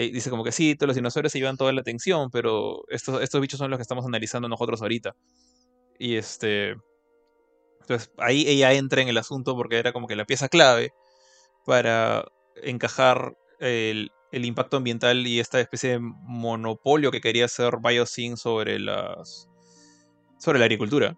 [0.00, 3.40] dice como que sí, todos los dinosaurios se llevan toda la atención, pero estos, estos
[3.40, 5.14] bichos son los que estamos analizando nosotros ahorita.
[5.98, 6.74] Y este...
[7.80, 10.92] Entonces ahí ella entra en el asunto porque era como que la pieza clave
[11.66, 12.24] para
[12.62, 19.48] encajar el, impacto ambiental y esta especie de monopolio que quería hacer Biosyn sobre las
[20.38, 21.16] sobre la agricultura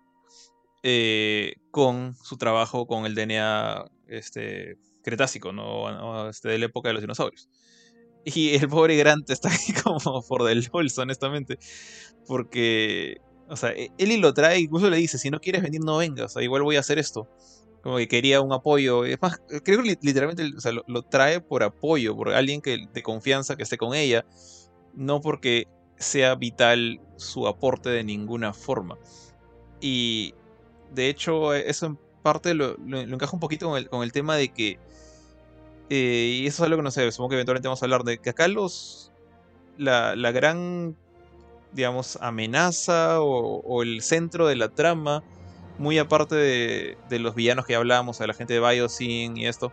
[0.82, 6.28] eh, con su trabajo con el DNA este, cretácico, ¿no?
[6.28, 7.48] Este, de la época de los dinosaurios.
[8.28, 9.48] Y el pobre Grant está
[9.84, 11.58] como por del bolso, honestamente.
[12.26, 15.98] Porque, o sea, e-, Eli lo trae, incluso le dice, si no quieres venir, no
[15.98, 17.28] vengas, igual voy a hacer esto.
[17.82, 19.04] Como que quería un apoyo.
[19.04, 23.02] Es más, creo que literalmente o sea, lo, trae por apoyo, por alguien que, de
[23.04, 24.26] confianza que esté con ella.
[24.92, 28.98] No porque sea vital su aporte de ninguna forma.
[29.80, 30.34] Y
[30.92, 34.34] de hecho, eso en parte lo, lo, encaja un poquito con el, con el tema
[34.34, 34.80] de que
[35.88, 38.18] eh, y eso es algo que no sé, supongo que eventualmente vamos a hablar de
[38.18, 39.12] que acá los.
[39.78, 40.96] La, gran,
[41.72, 45.22] digamos, amenaza o, el centro de la trama,
[45.78, 49.72] muy aparte de, los villanos que hablábamos, de la gente de Biosyn y esto,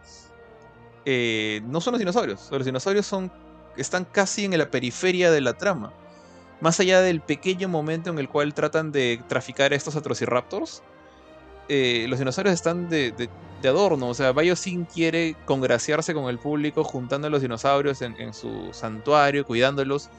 [1.06, 2.50] eh, no son los dinosaurios.
[2.52, 3.32] Los dinosaurios son,
[3.78, 5.94] están casi en la periferia de la trama.
[6.60, 10.84] Más allá del pequeño momento en el cual tratan de traficar estos atrociraptors,
[11.70, 13.30] eh, los dinosaurios están de,
[13.64, 14.10] adorno.
[14.10, 19.46] O sea, Biosyn quiere congraciarse con el público juntando a los dinosaurios en, su santuario,
[19.46, 20.10] cuidándolos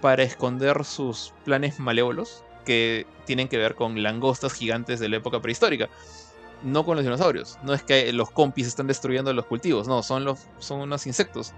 [0.00, 5.40] para esconder sus planes malévolos que tienen que ver con langostas gigantes de la época
[5.40, 5.88] prehistórica.
[6.62, 7.58] No con los dinosaurios.
[7.62, 9.88] No es que los compis están destruyendo los cultivos.
[9.88, 11.52] No, son, los, son unos insectos.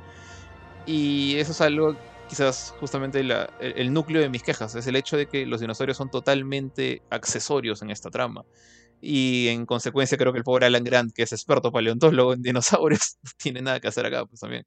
[0.86, 1.96] Y eso es algo,
[2.28, 4.74] quizás justamente el núcleo de mis quejas.
[4.74, 8.44] Es el hecho de que los dinosaurios son totalmente accesorios en esta trama.
[9.00, 13.16] Y en consecuencia creo que el pobre Alan Grant, que es experto paleontólogo en dinosaurios,
[13.22, 14.64] no tiene nada que hacer acá, pues también.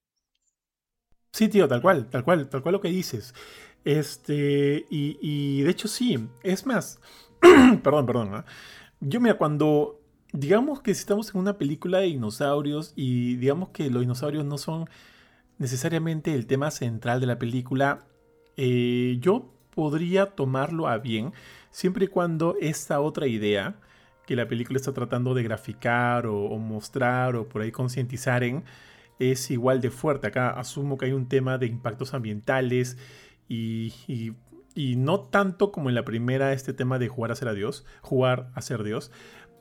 [1.31, 3.34] Sí, tío, tal cual, tal cual, tal cual lo que dices.
[3.85, 6.99] Este, y, de hecho sí, es más,
[7.84, 8.35] perdón, perdón.
[8.35, 8.45] ¿ah?
[8.99, 9.99] Yo mira, cuando,
[10.31, 14.57] digamos que si estamos en una película de dinosaurios y digamos que los dinosaurios no
[14.57, 14.89] son
[15.57, 18.05] necesariamente el tema central de la película,
[18.57, 21.34] eh, yo podría tomarlo a bien
[21.72, 23.80] siempre y cuando esta otra idea
[24.26, 28.64] que la película está tratando de graficar o, mostrar o por ahí concientizar en
[29.20, 30.28] es igual de fuerte.
[30.28, 32.98] Acá asumo que hay un tema de impactos ambientales
[33.48, 33.94] y,
[34.76, 37.86] y, no tanto como en la primera este tema de jugar a ser a Dios,
[38.02, 39.12] jugar a ser Dios.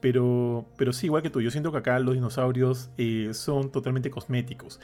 [0.01, 4.11] Pero, pero sí, igual que tú, yo siento que acá los dinosaurios eh, son totalmente
[4.11, 4.81] cosméticos.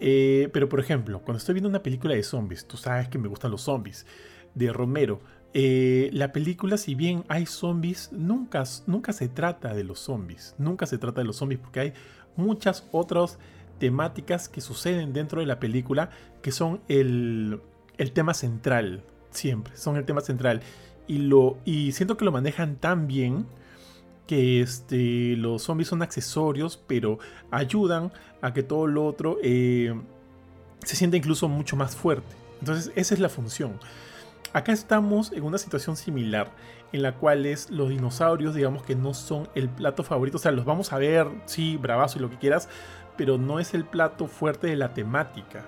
[0.00, 3.28] Eh, pero por ejemplo, cuando estoy viendo una película de zombies, tú sabes que me
[3.28, 4.06] gustan los zombies.
[4.54, 5.20] de Romero.
[5.54, 10.54] Eh, la película, si bien hay zombies, nunca, nunca se trata de los zombies.
[10.58, 11.92] Nunca se trata de los zombies porque hay
[12.36, 13.38] muchas otras
[13.78, 16.10] temáticas que suceden dentro de la película
[16.42, 17.60] que son el,
[18.12, 19.02] tema central.
[19.30, 20.60] Siempre, son el tema central.
[21.06, 23.46] Y siento que lo manejan tan bien
[24.26, 27.18] que este, los zombies son accesorios, pero
[27.50, 28.12] ayudan
[28.42, 29.98] a que todo lo otro eh,
[30.84, 32.36] se sienta incluso mucho más fuerte.
[32.60, 33.80] Entonces, esa es la función.
[34.52, 36.50] Acá estamos en una situación similar
[36.92, 40.38] en la cual es los dinosaurios, digamos que no son el plato favorito.
[40.38, 42.68] O sea, los vamos a ver, sí, bravazo y lo que quieras,
[43.16, 45.64] pero no es el plato fuerte de la temática.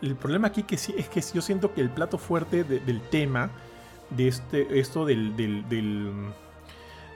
[0.00, 3.50] El problema aquí que es que yo siento que el plato fuerte del tema,
[4.10, 5.36] de este, esto del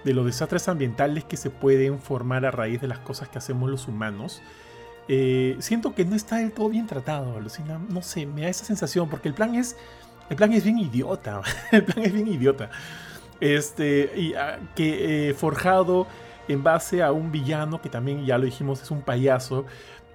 [0.06, 3.68] de los desastres ambientales que se pueden formar a raíz de las cosas que hacemos
[3.68, 4.40] los humanos.
[5.08, 7.80] Eh, siento que no está del todo bien tratado, Lucina.
[7.88, 9.76] No sé, me da esa sensación, porque el plan es.
[10.30, 11.42] El plan es bien idiota.
[11.72, 12.70] el plan es bien idiota.
[13.40, 14.12] Este.
[14.16, 16.06] Y ah, que eh, forjado
[16.48, 19.66] en base a un villano que también ya lo dijimos es un payaso.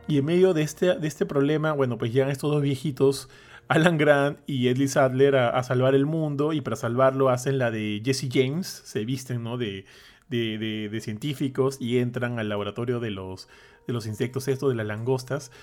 [0.08, 3.30] Y en medio de este, de este problema, bueno, pues llegan estos dos viejitos
[3.72, 8.02] Alan Grant y Eddie Sadler a, salvar el mundo y para salvarlo hacen la de
[8.04, 9.58] Jesse James, se visten ¿no?
[9.58, 9.86] de,
[10.28, 13.48] de, científicos y entran al laboratorio de los,
[13.88, 15.54] de los insectos estos, de las langostas,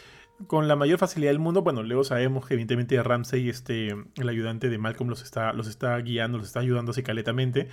[0.47, 1.63] con la mayor facilidad del mundo.
[1.63, 5.97] Bueno, luego sabemos que evidentemente Ramsey, este, el ayudante de Malcolm, los está, los está
[5.99, 7.69] guiando, los está ayudando así caletamente.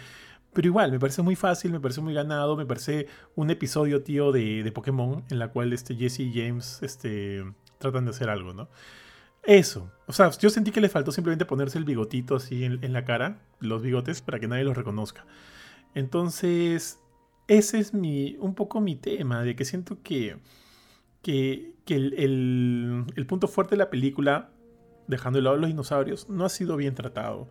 [0.53, 4.31] Pero igual, me parece muy fácil, me parece muy ganado, me parece un episodio, tío,
[4.31, 7.43] de, de Pokémon en la cual este Jesse y James este,
[7.77, 8.69] tratan de hacer algo, ¿no?
[9.45, 9.91] Eso.
[10.07, 13.39] O sea, yo sentí que le faltó simplemente ponerse el bigotito así en, la cara,
[13.59, 15.25] los bigotes, para que nadie los reconozca.
[15.93, 16.99] Entonces,
[17.47, 20.37] ese es mi, un poco mi tema, de que siento que,
[21.21, 24.49] que, el, punto fuerte de la película,
[25.07, 27.47] dejando de lado los dinosaurios, no ha sido bien tratado.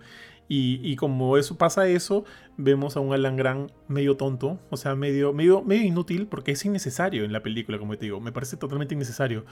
[0.48, 2.24] Y, como eso pasa eso,
[2.58, 6.64] vemos a un Alan Grant medio tonto, o sea, medio, medio, medio inútil, porque es
[6.64, 9.46] innecesario en la película, como te digo, me parece totalmente innecesario.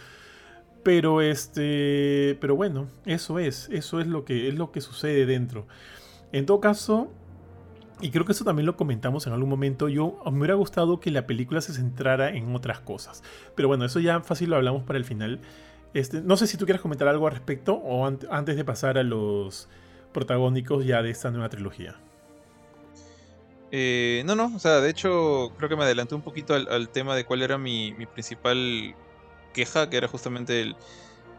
[0.82, 5.66] Pero este, pero bueno, eso es, eso es lo que es lo que sucede dentro.
[6.32, 7.12] En todo caso,
[8.02, 11.12] y creo que eso también lo comentamos en algún momento, yo me hubiera gustado que
[11.12, 13.22] la película se centrara en otras cosas.
[13.54, 15.40] Pero bueno, eso ya fácil lo hablamos para el final.
[15.94, 19.04] Este, no sé si tú quieres comentar algo al respecto o antes de pasar a
[19.04, 19.68] los
[20.12, 21.96] protagónicos ya de esta nueva trilogía.
[23.70, 27.14] Eh, no, no, o sea, de hecho creo que me adelanté un poquito al, tema
[27.14, 28.94] de cuál era mi, mi principal
[29.54, 30.76] queja, que era justamente el,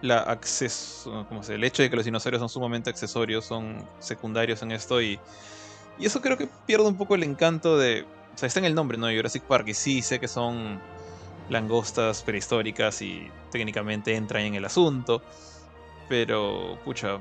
[0.01, 4.61] la acceso, como se, el hecho de que los dinosaurios son sumamente accesorios, son secundarios
[4.61, 5.19] en esto y,
[5.99, 8.75] y eso creo que pierde un poco el encanto de, o sea, está en el
[8.75, 9.07] nombre, ¿no?
[9.07, 10.79] Jurassic Park y sí, sé que son
[11.49, 15.21] langostas prehistóricas y técnicamente entran en el asunto,
[16.09, 17.19] pero, pucha,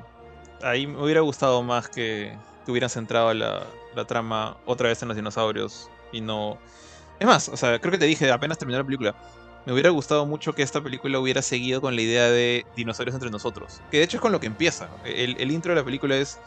[0.63, 5.09] ahí me hubiera gustado más que, que hubieran centrado la, la trama otra vez en
[5.09, 6.59] los dinosaurios y no...
[7.21, 9.15] Es más, o sea, creo que te dije apenas terminar la película
[9.65, 13.31] me hubiera gustado mucho que esta película hubiera seguido con la idea de dinosaurios entre
[13.31, 13.81] nosotros.
[13.91, 14.89] Que de hecho es con lo que empieza.
[15.05, 16.39] El, intro de la película es.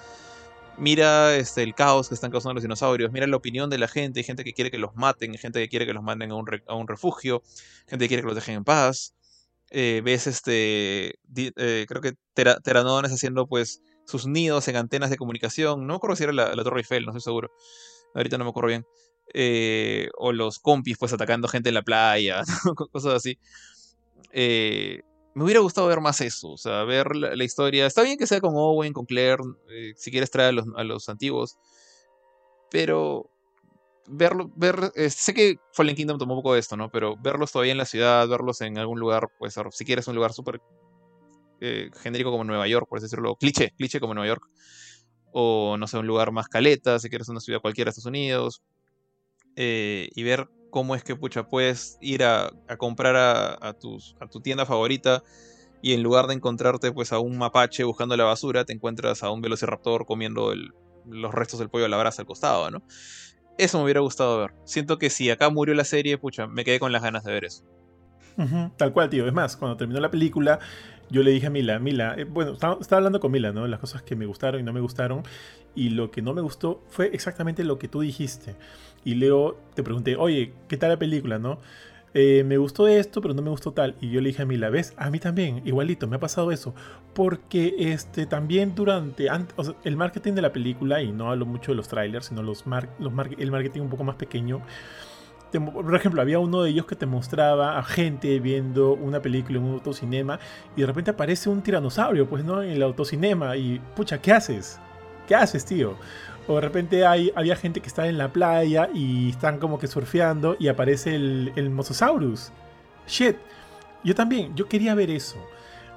[0.77, 4.19] Mira este, el caos que están causando los dinosaurios, mira la opinión de la gente,
[4.19, 6.35] hay gente que quiere que los maten, hay gente que quiere que los manden a
[6.35, 7.43] un, refugio,
[7.87, 9.13] gente que quiere que los dejen en paz.
[9.71, 11.19] Eh, ves este.
[11.35, 15.87] Eh, creo que teranodones haciendo pues sus nidos en antenas de comunicación.
[15.87, 17.51] No me acuerdo si era la, la Torre Eiffel, no estoy seguro.
[18.13, 18.85] Ahorita no me acuerdo bien.
[19.33, 22.43] Eh, o los compis pues atacando gente en la playa,
[22.91, 23.37] cosas así.
[24.31, 25.01] Eh,
[25.35, 27.85] me hubiera gustado ver más eso, o sea, ver la, historia.
[27.85, 31.57] Está bien que sea con Owen, con Claire, eh, si quieres traer a los, antiguos,
[32.71, 33.29] pero
[34.07, 36.89] verlo, ver, sé que Fallen Kingdom tomó un poco de esto, ¿no?
[36.89, 40.31] Pero verlos todavía en la ciudad, verlos en algún lugar, pues si quieres un lugar
[40.31, 40.61] súper
[42.01, 44.43] genérico como Nueva York, por decirlo, cliché, cliché como Nueva York,
[45.33, 48.63] o no sé, un lugar más caleta, si quieres una ciudad cualquiera de Estados Unidos,
[49.57, 54.41] eh, y ver cómo es que pucha, puedes ir a, comprar a, tus, a tu
[54.41, 55.23] tienda favorita
[55.81, 59.31] y en lugar de encontrarte pues a un mapache buscando la basura, te encuentras a
[59.31, 60.53] un velociraptor comiendo
[61.05, 62.83] los restos del pollo a la brasa al costado, ¿no?
[63.57, 64.51] Eso me hubiera gustado ver.
[64.65, 67.45] Siento que si acá murió la serie, pucha, me quedé con las ganas de ver
[67.45, 67.63] eso.
[68.75, 69.25] tal cual, tío.
[69.27, 70.59] Es más, cuando terminó la película,
[71.09, 73.65] yo le dije a Mila, Mila, eh, bueno, estaba, estaba, hablando con Mila, ¿no?
[73.65, 75.23] Las cosas que me gustaron y no me gustaron.
[75.75, 78.55] Y lo que no me gustó fue exactamente lo que tú dijiste
[79.05, 81.59] y Leo te pregunté, oye, ¿qué tal la película, no?
[82.15, 83.95] Eh, me gustó esto, pero no me gustó tal.
[84.01, 84.93] Y yo le dije a Mila, ¿ves?
[84.97, 86.73] A mí también, igualito, me ha pasado eso.
[87.13, 89.27] Porque este, también durante
[89.83, 92.65] el marketing de la película, y no hablo mucho de los trailers, sino los,
[92.99, 94.61] los el marketing un poco más pequeño,
[95.59, 99.63] por ejemplo, había uno de ellos que te mostraba a gente viendo una película en
[99.63, 100.37] un autocinema
[100.75, 102.61] y de repente aparece un tiranosaurio, pues, ¿no?
[102.61, 104.81] En el autocinema y, pucha, ¿qué haces?
[105.27, 105.95] ¿Qué haces, tío?
[106.47, 109.87] O de repente hay, había gente que está en la playa y están como que
[109.87, 112.51] surfeando y aparece el, el Mosasaurus.
[113.07, 113.37] Shit.
[114.03, 115.37] Yo también, yo quería ver eso.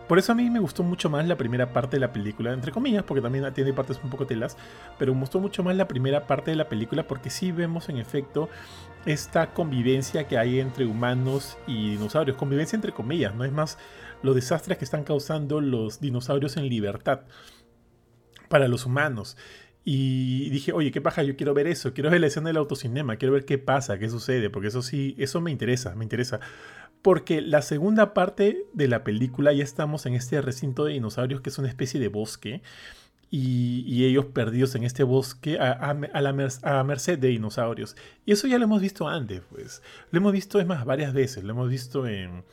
[0.08, 2.72] Por eso a mí me gustó mucho más la primera parte de la película, entre
[2.72, 4.56] comillas, porque también tiene partes un poco telas,
[4.98, 7.98] pero me gustó mucho más la primera parte de la película porque sí vemos en
[7.98, 8.48] efecto
[9.04, 12.38] esta convivencia que hay entre humanos y dinosaurios.
[12.38, 13.76] Convivencia entre comillas, no es más
[14.22, 17.20] los desastres que están causando los dinosaurios en libertad
[18.48, 19.36] para los humanos.
[19.90, 23.16] Y dije, oye, qué paja, yo quiero ver eso, quiero ver la escena del autocinema,
[23.16, 26.40] quiero ver qué pasa, qué sucede, porque eso sí, eso me interesa, me interesa.
[27.00, 31.48] Porque la segunda parte de la película ya estamos en este recinto de dinosaurios que
[31.48, 32.62] es una especie de bosque.
[33.30, 37.96] Y, ellos perdidos en este bosque a, la merced de dinosaurios.
[38.26, 39.82] Y eso ya lo hemos visto antes, pues.
[40.10, 41.44] Lo hemos visto, es más, varias veces.
[41.44, 42.44] Lo hemos visto en...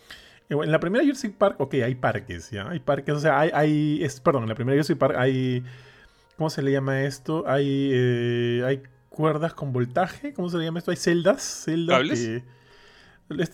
[0.50, 2.70] En la primera Jurassic Park, ok, hay parques, ¿ya?
[2.70, 3.50] Hay parques, o sea, hay...
[3.54, 5.64] hay es, perdón, en la primera Jurassic Park hay...
[6.38, 7.46] ¿Cómo se le llama esto?
[7.48, 10.92] Hay, eh, hay cuerdas con voltaje, ¿cómo se le llama esto?
[10.92, 12.44] Hay celdas, celdas Que,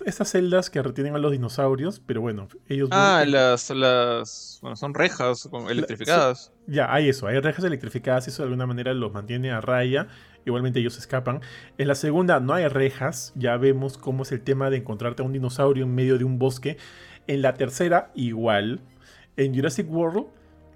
[0.06, 2.90] estas celdas que retienen a los dinosaurios, pero bueno, ellos...
[2.92, 4.60] Ah, las, las...
[4.62, 6.52] Bueno, son rejas electrificadas.
[6.68, 10.08] ya, hay eso, hay rejas electrificadas, eso de alguna manera los mantiene a raya,
[10.46, 11.42] igualmente ellos escapan.
[11.78, 15.26] En la segunda no hay rejas, ya vemos cómo es el tema de encontrarte a
[15.26, 16.78] un dinosaurio en medio de un bosque.
[17.28, 18.82] En la tercera, igual.
[19.38, 20.26] En Jurassic World,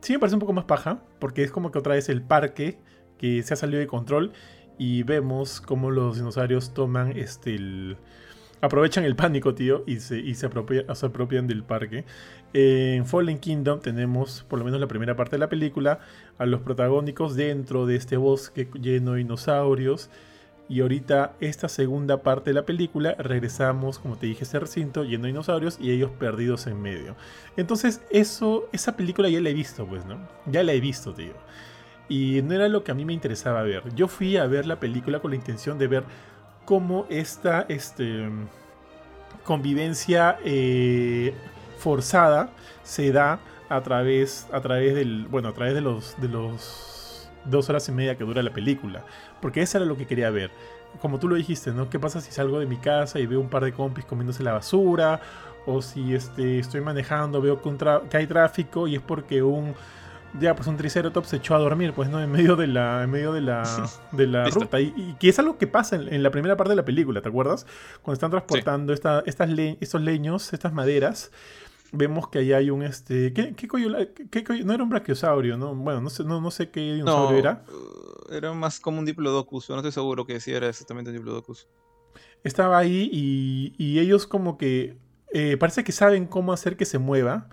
[0.02, 2.78] sí me parece un poco más paja, porque es como que otra vez el parque
[3.18, 4.34] que se ha salido de control
[4.78, 7.56] y vemos cómo los dinosaurios toman este...
[7.56, 7.98] El,
[8.62, 12.06] aprovechan el pánico, tío, y se, y se, apropian del parque.
[12.54, 16.00] En Fallen Kingdom tenemos, por lo menos la primera parte de la película,
[16.38, 20.10] a los protagónicos dentro de este bosque lleno de dinosaurios.
[20.68, 25.04] Y ahorita, esta segunda parte de la película, regresamos, como te dije, a este recinto
[25.04, 27.16] lleno de dinosaurios y ellos perdidos en medio.
[27.56, 30.18] Entonces, eso, esa película ya la he visto, pues, ¿no?
[30.48, 31.34] Ya la he visto, tío.
[32.10, 33.84] Y no era lo que a mí me interesaba ver.
[33.96, 36.04] Yo fui a ver la película con la intención de ver
[36.66, 38.30] cómo esta este,
[39.44, 41.34] convivencia eh,
[41.86, 42.50] forzada
[42.82, 43.38] se da
[43.70, 47.92] a través, a través del, bueno, a través de los, de los dos horas y
[47.92, 49.06] media que dura la película,
[49.40, 50.50] porque eso era lo que quería ver.
[51.00, 51.88] Como tú lo dijiste, ¿no?
[51.92, 54.54] ¿Qué pasa si salgo de mi casa y veo un par de compis comiéndose la
[54.54, 55.22] basura?
[55.68, 57.62] O si este, estoy manejando, veo
[58.10, 59.76] que hay tráfico y es porque un
[60.40, 62.22] ya pues un triceratops se echó a dormir, pues, ¿no?
[62.22, 63.64] En medio de la, en medio de la,
[64.12, 64.80] de la ruta.
[64.80, 67.66] Y, que es algo que pasa en, la primera parte de la película, ¿te acuerdas?
[68.02, 71.32] Cuando están transportando estas estos leños, estas maderas,
[71.92, 73.34] vemos que ahí hay un este.
[73.34, 75.74] ¿Qué, qué, No era un brachiosaurio, ¿no?
[75.76, 77.64] Bueno, no sé, no, no sé qué dinosaurio era.
[77.70, 81.68] Uh, era más como un diplodocus, no estoy seguro que sí era exactamente un diplodocus.
[82.44, 84.98] Estaba ahí y, y ellos como que.
[85.34, 87.50] Eh, parece que saben cómo hacer que se mueva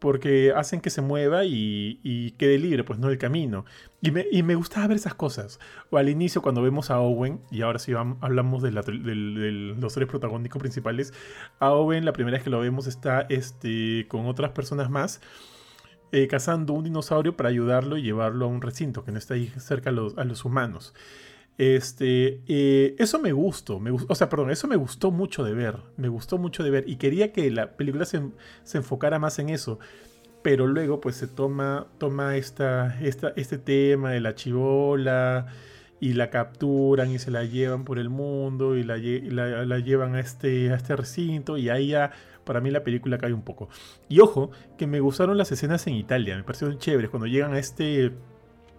[0.00, 3.66] porque hacen que se mueva y, quede libre, pues no el camino.
[4.00, 5.60] Y me, y gustaba ver esas cosas.
[5.90, 10.58] O al inicio, cuando vemos a Owen, y ahora sí hablamos de, los tres protagónicos
[10.58, 11.12] principales,
[11.60, 15.20] a Owen la primera vez que lo vemos está este, con otras personas más.
[16.12, 19.46] Eh, cazando un dinosaurio para ayudarlo y llevarlo a un recinto que no está ahí
[19.58, 20.92] cerca a los humanos.
[21.60, 25.76] Este, eh, eso me gustó, me o sea, perdón, eso me gustó mucho de ver,
[25.98, 28.22] me gustó mucho de ver y quería que la película se,
[28.72, 29.78] enfocara más en eso,
[30.40, 35.48] pero luego pues se toma, toma esta, este tema de la chivola
[36.00, 40.20] y la capturan y se la llevan por el mundo y la, la, llevan a
[40.20, 42.12] este, a este recinto y ahí ya
[42.44, 43.68] para mí la película cae un poco.
[44.08, 47.58] Y ojo, que me gustaron las escenas en Italia, me parecieron chéveres cuando llegan a
[47.58, 48.12] este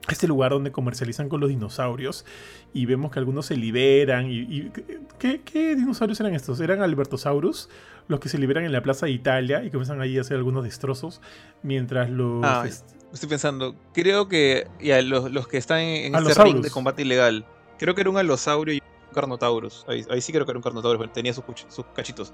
[0.10, 2.26] este lugar donde comercializan con los dinosaurios
[2.74, 4.28] y vemos que algunos se liberan.
[4.30, 4.72] Y,
[5.20, 6.60] ¿qué, dinosaurios eran estos?
[6.60, 7.70] ¿Eran Albertosaurus?
[8.08, 10.64] Los que se liberan en la Plaza de Italia y comienzan ahí a hacer algunos
[10.64, 11.22] destrozos
[11.64, 12.44] mientras los...
[12.44, 12.66] Ah,
[13.14, 17.46] estoy pensando, creo que ya, los, que están en, este ring de combate ilegal,
[17.78, 19.86] creo que era un alosaurio y un carnotaurus.
[19.88, 22.34] Ahí, sí creo que era un carnotaurus, tenía sus, sus cachitos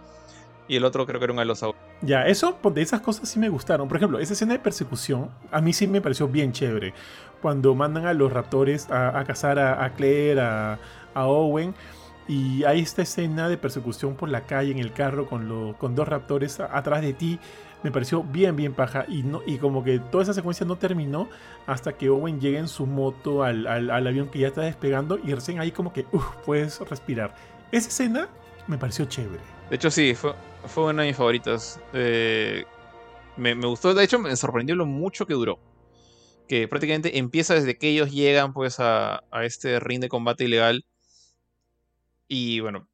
[0.68, 1.80] y el otro creo que era un alosaurio.
[2.02, 3.88] Ya, eso, de esas cosas sí me gustaron.
[3.88, 6.94] Por ejemplo, esa escena de persecución a mí sí me pareció bien chévere
[7.42, 10.80] cuando mandan a los raptores a, cazar a, Claire, a,
[11.16, 11.74] Owen.
[12.28, 16.08] Y hay esta escena de persecución por la calle en el carro con, con dos
[16.08, 17.40] raptores atrás de ti.
[17.84, 19.06] Me pareció bien, bien paja.
[19.08, 21.30] Y, no, y como que toda esa secuencia no terminó
[21.68, 25.18] hasta que Owen llega en su moto al, avión que ya está despegando.
[25.24, 26.06] Y recién ahí como que
[26.46, 27.34] puedes respirar.
[27.72, 28.28] Esa escena
[28.68, 29.44] me pareció chévere.
[29.70, 30.34] De hecho, sí, fue,
[30.66, 31.80] fue una de mis favoritas.
[31.94, 32.66] Eh,
[33.38, 35.60] me, me, gustó, de hecho, me sorprendió lo mucho que duró
[36.48, 40.86] que prácticamente empieza desde que ellos llegan pues a, este ring de combate ilegal.
[42.28, 42.88] Y bueno,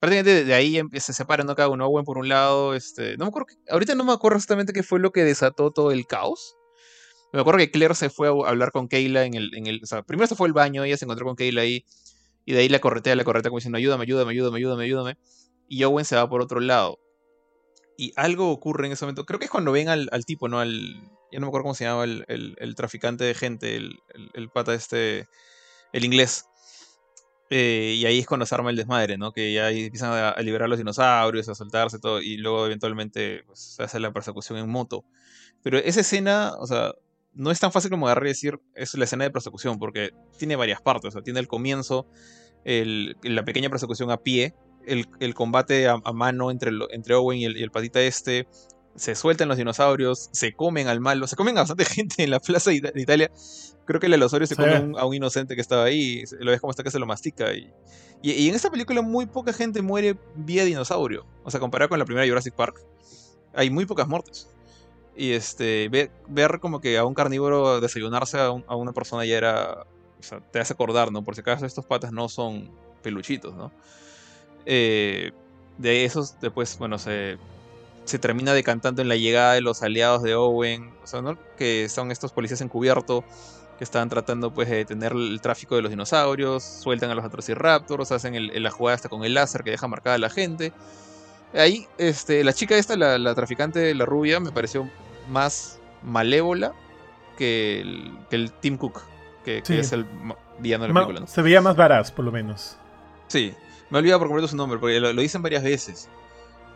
[0.00, 1.54] prácticamente de ahí se separan ¿no?
[1.54, 1.86] cada uno.
[1.86, 5.00] Owen por un lado, este, no me acuerdo, ahorita no me acuerdo exactamente qué fue
[5.00, 6.56] lo que desató todo el caos.
[7.32, 9.86] Me acuerdo que Claire se fue a hablar con Kayla en el, en el, o
[9.86, 11.84] sea, primero se fue al baño, ella se encontró con Kayla ahí,
[12.44, 15.16] y de ahí la corretea, la corretea como diciendo, ayúdame, ayúdame, ayúdame, ayúdame, ayúdame.
[15.68, 16.98] Y Owen se va por otro lado.
[17.96, 20.60] Y algo ocurre en ese momento, creo que es cuando ven al, al tipo, ¿no?
[20.60, 21.00] Al,
[21.32, 24.00] ya no me acuerdo cómo se llamaba el, el, traficante de gente, el,
[24.34, 25.26] el, pata este,
[25.92, 26.46] el inglés.
[27.50, 29.32] Eh, y ahí es cuando se arma el desmadre, ¿no?
[29.32, 33.82] Que ya empiezan a, liberar los dinosaurios, a soltarse todo, y luego eventualmente pues, se
[33.82, 35.04] hace la persecución en moto.
[35.62, 36.94] Pero esa escena, o sea,
[37.34, 40.56] no es tan fácil como agarrar y decir es la escena de persecución, porque tiene
[40.56, 41.08] varias partes.
[41.08, 42.06] O sea, tiene el comienzo,
[42.64, 44.54] el, la pequeña persecución a pie,
[44.86, 48.46] el, el combate a, mano entre, entre Owen y el, y el patita este,
[48.94, 52.40] se sueltan los dinosaurios, se comen al malo, se comen a bastante gente en la
[52.40, 53.30] plaza de Italia.
[53.84, 56.70] Creo que el alosaurio se come a un, inocente que estaba ahí, lo ves como
[56.70, 57.52] está que se lo mastica.
[57.52, 57.72] Y,
[58.22, 61.26] y, en esta película muy poca gente muere vía dinosaurio.
[61.42, 62.80] O sea, comparado con la primera Jurassic Park,
[63.54, 64.48] hay muy pocas muertes.
[65.16, 69.86] Y este, ver, ver como que a un carnívoro desayunarse a, una persona ya era.
[70.20, 71.24] O sea, te hace acordar, ¿no?
[71.24, 72.70] Por si acaso estos patas no son
[73.02, 73.72] peluchitos, ¿no?
[74.64, 75.32] Eh,
[75.78, 77.38] de esos, después, bueno, se,
[78.04, 81.38] se termina decantando en la llegada de los aliados de Owen, o sea, ¿no?
[81.56, 83.24] que son estos policías encubiertos
[83.78, 88.12] que están tratando pues de detener el tráfico de los dinosaurios, sueltan a los Atrociraptors,
[88.12, 90.72] hacen el, la jugada hasta con el láser que deja marcada a la gente.
[91.54, 94.88] Ahí, este, la chica esta, la, traficante, la rubia, me pareció
[95.28, 96.72] más malévola
[97.36, 99.02] que el, que el Tim Cook,
[99.44, 100.06] que, es el
[100.58, 101.26] villano de la película.
[101.26, 102.76] Se veía más varaz, por lo menos.
[103.28, 103.54] Sí,
[103.90, 106.08] me he olvidado por completo su nombre, porque lo, lo dicen varias veces.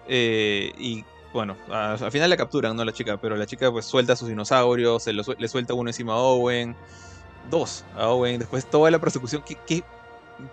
[0.09, 1.05] Eh, y
[1.37, 2.83] bueno, al final la capturan, ¿no?
[2.83, 6.15] La chica, pero la chica pues suelta a sus dinosaurios, se le suelta uno encima
[6.15, 6.75] a Owen,
[7.51, 9.85] dos a Owen, después toda la persecución, qué,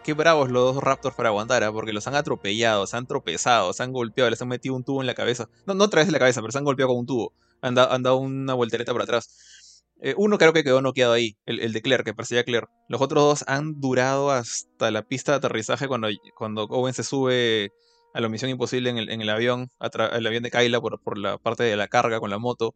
[0.03, 1.71] qué, bravos los dos Raptors para aguantar, ¿ah?
[1.71, 4.99] porque los han atropellado, se han tropezado, se han golpeado, les han metido un tubo
[4.99, 6.97] en la cabeza, no, no otra vez en la cabeza, pero se han golpeado con
[6.97, 9.83] un tubo, han, dado una voltereta para atrás.
[10.01, 12.67] Eh, uno creo que quedó noqueado ahí, el, de Claire, que parecía Claire.
[12.89, 17.71] Los otros dos han durado hasta la pista de aterrizaje cuando, cuando Owen se sube
[18.13, 21.17] a la misión imposible en el, en el avión, el avión de Kyla por, por,
[21.17, 22.75] la parte de la carga con la moto.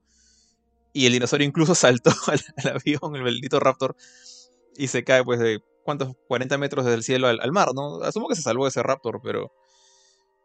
[0.94, 2.42] Y el dinosaurio incluso saltó al,
[2.76, 3.96] avión, el maldito Raptor,
[4.76, 8.02] y se cae pues de cuántos 40 metros desde el cielo al, mar, ¿no?
[8.02, 9.52] Asumo que se salvó ese Raptor, pero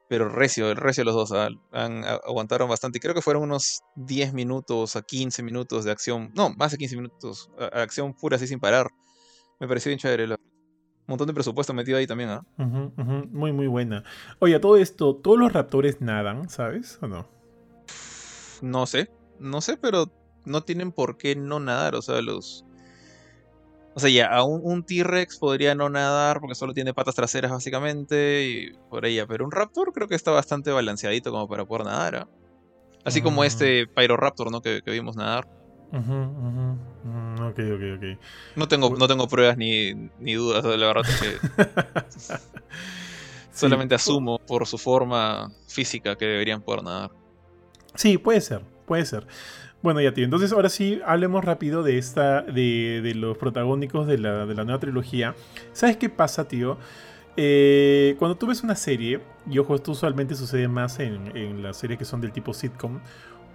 [0.09, 3.01] pero recio, recio los dos, han, aguantaron bastante.
[3.01, 6.97] Creo que fueron unos 10 minutos a 15 minutos de acción, no, más de 15
[6.97, 8.90] minutos, acción pura así sin parar.
[9.59, 10.36] Me pareció bien chévere.
[11.12, 12.44] Montón de presupuesto metido ahí también, ¿ah?
[12.56, 14.02] Muy, muy buena.
[14.39, 16.98] Oye, todo esto, ¿todos los raptores nadan, sabes?
[17.02, 17.28] ¿O no?
[18.62, 20.10] No sé, no sé, pero
[20.44, 22.64] no tienen por qué no nadar, o sea, los...
[23.94, 28.48] O sea, ya, a un, T-Rex podría no nadar porque solo tiene patas traseras básicamente
[28.48, 32.16] y por ella, pero un Raptor creo que está bastante balanceadito como para poder nadar,
[32.16, 32.28] ¿ah?
[33.05, 33.44] Así como mm.
[33.44, 34.62] este Pyroraptor, ¿no?
[34.62, 35.47] Que, que vimos nadar.
[35.93, 38.19] Ok, ok, ok.
[38.56, 41.36] No tengo, no tengo pruebas ni, ni dudas, la verdad que.
[43.52, 47.10] solamente asumo por su forma física que deberían poder nadar.
[47.94, 49.27] Sí, puede ser, puede ser.
[49.82, 54.19] Bueno, ya tío, entonces ahora sí hablemos rápido de esta, de, de los protagónicos de
[54.19, 55.35] la, de la, nueva trilogía.
[55.73, 56.78] ¿Sabes qué pasa, tío?
[57.36, 59.20] Eh, cuando tú ves una serie,
[59.51, 63.01] y ojo, esto usualmente sucede más en, en las series que son del tipo sitcom,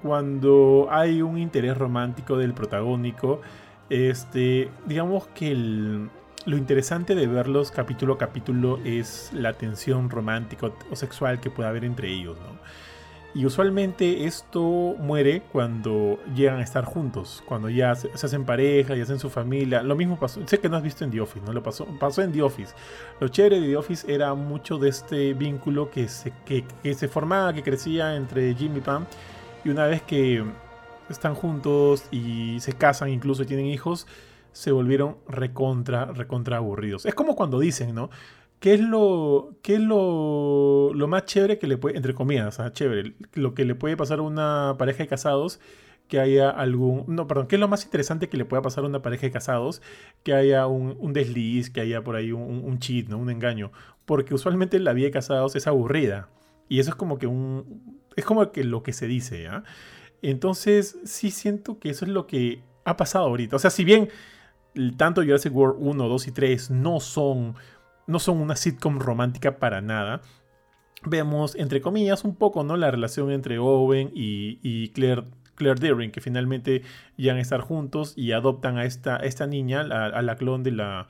[0.01, 3.41] cuando hay un interés romántico del protagónico,
[3.89, 5.55] este, digamos que
[6.45, 11.69] lo interesante de verlos capítulo a capítulo es la tensión romántica o sexual que puede
[11.69, 12.37] haber entre ellos.
[13.33, 14.61] Y usualmente esto
[14.97, 19.83] muere cuando llegan a estar juntos, cuando ya se, hacen pareja y hacen su familia.
[19.83, 21.53] Lo mismo pasó, sé que no has visto en The Office, ¿no?
[21.53, 22.73] Lo pasó, pasó en The Office.
[23.19, 27.07] Lo chévere de The Office era mucho de este vínculo que se, que, que se
[27.07, 29.05] formaba, que crecía entre Jimmy y Pam
[29.67, 30.43] y una vez que
[31.09, 34.07] están juntos y se casan, incluso tienen hijos,
[34.53, 37.05] se volvieron recontra, recontra aburridos.
[37.05, 38.09] Es como cuando dicen, ¿no?
[38.61, 43.13] ¿Qué es lo, qué es lo, lo más chévere que le puede, entre comillas, chévere,
[43.33, 45.59] lo que le puede pasar a una pareja de casados?
[46.07, 47.03] que haya algún.
[47.07, 49.31] No, perdón, ¿qué es lo más interesante que le pueda pasar a una pareja de
[49.31, 49.81] casados?
[50.23, 53.17] Que haya un, desliz, que haya por ahí un, un, cheat, ¿no?
[53.17, 53.73] Un engaño.
[54.05, 56.29] Porque usualmente la vida de casados es aburrida.
[56.69, 57.99] Y eso es como que un.
[58.17, 59.63] Es como que lo que se dice, ¿ah?
[60.21, 63.55] Entonces, sí siento que eso es lo que ha pasado ahorita.
[63.55, 64.09] O sea, si bien
[64.97, 67.55] tanto Jurassic World 1, 2 y 3 no son,
[68.05, 70.21] no son una sitcom romántica para nada,
[71.03, 72.77] vemos, entre comillas, un poco, ¿no?
[72.77, 75.23] La relación entre Owen y, Claire,
[75.55, 76.83] Claire Deering, que finalmente
[77.15, 81.07] llegan a estar juntos y adoptan a esta, esta niña, a, la clon de la,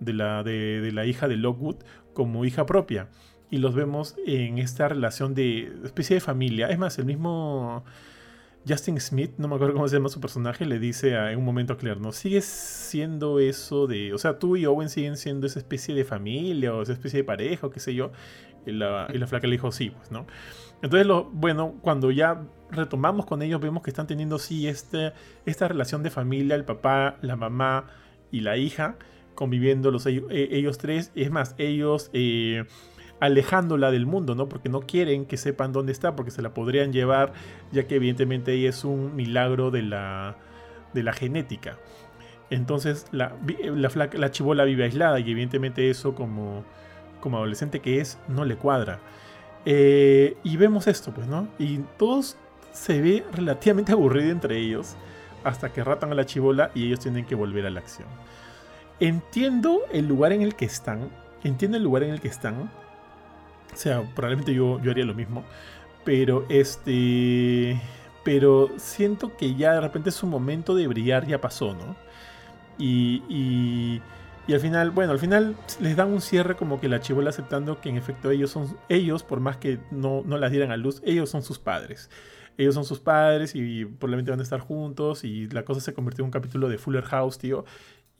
[0.00, 1.76] de la, de la hija de Lockwood,
[2.14, 3.08] como hija propia.
[3.50, 6.68] Y los vemos en esta relación de especie de familia.
[6.68, 7.84] Es más, el mismo
[8.68, 11.44] Justin Smith, no me acuerdo cómo se llama su personaje, le dice a, en un
[11.44, 12.12] momento a Claire, ¿no?
[12.12, 14.12] Sigues siendo eso de...
[14.12, 17.24] O sea, tú y Owen siguen siendo esa especie de familia o esa especie de
[17.24, 18.10] pareja o qué sé yo.
[18.66, 20.26] Y la, y la flaca le dijo, sí, pues, ¿no?
[20.82, 25.12] Entonces, lo, bueno, cuando ya retomamos con ellos, vemos que están teniendo, sí, este,
[25.46, 27.86] esta relación de familia, el papá, la mamá
[28.30, 28.96] y la hija,
[29.34, 31.12] conviviendo los, ellos, eh, ellos tres.
[31.14, 32.10] Es más, ellos...
[32.12, 32.64] Eh,
[33.20, 34.48] alejándola del mundo, ¿no?
[34.48, 37.32] Porque no quieren que sepan dónde está, porque se la podrían llevar,
[37.72, 40.36] ya que evidentemente ella es un milagro de la,
[40.94, 41.78] de la genética.
[42.50, 46.64] Entonces la, la, la chivola vive aislada y evidentemente eso como,
[47.20, 49.00] como adolescente que es no le cuadra.
[49.64, 51.48] Eh, y vemos esto, pues, ¿no?
[51.58, 52.36] Y todos
[52.72, 54.96] se ve relativamente aburrido entre ellos
[55.44, 58.08] hasta que ratan a la chivola y ellos tienen que volver a la acción.
[59.00, 61.10] Entiendo el lugar en el que están,
[61.44, 62.70] entiendo el lugar en el que están,
[63.72, 65.44] o sea, probablemente yo, yo haría lo mismo.
[66.04, 67.80] Pero este.
[68.24, 71.96] Pero siento que ya de repente su momento de brillar ya pasó, ¿no?
[72.78, 74.02] Y, y,
[74.46, 77.80] y, al final, bueno, al final les dan un cierre como que la chivola aceptando
[77.80, 81.02] que en efecto ellos son, ellos, por más que no, no las dieran a luz,
[81.04, 82.10] ellos son sus padres.
[82.56, 86.22] Ellos son sus padres y probablemente van a estar juntos y la cosa se convirtió
[86.22, 87.64] en un capítulo de Fuller House, tío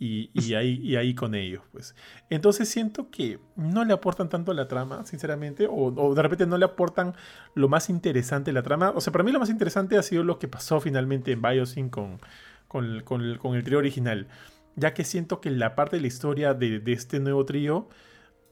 [0.00, 1.96] y, ahí, con ellos, pues.
[2.30, 6.56] Entonces siento que no le aportan tanto a la trama, sinceramente, o, de repente no
[6.56, 7.14] le aportan
[7.54, 8.92] lo más interesante a la trama.
[8.94, 11.88] O sea, para mí lo más interesante ha sido lo que pasó finalmente en Biosyn
[11.88, 12.20] con,
[12.68, 14.28] con, el, trío original,
[14.76, 17.88] ya que siento que la parte de la historia de, de este nuevo trío,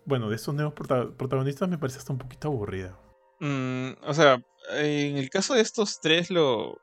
[0.04, 2.98] bueno, de estos nuevos protagonistas me parece hasta un poquito aburrida.
[3.38, 4.42] Mm, o sea,
[4.72, 6.80] en el caso de estos tres, lo,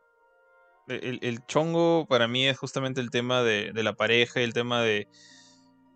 [0.87, 5.07] el, chongo para mí es justamente el tema de, la pareja y el tema de,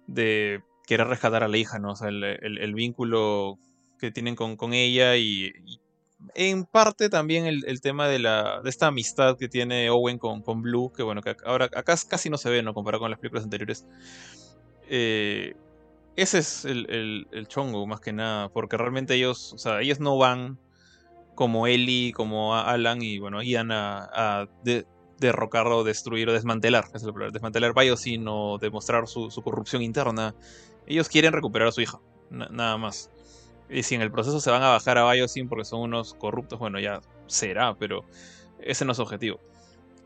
[0.07, 1.91] de querer rescatar a la hija, ¿no?
[1.91, 3.59] O sea, el, vínculo
[3.99, 5.53] que tienen con, ella y,
[6.33, 10.61] en parte también el, tema de, la, de esta amistad que tiene Owen con, con
[10.61, 12.73] Blue, que bueno, que ahora acá casi no se ve, ¿no?
[12.73, 13.85] Comparado con las películas anteriores.
[14.89, 15.55] Eh,
[16.15, 20.17] ese es el, el, chongo, más que nada, porque realmente ellos, o sea, ellos no
[20.17, 20.57] van
[21.37, 24.47] como Ellie, como Alan, y bueno, iban a, a
[25.19, 30.33] derrocar o destruir o desmantelar, es el desmantelar Biosyn o demostrar su, corrupción interna.
[30.87, 31.99] Ellos quieren recuperar a su hija,
[32.31, 33.11] nada más.
[33.69, 36.57] Y si en el proceso se van a bajar a Biosyn porque son unos corruptos,
[36.57, 38.03] bueno, ya será, pero
[38.59, 39.39] ese no es su objetivo.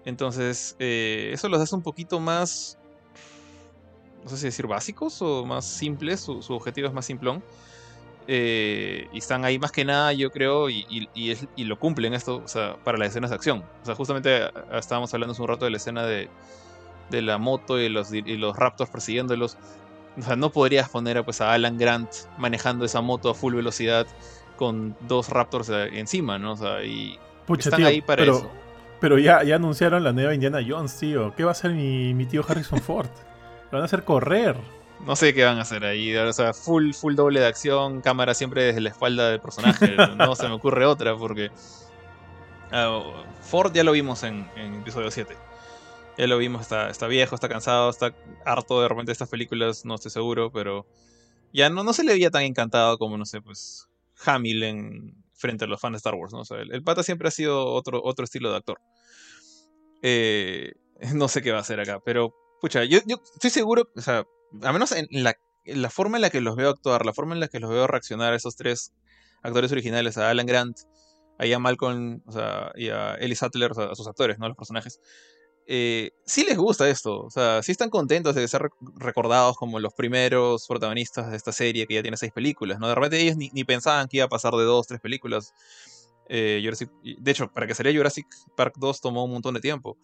[0.03, 2.77] Entonces, eh, eso los hace un poquito más,
[4.21, 7.41] no sé si decir básicos o más simples, su objetivo es más simplón.
[8.27, 12.47] Eh, y están ahí más que nada, yo creo, y, y, lo cumplen esto, o
[12.47, 13.63] sea, para las escenas de acción.
[13.81, 16.29] O sea, justamente ah, estábamos hablando hace un rato de la escena de,
[17.09, 19.57] de la moto y los, y los raptors persiguiéndolos.
[20.17, 23.55] O sea, no podrías poner a, pues, a Alan Grant manejando esa moto a full
[23.55, 24.05] velocidad
[24.55, 26.53] con dos raptors eh, encima, ¿no?
[26.53, 27.17] O sea, y
[27.57, 28.51] están ahí para pero, eso.
[28.99, 31.33] Pero ya, ya anunciaron la nueva Indiana Jones, tío.
[31.35, 33.09] ¿Qué va a hacer mi, mi tío Harrison Ford?
[33.71, 34.55] Lo van a hacer correr.
[35.05, 36.15] No sé qué van a hacer ahí.
[36.15, 39.95] O sea, full, full doble de acción, cámara siempre desde la espalda del personaje.
[40.17, 41.51] no se me ocurre otra porque.
[42.71, 43.01] Ah,
[43.41, 44.47] Ford ya lo vimos en,
[44.79, 45.35] episodio 7.
[46.17, 48.13] Ya lo vimos, está, está viejo, está cansado, está
[48.45, 50.85] harto de repente de estas películas, no estoy seguro, pero
[51.51, 53.89] ya no, no se le veía tan encantado como, no sé, pues
[54.25, 56.41] Hamill en, frente a los fans de Star Wars, ¿no?
[56.41, 58.79] O sea, el, pata siempre ha sido otro, otro estilo de actor.
[60.01, 60.73] Eh,
[61.13, 64.25] no sé qué va a hacer acá, pero, pucha, yo, yo estoy seguro, o sea,
[64.61, 67.47] a menos en la, forma en la que los veo actuar, la forma en la
[67.47, 68.93] que los veo reaccionar a esos tres
[69.43, 70.77] actores originales, a Alan Grant,
[71.37, 74.45] a Ian Malcolm o sea, y a Ellie Sattler, a sus actores, ¿no?
[74.45, 74.99] A los personajes.
[75.67, 79.93] Eh, sí les gusta esto, o sea, sí están contentos de ser recordados como los
[79.93, 82.87] primeros protagonistas de esta serie que ya tiene seis películas, ¿no?
[82.87, 85.53] De repente ellos ni, pensaban que iba a pasar de dos, tres películas.
[86.27, 86.61] Eh,
[87.19, 88.25] de hecho, para que saliera Jurassic
[88.55, 89.97] Park 2 tomó un montón de tiempo.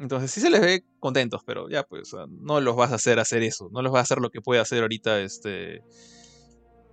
[0.00, 3.42] Entonces sí se les ve contentos, pero ya pues no los vas a hacer hacer
[3.42, 5.82] eso, no los vas a hacer lo que puede hacer ahorita este,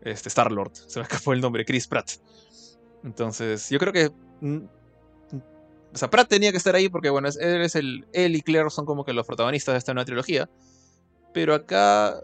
[0.02, 2.12] este Star Lord, se me escapó el nombre, Chris Pratt.
[3.04, 4.12] Entonces yo creo que
[4.42, 4.66] mm,
[5.94, 9.06] o sea, Pratt tenía que estar ahí porque bueno, él él y Claire son como
[9.06, 10.50] que los protagonistas de esta nueva trilogía,
[11.34, 12.22] pero acá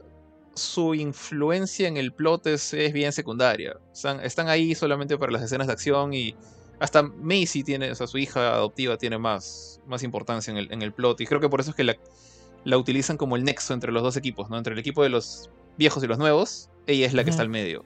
[0.53, 3.77] su influencia en el plot es, bien secundaria.
[3.93, 6.35] Están ahí solamente para las escenas de acción y
[6.79, 10.81] hasta Macy tiene, o sea, su hija adoptiva tiene más, más importancia en el, en
[10.81, 11.21] el plot.
[11.21, 11.95] Y creo que por eso es que la,
[12.63, 14.57] la, utilizan como el nexo entre los dos equipos, ¿no?
[14.57, 17.49] Entre el equipo de los viejos y los nuevos, ella es la que está al
[17.49, 17.85] medio.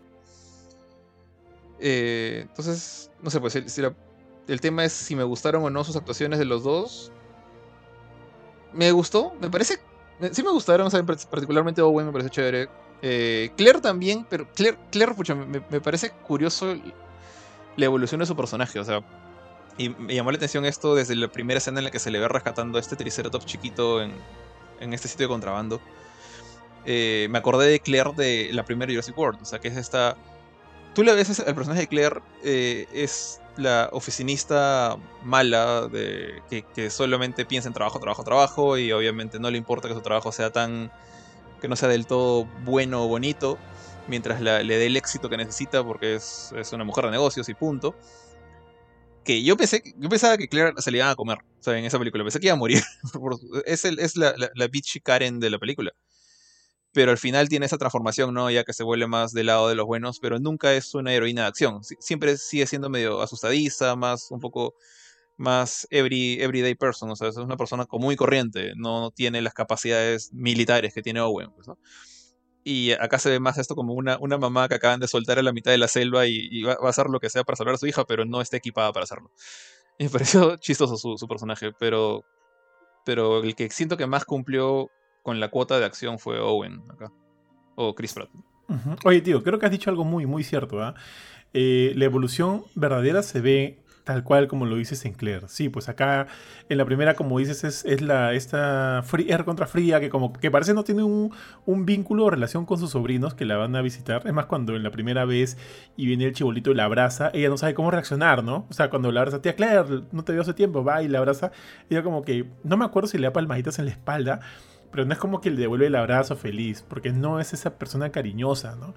[1.80, 6.40] Eh, entonces, no sé, pues el tema es si me gustaron o no sus actuaciones
[6.40, 7.12] de los dos.
[8.74, 9.80] Me gustó, me parece.
[10.32, 12.70] Sí me gustaron, o sea, particularmente Owen me parece chévere.
[13.04, 16.76] Eh, Claire también, pero Claire, Claire pucha, me, me parece curioso
[17.78, 19.02] la evolución de su personaje, o sea,
[19.78, 22.20] y me llamó la atención esto desde la primera escena en la que se le
[22.20, 24.12] ve rescatando a este Triceratops chiquito en,
[24.80, 25.80] en este sitio de contrabando.
[26.86, 30.18] Eh, me acordé de Claire de la primera Jurassic World, o sea, que es esta...
[30.96, 36.90] Tú le ves el personaje de Claire, eh, es la oficinista mala de, que, que,
[36.90, 40.52] solamente piensa en trabajo, trabajo, trabajo y obviamente no le importa que su trabajo sea
[40.52, 40.92] tan...
[41.62, 43.60] que no sea del todo bueno o bonito,
[44.08, 47.48] mientras la, le dé el éxito que necesita porque es, es una mujer de negocios
[47.50, 47.96] y punto
[49.28, 51.84] que yo pensé, yo pensaba que Claire se le iba a comer, o sea, en
[51.84, 52.82] esa película, pensé que iba a morir.
[53.66, 55.92] es el, es la, la, la, bitchy Karen de la película.
[56.94, 58.50] Pero al final tiene esa transformación, ¿no?
[58.50, 61.42] Ya que se vuelve más del lado de los buenos, pero nunca es una heroína
[61.42, 61.82] de acción.
[62.00, 64.76] Siempre sigue siendo medio asustadiza, más un poco
[65.36, 69.42] más every, everyday person, o sea, es una persona común y corriente, no, no tiene
[69.42, 71.78] las capacidades militares que tiene Owen, pues, ¿no?
[72.70, 75.42] Y acá se ve más esto como una, una mamá que acaban de soltar a
[75.42, 77.78] la mitad de la selva y, va, a hacer lo que sea para salvar a
[77.78, 79.32] su hija, pero no está equipada para hacerlo.
[80.00, 82.26] Me pareció chistoso su, su, personaje, pero,
[83.06, 84.92] pero el que siento que más cumplió
[85.24, 87.10] con la cuota de acción fue Owen acá.
[87.78, 88.32] O Chris Pratt.
[89.06, 90.86] Oye, tío, creo que has dicho algo muy, muy cierto.
[90.86, 90.94] ¿eh?
[91.54, 95.50] Eh, la evolución verdadera se ve tal cual como lo dice Sinclair.
[95.50, 96.28] Sí, pues acá
[96.70, 100.50] en la primera, como dices, es, es la esta fría, contra fría, que como que
[100.50, 101.34] parece no tiene un,
[101.66, 104.26] un, vínculo o relación con sus sobrinos que la van a visitar.
[104.26, 105.58] Es más, cuando en la primera vez
[105.98, 108.66] y viene el chibolito y la abraza, ella no sabe cómo reaccionar, ¿no?
[108.70, 111.20] O sea, cuando la abraza, tía Claire, no te veo hace tiempo, va y la
[111.20, 111.52] abraza.
[111.90, 114.40] Ella como que, no me acuerdo si le da palmaditas en la espalda,
[114.90, 118.10] pero no es como que le devuelve el abrazo feliz, porque no es esa persona
[118.10, 118.96] cariñosa, ¿no?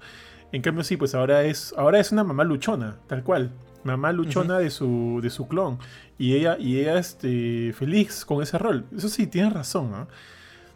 [0.53, 3.51] En cambio, sí, pues ahora es, ahora es una mamá luchona, tal cual
[3.83, 4.63] mamá luchona uh -huh.
[4.63, 5.79] de, su, de su clon.
[6.17, 8.85] Y ella, y ella este, feliz con ese rol.
[8.95, 9.91] Eso sí, tienes razón.
[9.91, 10.07] ¿no?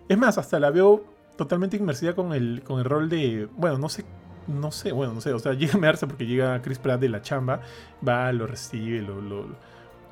[0.08, 1.06] Es más, hasta la veo
[1.38, 3.48] totalmente inmersida con el, con el rol de.
[3.56, 4.06] Bueno, no sé.
[4.48, 5.34] No sé, bueno, no sé.
[5.34, 7.62] O sea, llega a mearse porque llega Chris Pratt de la chamba.
[8.08, 9.46] Va, lo recibe, lo, lo,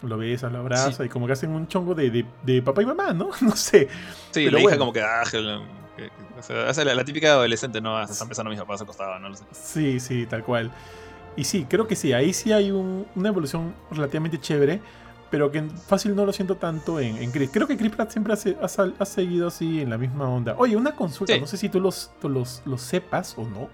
[0.01, 0.91] lo besa, lo abraza.
[0.91, 1.03] Sí.
[1.03, 3.29] Y como que hacen un chongo de, de, de, papá y mamá, ¿no?
[3.41, 3.87] No sé.
[4.31, 4.79] Sí, la hija bueno.
[4.79, 5.01] como que.
[5.01, 6.41] Ah, que, o
[6.73, 8.01] sea, la, la, típica adolescente, ¿no?
[8.01, 9.45] Están besando a mis papás acostado, no lo sé.
[9.51, 10.71] Sí, sí, tal cual.
[11.35, 14.81] Y sí, creo que sí, ahí sí hay un, una evolución relativamente chévere,
[15.31, 17.49] pero que fácil no lo siento tanto en, en Chris.
[17.51, 20.55] Creo que Chris Pratt siempre ha, seguido así en la misma onda.
[20.59, 21.39] Oye, una consulta, sí.
[21.39, 23.69] no sé si tú los, tú los, los sepas o no.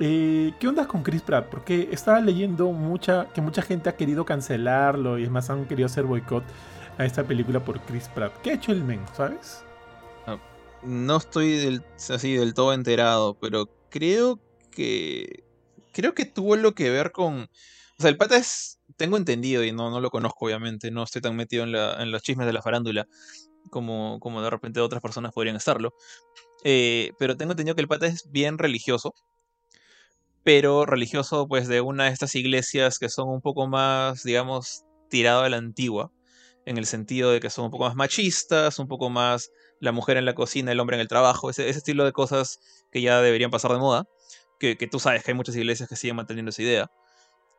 [0.00, 1.46] Eh, ¿Qué onda con Chris Pratt?
[1.46, 5.86] Porque estaba leyendo mucha, que mucha gente ha querido cancelarlo y es más, han querido
[5.86, 6.44] hacer boicot
[6.98, 8.32] a esta película por Chris Pratt.
[8.42, 9.62] ¿Qué ha hecho el men, sabes?
[10.26, 10.40] No,
[10.82, 14.38] no estoy del, así del todo enterado, pero creo
[14.70, 15.44] que
[15.98, 17.42] creo que tuvo lo que ver con.
[17.98, 18.78] O sea, el pata es.
[18.96, 20.92] Tengo entendido, y no, no lo conozco, obviamente.
[20.92, 23.08] No estoy tan metido en, la, en los chismes de la farándula
[23.70, 25.94] como, como de repente otras personas podrían estarlo.
[26.64, 29.12] Eh, pero tengo entendido que el pata es bien religioso.
[30.44, 35.42] Pero religioso, pues, de una de estas iglesias que son un poco más, digamos, tirado
[35.42, 36.12] a la antigua.
[36.64, 39.50] En el sentido de que son un poco más machistas, un poco más
[39.80, 41.50] la mujer en la cocina, el hombre en el trabajo.
[41.50, 42.60] Ese, ese estilo de cosas
[42.92, 44.06] que ya deberían pasar de moda
[44.58, 46.90] que, tú sabes que hay muchas iglesias que siguen manteniendo esa idea.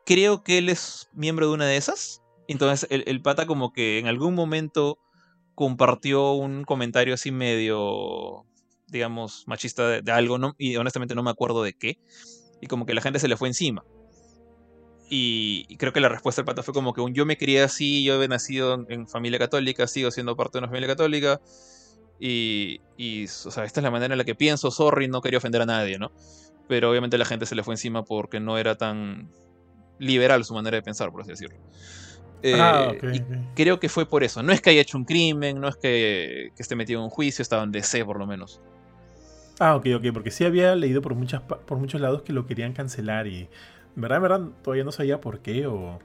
[0.06, 2.22] Creo que él es miembro de una de esas.
[2.48, 4.98] Entonces el, el pata como que en algún momento
[5.60, 8.46] compartió un comentario así medio,
[8.88, 11.98] digamos, machista de, algo, y honestamente no me acuerdo de qué.
[12.62, 13.84] Y como que la gente se le fue encima.
[15.10, 17.62] Y, y, creo que la respuesta del pata fue como que un yo me crié
[17.62, 21.40] así, yo he nacido en familia católica, sigo siendo parte de una familia católica.
[22.18, 25.38] Y, y, o sea, esta es la manera en la que pienso, sorry, no quería
[25.38, 26.10] ofender a nadie, ¿no?
[26.70, 29.28] Pero obviamente la gente se le fue encima porque no era tan
[29.98, 31.58] liberal su manera de pensar, por así decirlo.
[32.44, 33.48] Eh, ah, okay, y okay.
[33.56, 34.40] creo que fue por eso.
[34.44, 37.10] No es que haya hecho un crimen, no es que, que esté metido en un
[37.10, 38.60] juicio, hasta donde sé, por lo menos.
[39.58, 42.72] Ah, ok, ok, porque sí había leído por, muchas, por muchos lados que lo querían
[42.72, 43.48] cancelar y,
[43.96, 45.98] en verdad, en verdad, todavía no sabía por qué o,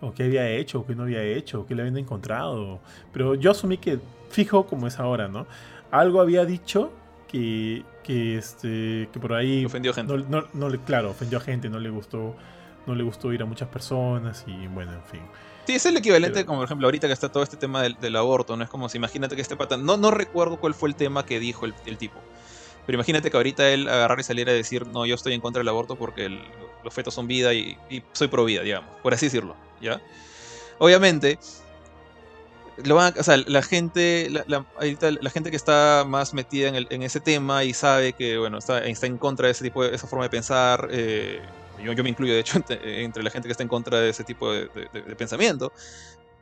[0.00, 2.78] o qué había hecho o qué no había hecho o qué le habían encontrado.
[3.12, 3.98] Pero yo asumí que,
[4.30, 5.48] fijo como es ahora, ¿no?
[5.90, 6.92] Algo había dicho
[7.32, 10.12] que, que este que por ahí ofendió gente.
[10.28, 12.36] No, no, no, claro, ofendió a gente, no le gustó
[12.86, 15.20] no le gustó ir a muchas personas y bueno, en fin.
[15.66, 16.46] Sí, es el equivalente, Pero...
[16.46, 18.64] como por ejemplo, ahorita que está todo este tema del, del, aborto, ¿no?
[18.64, 19.76] Es como si imagínate que este pata.
[19.76, 22.20] No, no recuerdo cuál fue el tema que dijo el, el, tipo.
[22.84, 25.60] Pero imagínate que ahorita él agarrar y saliera a decir, no, yo estoy en contra
[25.60, 26.40] del aborto porque el,
[26.82, 28.90] los fetos son vida y, y, soy pro vida, digamos.
[29.02, 30.00] Por así decirlo, ¿ya?
[30.78, 31.38] Obviamente,
[32.84, 34.66] lo van o sea, la gente, la, la,
[35.20, 38.58] la, gente que está más metida en, el, en, ese tema y sabe que, bueno,
[38.58, 41.40] está, está en contra de ese tipo de, esa forma de pensar, eh,
[41.82, 44.24] yo, yo, me incluyo de hecho entre, la gente que está en contra de ese
[44.24, 44.68] tipo de,
[45.16, 45.72] pensamiento,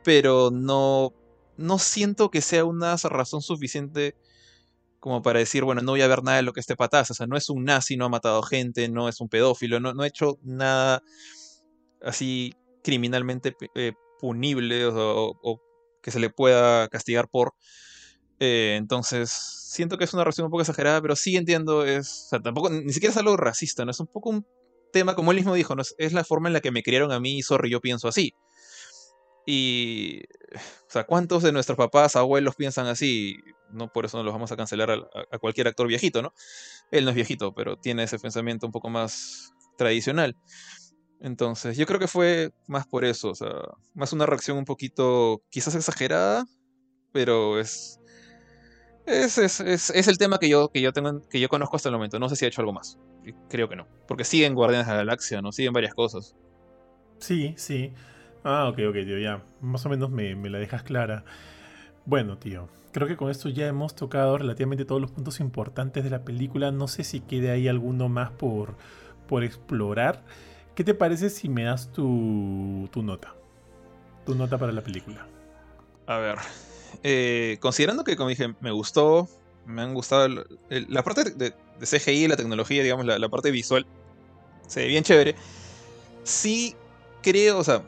[0.03, 1.13] pero no,
[1.57, 4.15] no siento que sea una razón suficiente
[4.99, 7.13] como para decir, bueno, no voy a ver nada de lo que este patazo.
[7.13, 9.95] O sea, no es un nazi, no ha matado gente, no es un pedófilo, no,
[9.95, 11.01] no ha hecho nada
[12.03, 12.53] así
[12.83, 15.61] criminalmente eh, punible o,
[16.01, 17.53] que se le pueda castigar por.
[18.39, 22.69] Eh, entonces, siento que es una reacción un poco exagerada, pero sí entiendo, es, tampoco,
[22.69, 23.91] ni siquiera es algo racista, ¿no?
[23.91, 24.45] Es un poco un
[24.91, 25.83] tema, como él mismo dijo, ¿no?
[25.97, 28.33] es, la forma en la que me criaron a mí y sorry, yo pienso así.
[29.45, 30.21] Y,
[30.53, 33.37] o sea, ¿cuántos de nuestros papás, abuelos piensan así?
[33.71, 36.33] No por eso no los vamos a cancelar a, cualquier actor viejito, ¿no?
[36.91, 40.37] Él no es viejito, pero tiene ese pensamiento un poco más tradicional.
[41.21, 43.53] Entonces, yo creo que fue más por eso, o sea,
[43.93, 46.45] más una reacción un poquito, quizás exagerada,
[47.11, 48.01] pero es,
[49.05, 51.95] es, es, es, el tema que yo, que, yo tengo, que yo conozco hasta el
[51.95, 52.19] momento.
[52.19, 52.99] No sé si ha hecho algo más.
[53.49, 53.87] Creo que no.
[54.07, 55.51] Porque siguen Guardianes de la Galaxia, ¿no?
[55.51, 56.35] Siguen varias cosas.
[57.19, 57.93] Sí, sí.
[58.43, 59.43] Ah, ok, ok, tío, ya.
[59.59, 61.23] Más o menos me, la dejas clara.
[62.05, 62.69] Bueno, tío.
[62.91, 66.71] Creo que con esto ya hemos tocado relativamente todos los puntos importantes de la película.
[66.71, 68.75] No sé si quede ahí alguno más por,
[69.27, 70.23] por explorar.
[70.75, 73.35] ¿Qué te parece si me das tu, tu nota?
[74.25, 75.27] Tu nota para la película.
[76.07, 76.37] A ver.
[77.03, 79.27] Eh, considerando que, como dije, me gustó.
[79.65, 80.45] Me han gustado.
[80.69, 83.85] la parte de, de, CGI, la tecnología, digamos, la, la parte visual.
[84.67, 85.35] Se ve bien chévere.
[86.23, 86.75] Sí
[87.21, 87.83] creo, o sea,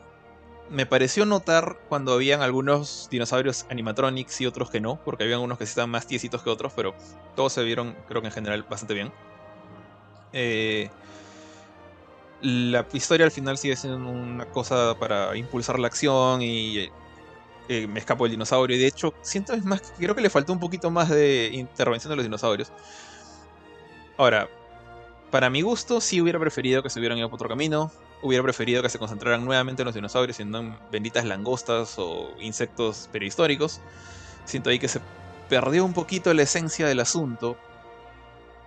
[0.70, 5.58] me pareció notar cuando habían algunos dinosaurios animatronics y otros que no, porque habían unos
[5.58, 6.94] que sí estaban más tiesitos que otros, pero
[7.36, 9.12] todos se vieron, creo que en general, bastante bien.
[10.32, 10.90] Eh,
[12.44, 16.90] la historia al final sigue siendo una cosa para impulsar la acción y
[17.68, 18.76] eh, me escapó el dinosaurio.
[18.76, 22.10] Y de hecho, siento es más, creo que le faltó un poquito más de intervención
[22.10, 22.70] de los dinosaurios.
[24.16, 24.48] Ahora,
[25.30, 27.90] para mi gusto, sí hubiera preferido que se hubieran ido por otro camino
[28.24, 32.30] hubiera preferido que se concentraran nuevamente en los dinosaurios y no en benditas langostas o
[32.40, 33.80] insectos prehistóricos.
[34.46, 35.00] Siento ahí que se
[35.48, 37.58] perdió un poquito la esencia del asunto.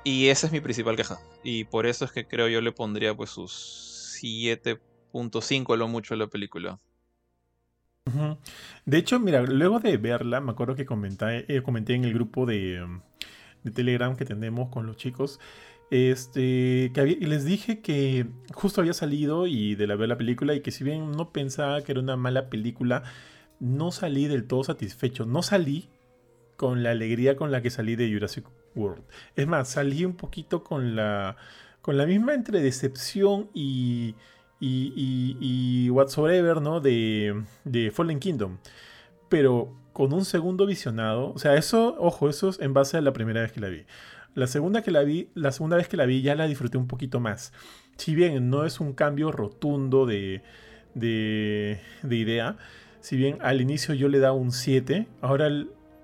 [0.07, 1.19] Y esa es mi principal queja.
[1.43, 6.13] Y por eso es que creo yo le pondría pues sus 7.5 a lo mucho
[6.13, 6.79] a la película.
[8.85, 12.45] De hecho, mira, luego de verla, me acuerdo que comenté, eh, comenté en el grupo
[12.45, 12.88] de,
[13.65, 15.41] de Telegram que tenemos con los chicos
[15.91, 20.61] este, que les dije que justo había salido y de la ver la película y
[20.61, 23.03] que si bien no pensaba que era una mala película,
[23.59, 25.25] no salí del todo satisfecho.
[25.25, 25.89] No salí
[26.55, 28.45] con la alegría con la que salí de Jurassic
[29.35, 31.37] Es más, salí un poquito con la,
[31.81, 34.15] con la misma entre decepción y,
[34.59, 36.79] y whatsoever, ¿no?
[36.79, 38.57] De, de Fallen Kingdom.
[39.29, 43.13] Pero con un segundo visionado, o sea, eso, ojo, eso es en base a la
[43.13, 43.85] primera vez que la vi.
[44.35, 46.87] La segunda, que la, vi, la segunda vez que la vi ya la disfruté un
[46.87, 47.51] poquito más.
[47.97, 50.43] Si bien no es un cambio rotundo de,
[50.93, 52.57] de, idea,
[52.99, 55.49] si bien al inicio yo le daba un 7, ahora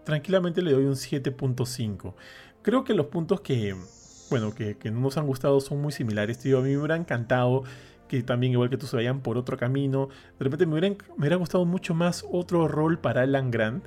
[0.05, 2.15] tranquilamente le doy un 7.5.
[2.63, 3.75] Creo que los puntos que,
[4.29, 6.39] bueno, que, no nos han gustado son muy similares.
[6.39, 7.63] Tío, a mí me hubiera encantado
[8.07, 10.09] que también, igual que tú, se vayan por otro camino.
[10.39, 13.85] De repente me hubiera, me hubiera gustado mucho más otro rol para Alan Grant,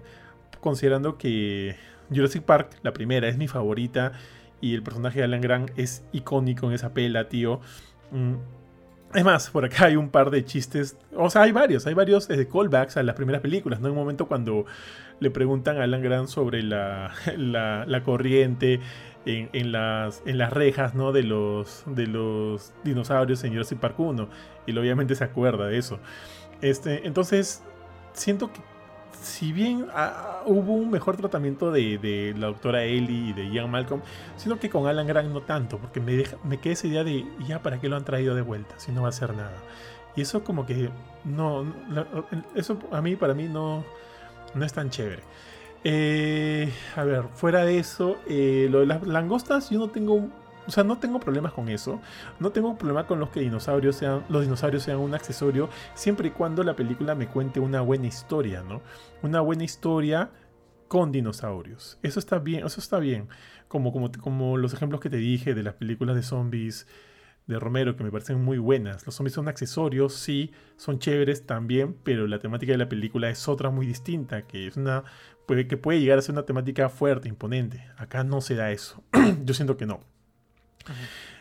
[0.60, 1.76] considerando que
[2.14, 4.12] Jurassic Park, la primera, es mi favorita
[4.60, 7.60] y el personaje de Alan Grant es icónico en esa pela, tío.
[8.10, 8.34] Mm.
[9.14, 12.28] Es más, por acá hay un par de chistes, o sea, hay varios, hay varios
[12.28, 13.86] eh, callbacks a las primeras películas, ¿no?
[13.86, 14.66] En un momento cuando
[15.20, 18.80] le preguntan a Alan Grant sobre la, la, corriente
[19.24, 21.12] en, las, en las rejas, ¿no?
[21.12, 24.28] De los, de los dinosaurios en Jurassic Park 1,
[24.66, 25.98] y obviamente se acuerda de eso.
[26.60, 27.62] Este, entonces,
[28.12, 28.60] siento que
[29.20, 34.02] si bien ah, hubo un mejor tratamiento de, la doctora Ellie y de Ian Malcolm,
[34.36, 37.62] sino que con Alan Grant no tanto, porque me, me queda esa idea de ya
[37.62, 39.56] para qué lo han traído de vuelta, si no va a hacer nada.
[40.14, 40.88] Y eso como que
[41.24, 41.66] no,
[42.54, 43.84] eso a mí, para mí no,
[44.56, 45.22] no es tan chévere.
[45.84, 50.28] Eh, a ver, fuera de eso, eh, lo de las langostas, yo no tengo
[50.66, 52.00] o sea, no tengo problemas con eso.
[52.40, 56.30] No tengo problema con los que dinosaurios sean, los dinosaurios sean un accesorio, siempre y
[56.32, 58.82] cuando la película me cuente una buena historia, ¿no?
[59.22, 60.30] Una buena historia
[60.88, 61.98] con dinosaurios.
[62.02, 63.28] Eso está bien, eso está bien.
[63.68, 66.86] Como, como, como los ejemplos que te dije de las películas de zombies
[67.46, 69.06] de Romero, que me parecen muy buenas.
[69.06, 73.48] Los zombies son accesorios, sí, son chéveres también, pero la temática de la película es
[73.48, 75.04] otra muy distinta, que es una
[75.46, 77.84] puede, que puede llegar a ser una temática fuerte, imponente.
[77.96, 79.02] Acá no se da eso.
[79.44, 80.00] Yo siento que no.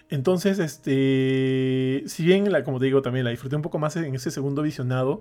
[0.09, 4.13] Entonces, este, si bien, la, como te digo, también la disfruté un poco más en
[4.13, 5.19] ese segundo visionado,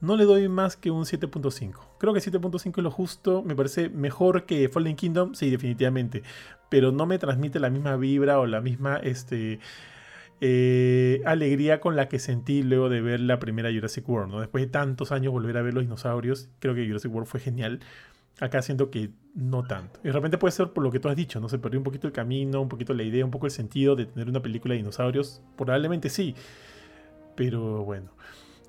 [0.00, 1.74] no le doy más que un 7.5.
[1.98, 6.24] Creo que 7.5 es lo justo, me parece mejor que Fallen Kingdom, sí, definitivamente,
[6.68, 9.60] pero no me transmite la misma vibra o la misma este,
[10.46, 14.30] eh, alegría con la que sentí luego de ver la primera Jurassic World.
[14.30, 14.40] ¿no?
[14.40, 17.80] Después de tantos años volver a ver los dinosaurios, creo que Jurassic World fue genial.
[18.40, 20.00] Acá siento que no tanto.
[20.04, 21.48] Y de repente puede ser por lo que tú has dicho, ¿no?
[21.48, 24.04] Se perdió un poquito el camino, un poquito la idea, un poco el sentido de
[24.04, 25.40] tener una película de dinosaurios.
[25.56, 26.34] Probablemente sí.
[27.36, 28.10] Pero bueno.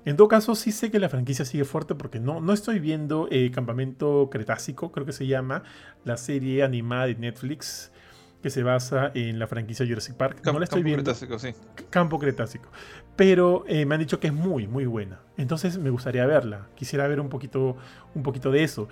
[0.06, 3.28] En todo caso, sí sé que la franquicia sigue fuerte porque no, no estoy viendo
[3.30, 5.62] eh, Campamento Cretácico, creo que se llama,
[6.04, 7.92] la serie animada de Netflix
[8.42, 10.40] que se basa en la franquicia Jurassic Park.
[10.44, 11.02] no la estoy Campo viendo.
[11.04, 11.54] Cretácico, sí.
[11.90, 12.68] Campo Cretácico.
[13.16, 15.20] Pero eh, me han dicho que es muy, muy buena.
[15.36, 16.68] Entonces me gustaría verla.
[16.76, 17.76] Quisiera ver un poquito,
[18.14, 18.88] un poquito de eso.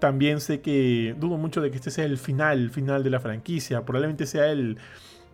[0.00, 3.84] También sé que dudo mucho de que este sea el final, final de la franquicia.
[3.84, 4.78] Probablemente sea el,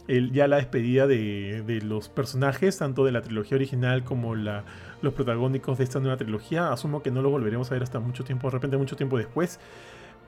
[0.09, 4.65] el- ya la despedida de, de los personajes, tanto de la trilogía original como la,
[5.01, 6.73] los protagónicos de esta nueva trilogía.
[6.73, 9.59] Asumo que no los volveremos a ver hasta mucho tiempo, de repente mucho tiempo después.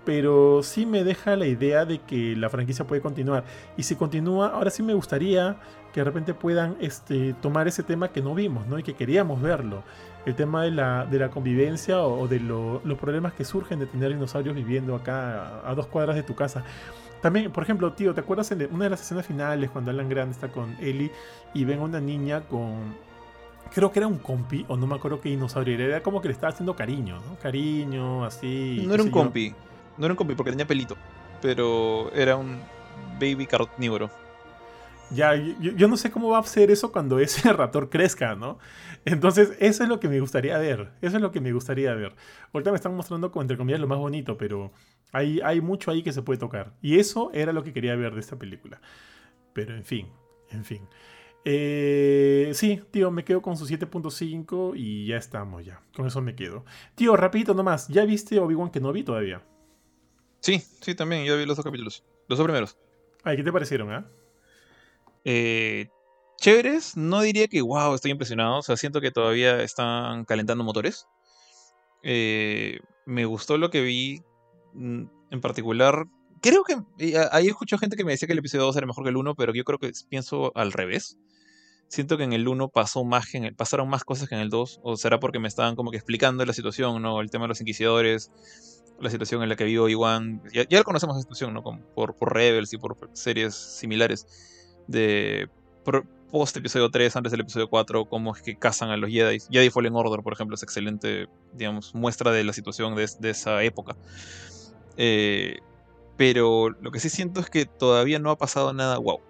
[0.05, 3.45] Pero sí me deja la idea de que la franquicia puede continuar.
[3.77, 5.57] Y si continúa, ahora sí me gustaría
[5.93, 8.79] que de repente puedan este, tomar ese tema que no vimos, ¿no?
[8.79, 9.83] Y que queríamos verlo.
[10.27, 13.79] El tema de la, de la convivencia o, o de lo- los problemas que surgen
[13.79, 16.65] de tener dinosaurios viviendo acá a, a dos cuadras de tu casa.
[17.23, 20.33] También, por ejemplo, tío, ¿te acuerdas en una de las escenas finales cuando Alan Grant
[20.33, 21.11] está con Ellie
[21.55, 22.95] y ven a una niña con...
[23.73, 26.29] Creo que era un compi, o no me acuerdo qué dinosaurio era, era como que
[26.29, 27.37] le estaba haciendo cariño, ¿no?
[27.43, 28.83] Cariño, así.
[28.87, 29.15] No era un yo.
[29.99, 30.97] No era un compi porque tenía pelito.
[31.41, 32.59] Pero era un
[33.21, 34.11] baby carnívoro.
[35.11, 38.59] Ya, yo, yo no sé cómo va a ser eso cuando ese raptor crezca, ¿no?
[39.05, 40.93] Entonces, eso es lo que me gustaría ver.
[41.03, 42.15] Eso es lo que me gustaría ver.
[42.53, 44.73] Ahorita me están mostrando, como entre comillas, lo más bonito, pero
[45.13, 46.73] hay, hay mucho ahí que se puede tocar.
[46.81, 48.81] Y eso era lo que quería ver de esta película.
[49.53, 50.09] Pero, en fin,
[50.51, 50.89] en fin.
[51.45, 55.83] Eh, sí, tío, me quedo con su 7.5 y ya estamos, ya.
[55.95, 56.65] Con eso me quedo.
[56.95, 59.43] Tío, rapidito nomás, ¿ya viste Obi-Wan Kenobi todavía?
[60.45, 61.25] Sí, sí, también.
[61.25, 62.05] Yo vi los dos capítulos.
[62.29, 62.77] Los dos primeros.
[63.23, 64.07] Ay, ¿qué te parecieron, ah?
[65.25, 65.89] Eh,
[66.39, 68.59] chéveres, no diría que wow, estoy impresionado.
[68.59, 71.07] O sea, siento que todavía están calentando motores.
[72.03, 74.21] Eh, me gustó lo que vi
[74.75, 76.05] mm, en particular.
[76.43, 76.77] Creo que
[77.33, 79.35] ahí escucho gente que me decía que el episodio 2 era mejor que el 1,
[79.37, 81.17] pero yo creo que pienso al revés.
[81.89, 84.43] Siento que en el 1 pasó más que en el, pasaron más cosas que en
[84.43, 87.23] el 2, o será porque me estaban como que explicando la situación, ¿no?
[87.23, 88.31] El tema de los inquisidores,
[89.01, 90.43] la situación en la que vivo Iwan.
[90.53, 91.63] Ya, ya conocemos la situación, ¿no?
[91.63, 94.27] Por, por Rebels y por series similares
[94.87, 95.49] de
[96.31, 99.39] post episodio 3, antes del episodio 4, cómo es que cazan a los Jedi.
[99.51, 103.97] Jedi Fallen Order, por ejemplo, es excelente, digamos, muestra de la situación de esa época.
[104.97, 105.59] Eh,
[106.17, 109.21] pero lo que sí siento es que todavía no ha pasado nada wow.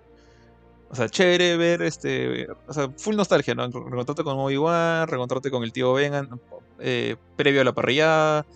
[0.91, 2.47] O sea, chévere ver este.
[2.69, 3.67] O sea, full nostalgia, ¿no?
[3.67, 6.41] Reencontrarte con Obi-Wan, reencontrarte con el tío Vengan,
[6.79, 8.47] eh, previo a la parrillada.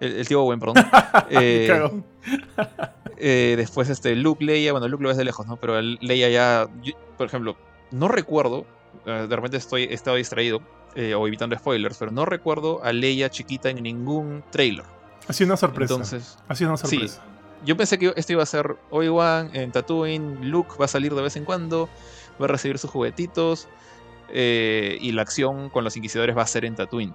[0.00, 0.76] El, el tío Owen, perdón.
[1.30, 2.02] Eh,
[3.16, 5.56] eh, después este Luke, Leia, bueno, Luke lo ves de lejos, ¿no?
[5.56, 7.56] Pero el Leia ya, yo, por ejemplo,
[7.90, 8.66] no recuerdo,
[9.06, 10.60] eh, de repente estoy, estaba distraído
[10.94, 14.84] eh, o evitando spoilers, pero no recuerdo a Leia chiquita en ningún trailer.
[15.28, 15.94] Ha sido una sorpresa.
[15.94, 16.86] Entonces, ha sido una sí.
[16.86, 17.22] sorpresa.
[17.64, 21.22] yo pensé que esto iba a ser Obi-Wan en Tatooine, Luke va a salir de
[21.22, 21.88] vez en cuando,
[22.40, 23.68] va a recibir sus juguetitos
[24.30, 27.14] eh, y la acción con los inquisidores va a ser en Tatooine.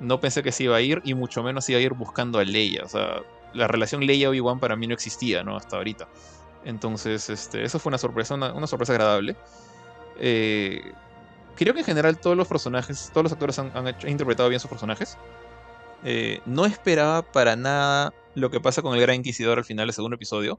[0.00, 2.44] No pensé que se iba a ir y mucho menos iba a ir buscando a
[2.44, 2.82] Leia.
[2.84, 3.22] O sea,
[3.54, 5.56] la relación Leia-Obi-Wan para mí no existía, ¿no?
[5.56, 6.08] Hasta ahorita.
[6.64, 9.36] Entonces, este, eso fue una sorpresa, una, una sorpresa agradable.
[10.18, 10.92] Eh,
[11.56, 14.60] creo que en general todos los personajes, todos los actores han, han hecho- interpretado bien
[14.60, 15.16] sus personajes.
[16.04, 19.94] Eh, no esperaba para nada lo que pasa con el Gran Inquisidor al final del
[19.94, 20.58] segundo episodio.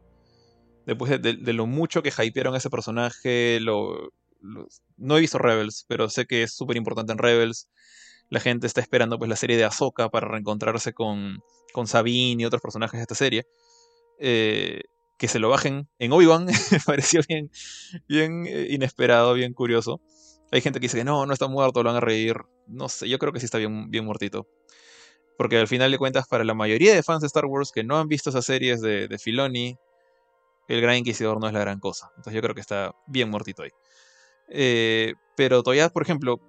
[0.86, 4.12] Después de, lo mucho que hypearon a ese personaje, lo-
[4.98, 7.70] no he visto Rebels, pero sé que es súper importante en Rebels.
[8.30, 12.46] La gente está esperando pues la serie de Ahsoka para reencontrarse con, con Sabine y
[12.46, 13.46] otros personajes de esta serie.
[14.20, 14.82] Eh,
[15.18, 16.48] que se lo bajen en Obi-Wan
[16.86, 17.50] pareció bien,
[18.08, 20.02] bien eh, inesperado, bien curioso.
[20.52, 22.36] Hay gente que dice que no, no está muerto, lo van a reír.
[22.68, 24.48] No sé, yo creo que sí está bien, bien muertito.
[25.38, 27.98] Porque al final de cuentas, para la mayoría de fans de Star Wars que no
[27.98, 29.78] han visto esas series de, de Filoni,
[30.68, 32.10] el Gran Inquisidor no es la gran cosa.
[32.18, 33.72] Entonces yo creo que está bien muertito ahí.
[34.50, 36.40] Eh, pero todavía, por ejemplo,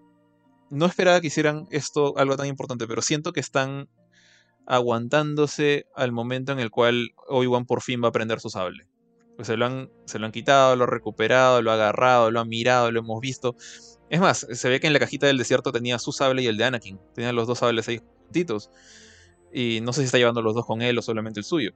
[0.70, 3.88] no esperaba que hicieran esto algo tan importante, pero siento que están
[4.66, 8.86] aguantándose al momento en el cual Obi-Wan por fin va a prender su sable.
[9.36, 12.40] Pues se lo, han, se lo han quitado, lo ha recuperado, lo ha agarrado, lo
[12.40, 13.56] ha mirado, lo hemos visto.
[14.08, 16.56] Es más, se ve que en la cajita del desierto tenía su sable y el
[16.56, 17.00] de Anakin.
[17.14, 18.70] Tenían los dos sables ahí juntitos.
[19.52, 21.72] Y no sé si está llevando los dos con él o solamente el suyo.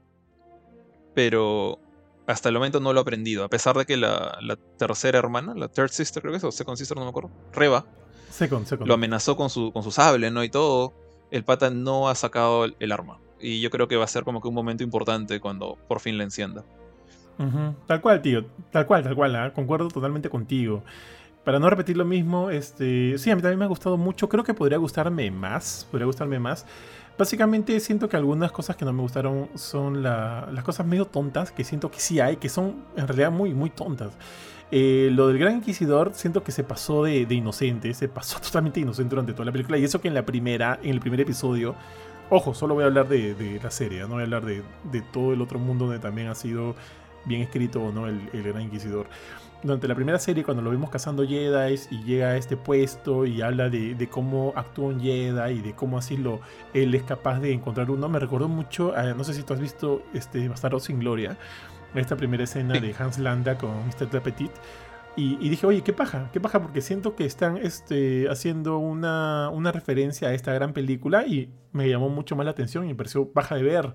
[1.15, 1.81] Pero
[2.29, 3.43] hasta el momento no lo ha aprendido.
[3.43, 6.53] A pesar de que la, la tercera hermana, la third sister creo que es, o
[6.53, 7.87] second sister, no me acuerdo, Reba,
[8.31, 8.87] Second, second.
[8.89, 10.45] lo amenazó con su, con su sable, ¿no?
[10.45, 10.93] Y todo.
[11.31, 13.19] El pata no ha sacado el, el arma.
[13.41, 16.17] Y yo creo que va a ser como que un momento importante cuando por fin
[16.19, 16.65] la encienda.
[17.39, 18.45] Ujú, Tal cual, tío.
[18.73, 19.37] Tal cual, tal cual.
[19.37, 19.53] ¿ah?
[19.53, 20.83] Concuerdo totalmente contigo.
[21.45, 24.29] Para no repetir lo mismo, este, sí, a mí también me ha gustado mucho.
[24.29, 25.87] Creo que podría gustarme más.
[25.91, 26.67] Podría gustarme más.
[27.17, 31.65] Básicamente siento que algunas cosas que no me gustaron son las cosas medio tontas, que
[31.65, 34.13] siento que sí hay, que son en realidad muy, muy tontas.
[34.71, 39.11] Eh, lo del Gran Inquisidor siento que se pasó de, inocente, se pasó totalmente inocente
[39.11, 39.79] durante toda la película.
[39.79, 41.75] Y eso que en la primera, en el primer episodio,
[42.31, 44.63] ojo, solo voy a hablar de, la serie, no voy a hablar de,
[45.13, 46.75] todo el otro mundo donde también ha sido
[47.25, 49.07] bien escrito o no el, Gran Inquisidor.
[49.61, 53.43] Durante la primera serie, cuando lo vimos cazando Jedi y llega a este puesto y
[53.43, 56.41] habla de, cómo actúa un Jedi y de cómo así lo,
[56.75, 60.03] él es capaz de encontrar uno, me recordó mucho, no sé si tú has visto
[60.15, 61.37] este Bastardo sin Gloria,
[61.95, 64.23] esta primera escena de Hans Landa con Mr.
[64.23, 64.51] Petit.
[65.21, 70.29] Y, dije, oye, qué paja, qué paja, porque siento que están este, haciendo una, referencia
[70.29, 73.57] a esta gran película y me llamó mucho más la atención y me pareció paja
[73.57, 73.95] de ver.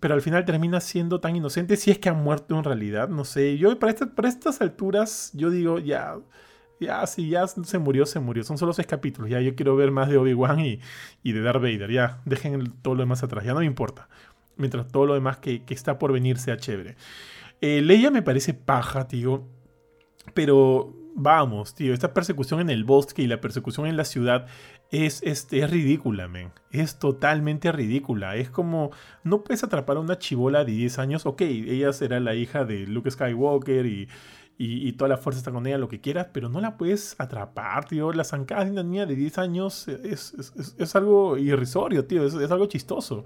[0.00, 3.26] Pero al final termina siendo tan inocente si es que han muerto en realidad, no
[3.26, 3.58] sé.
[3.58, 6.16] Yo para, para estas alturas, yo digo, ya,
[6.80, 8.42] ya, si ya se murió, se murió.
[8.42, 10.80] Son solo seis capítulos, ya yo quiero ver más de Obi-Wan y,
[11.22, 14.08] y de Darth Vader, ya, dejen todo lo demás atrás, ya no me importa
[14.56, 16.96] mientras todo lo demás que, está por venir sea chévere.
[17.60, 19.46] Eh, Leia me parece paja, tío,
[20.34, 24.46] pero vamos, tío, esta persecución en el bosque y la persecución en la ciudad
[24.90, 26.52] es, este, es ridícula, men.
[26.70, 28.36] Es totalmente ridícula.
[28.36, 28.90] Es como,
[29.24, 31.26] no puedes atrapar a una chivola de 10 años.
[31.26, 34.08] Ok, ella será la hija de Luke Skywalker y,
[34.58, 37.86] y, toda la fuerza está con ella, lo que quieras, pero no la puedes atrapar,
[37.86, 38.12] tío.
[38.12, 42.24] La zancada de una niña de 10 años es, algo irrisorio, tío.
[42.24, 43.24] Es, algo chistoso.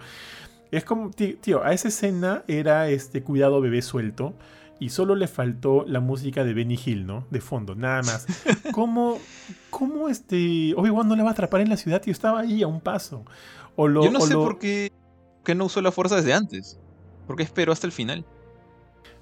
[0.70, 4.34] Es como, tío, a esa escena era este cuidado bebé suelto
[4.78, 7.26] y solo le faltó la música de Benny Hill, ¿no?
[7.30, 8.26] De fondo, nada más.
[8.72, 9.18] ¿Cómo,
[9.70, 12.02] cómo este Obi-Wan no le va a atrapar en la ciudad?
[12.02, 13.24] Tío, estaba ahí a un paso.
[13.74, 14.92] O lo, Yo no sé por qué,
[15.54, 16.78] no usó la fuerza desde antes.
[17.26, 18.24] ¿Por qué esperó hasta el final?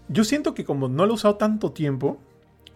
[0.08, 2.18] Yo siento que como no lo ha usado tanto tiempo,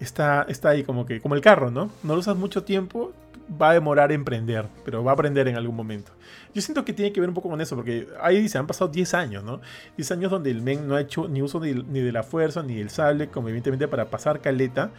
[0.01, 1.91] está, está ahí como que, como el carro, ¿no?
[2.03, 3.13] No lo usas mucho tiempo,
[3.61, 6.13] va a demorar en prender, pero va a aprender en algún momento.
[6.55, 8.91] Yo siento que tiene que ver un poco con eso, porque ahí dice, han pasado
[8.91, 9.61] 10 años, ¿no?
[9.97, 12.77] 10 años donde el men no ha hecho ni uso ni, de la fuerza, ni
[12.77, 14.91] del sable, como evidentemente para pasar caleta,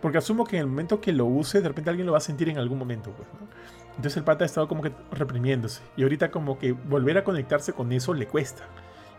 [0.00, 2.22] porque asumo que en el momento que lo use, de repente alguien lo va a
[2.22, 3.48] sentir en algún momento, pues, ¿no?
[3.96, 7.72] Entonces el pata ha estado como que reprimiéndose, y ahorita como que volver a conectarse
[7.72, 8.64] con eso le cuesta,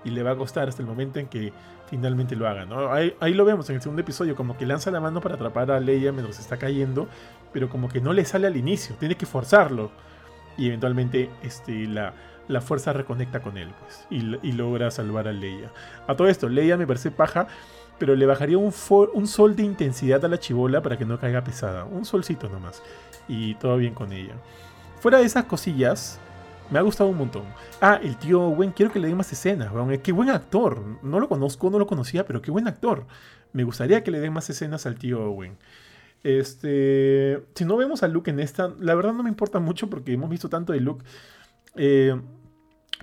[0.05, 1.51] y le va a costar hasta el momento en que
[1.89, 2.65] finalmente lo haga,
[3.19, 5.79] ahí, lo vemos en el segundo episodio, como que lanza la mano para atrapar a
[5.79, 7.07] Leia mientras está cayendo,
[7.51, 9.91] pero como que no le sale al inicio, tiene que forzarlo.
[10.57, 12.13] Y eventualmente este, la,
[12.47, 15.71] la fuerza reconecta con él, pues, y, logra salvar a Leia.
[16.07, 17.47] A todo esto, Leia me parece paja,
[17.97, 18.73] pero le bajaría un,
[19.13, 21.85] un sol de intensidad a la chivola para que no caiga pesada.
[21.85, 22.81] Un solcito nomás.
[23.27, 24.35] Y todo bien con ella.
[24.99, 26.19] Fuera de esas cosillas,
[26.69, 27.43] me ha gustado un montón.
[27.81, 29.71] Ah, el tío Owen, quiero que le den más escenas,
[30.03, 30.81] Qué buen actor.
[31.03, 33.05] No lo conozco, no lo conocía, pero qué buen actor.
[33.53, 35.57] Me gustaría que le den más escenas al tío Owen.
[36.23, 40.13] Este, si no vemos a Luke en esta, la verdad no me importa mucho porque
[40.13, 41.05] hemos visto tanto de Luke.
[41.75, 42.19] Eh,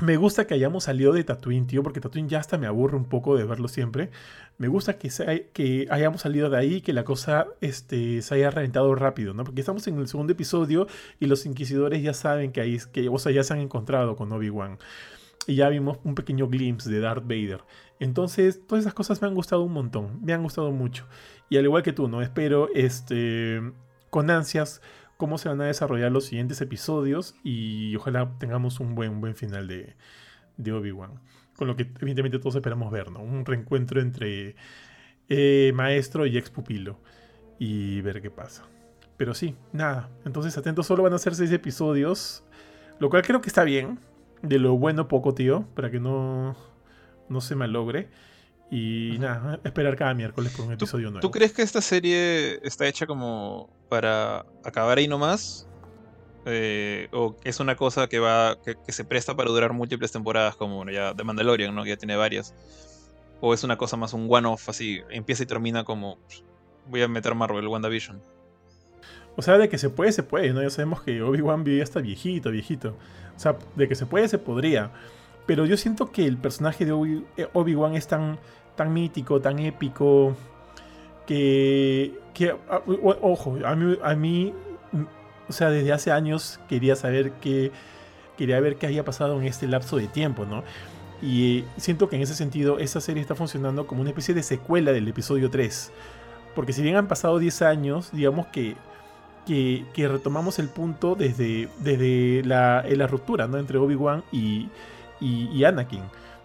[0.01, 3.05] me gusta que hayamos salido de Tatooine, tío, porque Tatooine ya hasta me aburre un
[3.05, 4.11] poco de verlo siempre.
[4.59, 9.35] Me gusta que, hayamos salido de ahí, que la cosa este, se haya reventado rápido,
[9.35, 9.45] ¿no?
[9.45, 10.87] Porque estamos en el segundo episodio
[11.21, 14.33] y los inquisidores ya saben que, ahí, que o sea, ya se han encontrado con
[14.33, 14.79] Obi-Wan.
[15.47, 17.63] Y ya vimos un pequeño glimpse de Darth Vader.
[17.99, 21.07] Entonces, todas esas cosas me han gustado un montón, me han gustado mucho.
[21.51, 22.23] Y al igual que tú, ¿no?
[22.23, 23.61] Espero este,
[24.09, 24.81] con ansias
[25.17, 29.69] cómo se van a desarrollar los siguientes episodios y ojalá tengamos un buen, buen final
[29.69, 29.95] de,
[30.57, 31.21] de Obi-Wan.
[31.57, 33.21] Con lo que evidentemente todos esperamos ver, ¿no?
[33.21, 34.57] Un reencuentro entre
[35.29, 36.99] eh, maestro y ex pupilo
[37.59, 38.65] y ver qué pasa.
[39.17, 40.11] Pero sí, nada.
[40.25, 42.45] Entonces atentos, solo van a ser seis episodios,
[42.99, 43.99] lo cual creo que está bien.
[44.43, 46.57] De lo bueno poco, tío, para que no,
[47.29, 48.09] no se malogre.
[48.73, 51.21] Y nada, esperar cada miércoles por un episodio nuevo.
[51.21, 55.69] ¿Tú crees que esta serie está hecha como para acabar ahí nomás?
[56.47, 60.89] Eh, ¿O es una cosa que va que, se presta para durar múltiples temporadas como
[60.89, 61.85] ya The Mandalorian, ¿no?
[61.85, 62.55] que ya tiene varias?
[63.43, 66.19] ¿O es una cosa más un one-off así, empieza y termina como
[66.89, 68.23] voy a meter Marvel, WandaVision?
[69.37, 70.63] O sea, de que se puede, se puede, ¿no?
[70.63, 72.97] Ya sabemos que Obi-Wan vivía hasta viejito, viejito.
[73.37, 74.93] O sea, de que se puede, se podría.
[75.47, 78.39] Pero yo siento que el personaje de eh, Obi-Wan es tan
[78.83, 80.35] tan mítico, tan épico,
[81.27, 82.83] que, que ah,
[83.23, 84.53] ojo, a mí,
[84.93, 85.03] mm,
[85.49, 87.71] o sea, desde hace años quería saber qué,
[88.37, 90.65] quería ver qué había pasado en este lapso de tiempo, ¿no?
[91.23, 94.91] Y siento que en ese sentido esta serie está funcionando como una especie de secuela
[94.91, 95.93] del episodio 3.
[96.57, 98.75] Porque si bien han pasado 10 años, digamos que,
[99.47, 103.59] que, retomamos el punto desde, desde la, la ruptura ¿no?
[103.59, 104.69] entre Obi-Wan y,
[105.21, 106.03] y Anakin.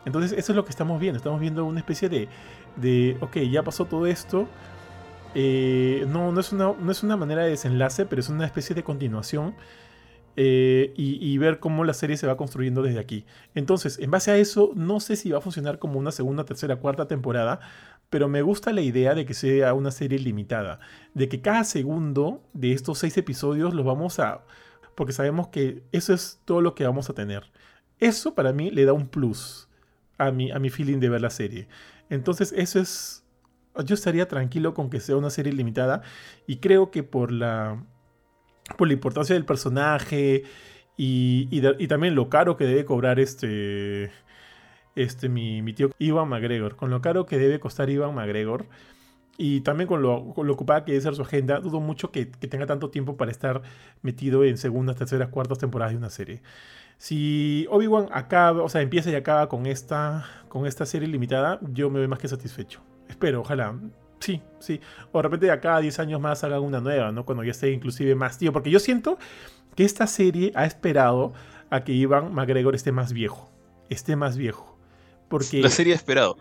[0.07, 1.17] Entonces eso es lo que estamos viendo.
[1.17, 2.29] Estamos viendo una especie de,
[2.77, 4.47] de ok, ya pasó todo esto.
[5.35, 8.73] Eh, no, no es, una, no es una manera de desenlace, pero es una especie
[8.73, 9.53] de continuación.
[10.37, 13.25] eh, y, ver cómo la serie se va construyendo desde aquí.
[13.55, 16.77] Entonces, en base a eso, no sé si va a funcionar como una segunda, tercera,
[16.77, 17.59] cuarta temporada,
[18.09, 20.79] pero me gusta la idea de que sea una serie limitada,
[21.15, 24.43] de que cada segundo de estos seis episodios los vamos a...
[24.95, 27.51] porque sabemos que eso es todo lo que vamos a tener.
[27.99, 29.66] Eso para mí le da un plus
[30.17, 31.67] a mi, a mi feeling de ver la serie.
[32.09, 33.23] Entonces, eso es...
[33.85, 36.01] Yo estaría tranquilo con que sea una serie limitada
[36.47, 37.79] y creo que por la
[38.75, 40.43] por la importancia del personaje
[40.97, 44.11] y, también lo caro que debe cobrar este,
[44.95, 48.65] este mi, tío Ivan McGregor, con lo caro que debe costar Ivan McGregor
[49.37, 52.25] y también con lo, con lo ocupada que debe ser su agenda, dudo mucho que,
[52.25, 53.61] tenga tanto tiempo para estar
[54.01, 56.41] metido en segundas, terceras, cuartas temporadas de una serie.
[56.97, 61.89] Si Obi-Wan acaba, o sea, empieza y acaba con esta, con esta serie limitada, yo
[61.89, 62.81] me veo más que satisfecho.
[63.07, 63.75] Espero, ojalá.
[64.19, 64.81] Sí, sí.
[65.11, 67.23] O de repente de acá a 10 años más hagan una nueva, ¿no?
[67.23, 68.51] Cuando ya esté inclusive más tío.
[68.51, 69.19] Porque yo siento
[69.75, 71.33] que esta serie ha esperado
[71.69, 73.51] a que Ivan McGregor esté más viejo.
[73.89, 74.77] Esté más viejo.
[75.27, 76.37] Porque, la serie ha esperado.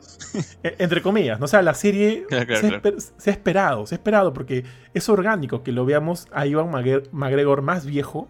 [0.63, 1.47] E, entre comillas, ¿no?
[1.47, 4.65] O sea, la serie se, ha esperado, se ha esperado, porque
[4.95, 6.71] es orgánico que lo veamos a Ivan
[7.13, 8.29] McGregor más viejo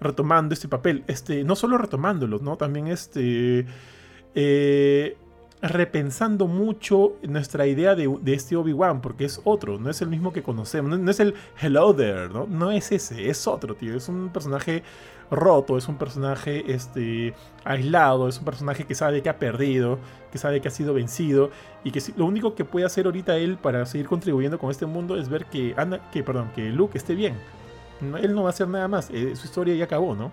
[0.00, 1.04] retomando este papel.
[1.06, 2.56] Este, no solo retomándolo, ¿no?
[2.56, 3.66] También este.
[4.34, 5.16] Eh,
[5.64, 10.42] repensando mucho nuestra idea de, este Obi-Wan, porque es otro, no es el mismo que
[10.42, 12.46] conocemos, no, es el Hello there, ¿no?
[12.46, 13.96] No es ese, es otro, tío.
[13.96, 14.82] Es un personaje
[15.30, 17.34] roto, es un personaje este,
[17.64, 19.98] aislado, es un personaje que sabe que ha perdido,
[20.30, 21.50] que sabe que ha sido vencido
[21.82, 25.16] y que lo único que puede hacer ahorita él para seguir contribuyendo con este mundo
[25.16, 25.74] es ver que,
[26.12, 27.36] que, perdón, que Luke esté bien.
[28.00, 30.32] Él no va a hacer nada más, eh, su historia ya acabó, ¿no?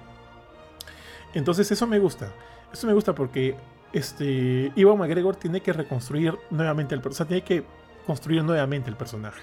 [1.33, 2.31] Entonces eso me gusta.
[2.73, 3.55] Eso me gusta porque
[3.93, 7.67] este, Iwan McGregor tiene que reconstruir nuevamente el personaje, tiene que
[8.05, 9.41] construir nuevamente el personaje,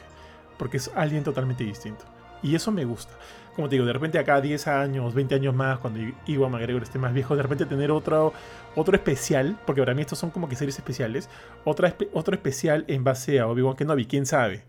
[0.59, 2.05] porque es alguien totalmente distinto.
[2.43, 3.13] Y eso me gusta.
[3.57, 6.99] Como te digo, de repente acá 10 años, 20 años más, cuando Iwan McGregor esté
[6.99, 8.33] más viejo, de repente tener otro,
[8.77, 11.29] otro especial, porque para mí estos son como que series especiales,
[11.65, 14.63] otra, otro especial en base a Obi-Wan Kenobi, quién sabe.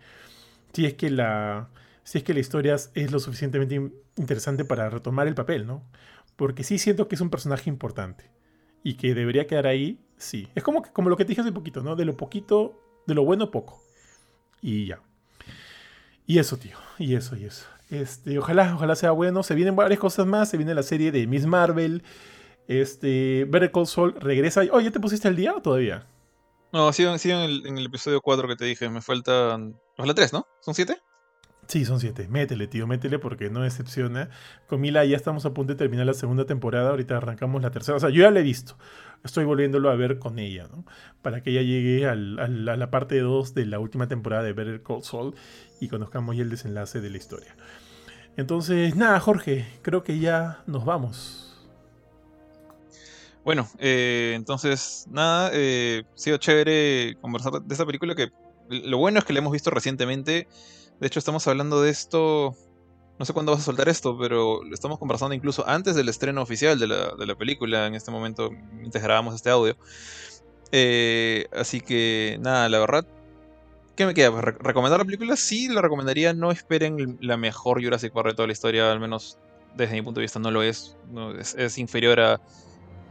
[0.74, 1.68] Si es que la,
[2.04, 5.84] si es que la historia es lo suficientemente interesante para retomar el papel, ¿no?
[6.36, 8.32] Porque sí siento que es un personaje importante
[8.84, 10.48] y que debería quedar ahí, sí.
[10.56, 11.96] Es como, como lo que te dije hace poquito, ¿no?
[11.96, 13.84] De lo poquito, de lo bueno poco.
[14.62, 15.02] Y ya.
[16.26, 16.78] Y eso, tío.
[16.98, 17.66] Y eso, y eso.
[17.90, 19.44] Este, ojalá, ojalá sea bueno.
[19.44, 20.50] Se vienen varias cosas más.
[20.50, 22.04] Se viene la serie de Miss Marvel.
[22.68, 24.62] Este, Better Call Saul regresa.
[24.72, 26.06] Oye, ¿ya te pusiste al día o todavía?
[26.72, 28.90] No, sigo, el, en, el, episodio 4 que te dije.
[28.90, 29.72] Me faltan.
[29.72, 30.48] Nos falta 3, ¿no?
[30.62, 31.02] ¿Son 7?
[31.70, 32.28] Sí, son siete.
[32.28, 34.32] Métele, tío, métele porque no decepciona.
[34.66, 36.90] Con Mila ya estamos a punto de terminar la segunda temporada.
[36.90, 37.96] Ahorita arrancamos la tercera.
[37.96, 38.76] O sea, yo ya la he visto.
[39.24, 40.84] Estoy volviéndolo a ver con ella, ¿no?
[41.22, 45.04] Para que ella llegue a la parte 2 de la última temporada de Better Call
[45.04, 45.36] Saul
[45.80, 47.56] y conozcamos ya el desenlace de la historia.
[48.36, 51.56] Entonces, nada, Jorge, creo que ya nos vamos.
[53.46, 58.32] Bueno, eh, entonces, nada, eh, ha sido chévere conversar de esta película que
[58.70, 60.48] lo bueno es que la hemos visto recientemente
[61.00, 62.56] de hecho, estamos hablando de esto.
[63.18, 66.42] No sé cuándo vas a soltar esto, pero lo estamos conversando incluso antes del estreno
[66.42, 69.76] oficial de la, película, en este momento, mientras grabamos este audio.
[70.72, 73.06] Eh, así que, nada, la verdad,
[73.96, 74.32] ¿qué me queda?
[74.32, 75.36] Pues, ¿Recomendar la película?
[75.36, 76.34] Sí, la recomendaría.
[76.34, 79.38] No esperen la mejor Jurassic Park de toda la historia, al menos
[79.76, 80.96] desde mi punto de vista no lo es.
[81.58, 82.42] es, inferior a,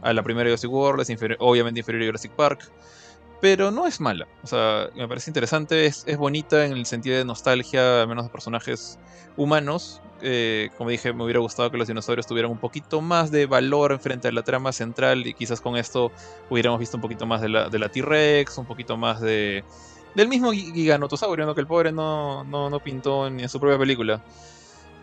[0.01, 2.71] a, la primera Jurassic World, es obviamente inferior a Jurassic Park
[3.41, 4.27] pero no es mala.
[4.43, 8.31] O sea, me parece interesante, es, bonita en el sentido de nostalgia, al menos de
[8.31, 8.99] personajes
[9.37, 10.01] humanos.
[10.21, 13.97] Eh, como dije, me hubiera gustado que los dinosaurios tuvieran un poquito más de valor
[13.99, 16.11] frente a la trama central y quizás con esto
[16.49, 19.63] hubiéramos visto un poquito más de la, de la T-Rex, un poquito más de
[20.15, 24.21] del mismo giganotosaurio, que el pobre no, no, no pintó ni en su propia película.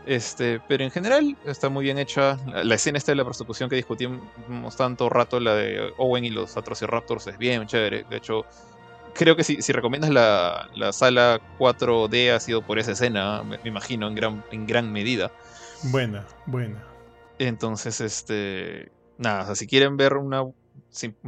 [0.07, 2.39] Este, pero en general está muy bien hecha.
[2.47, 6.57] La, escena esta de la persecución que discutimos tanto rato, la de Owen y los
[6.57, 8.05] Atrociraptors, es bien chévere.
[8.09, 8.47] De hecho,
[9.15, 13.59] creo que si, si recomiendas la, la, sala 4D ha sido por esa escena, me,
[13.65, 15.33] imagino, en gran, en gran medida.
[15.83, 16.83] Buena, buena.
[17.41, 18.93] Entonces, este.
[19.19, 20.45] Nada, si quieren ver una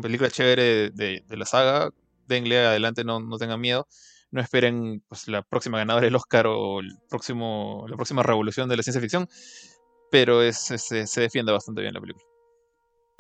[0.01, 1.91] película chévere de, de, la saga,
[2.29, 3.89] denle adelante, no, no tengan miedo
[4.31, 8.83] no esperen pues, la próxima ganadora del Oscar o próximo, la próxima revolución de la
[8.83, 9.29] ciencia ficción,
[10.11, 12.25] pero es, se defiende bastante bien la película.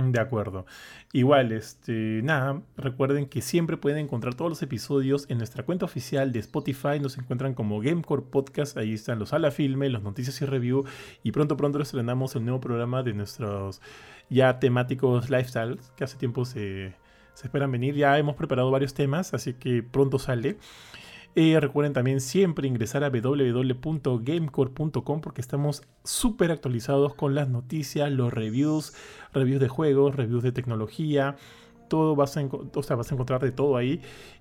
[0.01, 0.65] De acuerdo.
[1.13, 6.31] Igual, este, nada, recuerden que siempre pueden encontrar todos los episodios en nuestra cuenta oficial
[6.31, 7.01] de Spotify.
[7.01, 8.77] Nos encuentran como Gamecore Podcast.
[8.77, 10.85] Ahí están los ala filme, los noticias y review.
[11.25, 13.81] Y pronto, pronto estrenamos el nuevo programa de nuestros
[14.31, 16.95] ya temáticos lifestyles, que hace tiempo se,
[17.39, 17.95] se esperan venir.
[17.95, 20.59] Ya hemos preparado varios temas, así que pronto sale.
[21.37, 28.33] Eh, recuerden también siempre ingresar a www.gamecore.com porque estamos súper actualizados con las noticias, los
[28.33, 28.93] reviews,
[29.33, 31.37] reviews de juegos, reviews de tecnología.
[31.89, 34.01] Todo vas a, o vas a encontrar de todo ahí.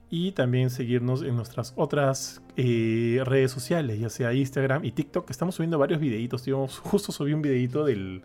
[0.10, 5.30] Y también seguirnos en nuestras otras eh, redes sociales, ya sea Instagram y TikTok.
[5.30, 6.44] Estamos subiendo varios videitos.
[6.82, 8.24] Justo subí un videito del,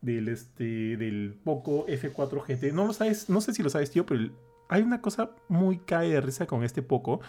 [0.00, 2.72] del, este, del Poco F4 GT.
[2.72, 4.30] No, lo sabes, no sé si lo sabes, tío, pero
[4.68, 7.20] hay una cosa muy cae de risa con este Poco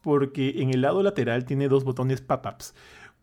[0.00, 2.74] porque en el lado lateral tiene dos botones pop-ups.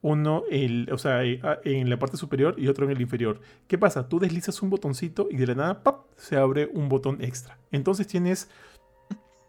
[0.01, 3.39] Uno el, o sea, eh, ah, en la parte superior y otro en el inferior.
[3.67, 4.07] ¿Qué pasa?
[4.07, 5.81] Tú deslizas un botoncito y de la nada
[6.15, 7.57] se abre un botón extra.
[7.71, 8.49] Entonces tienes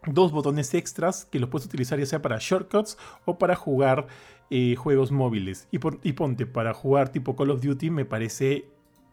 [0.05, 4.07] dos botones extras que los puedes utilizar ya sea para shortcuts o para jugar
[4.49, 5.67] eh, juegos móviles.
[5.71, 5.79] Y
[6.13, 8.65] ponte, para jugar tipo Call of Duty me parece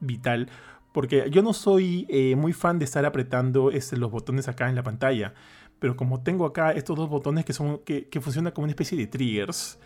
[0.05, 0.49] vital
[0.95, 4.77] porque yo no soy eh, muy fan de estar apretando este, los botones acá en
[4.77, 5.35] la pantalla.
[5.81, 9.09] Pero como tengo acá estos dos botones que, son, que, funcionan como una especie de
[9.09, 9.81] triggers,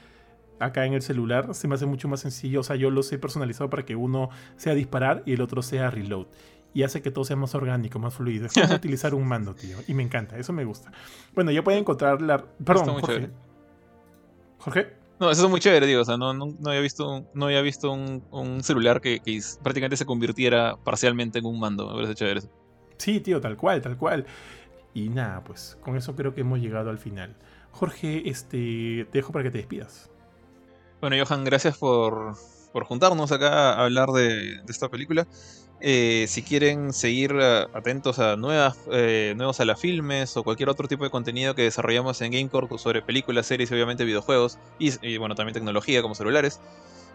[0.61, 2.61] acá en el celular se me hace mucho más sencillo.
[2.61, 5.91] O sea, yo los he personalizado para que uno sea disparar y el otro sea
[5.91, 6.27] reload.
[6.75, 8.45] Y hace que todo sea más orgánico, más fluido.
[8.45, 9.79] Es como utilizar un mando, tío.
[9.89, 10.93] Y me encanta, eso me gusta.
[11.35, 12.45] Bueno, ya pueden encontrar la.
[12.45, 13.31] Perdón, Jorge.
[14.59, 14.98] Jorge.
[15.21, 16.03] No, eso es muy chévere, digo.
[16.03, 19.21] O sea, no, no, había visto, no había visto un, celular que,
[19.63, 21.89] prácticamente se convirtiera parcialmente en un mando.
[21.89, 22.43] Me parece chévere
[22.99, 24.27] Sí, tío, tal cual, tal cual.
[24.95, 27.37] Y nada, pues con eso creo que hemos llegado al final.
[27.71, 30.11] Jorge, este, te dejo para que te despidas.
[31.01, 32.35] Bueno, Johan, gracias por,
[32.73, 35.27] por juntarnos acá a hablar de, esta película.
[35.81, 40.69] Eh, si quieren seguir eh, atentos a nuevas, eh, nuevos a las filmes o cualquier
[40.69, 45.17] otro tipo de contenido que desarrollamos en Gamecore sobre películas, series y obviamente videojuegos y,
[45.19, 46.61] bueno, también tecnología como celulares,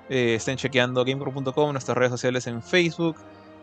[0.09, 3.17] estén chequeando gamecore.com, nuestras redes sociales en Facebook,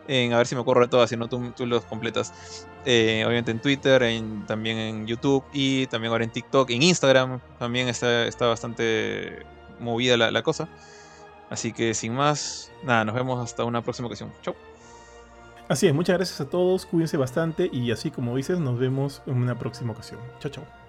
[0.07, 2.67] en, a ver si me de todas, si no tú, los completas.
[2.83, 4.03] obviamente en Twitter,
[4.47, 9.45] también en YouTube y también ahora en TikTok, en Instagram también está, está bastante
[9.79, 10.67] movida la, la cosa.
[11.49, 14.31] Así que sin más, nada, nos vemos hasta una próxima ocasión.
[14.41, 14.55] Chau.
[15.71, 19.37] Así es, muchas gracias a todos, cuídense bastante y así como dices, nos vemos en
[19.37, 20.19] una próxima ocasión.
[20.41, 20.80] Chao, chao.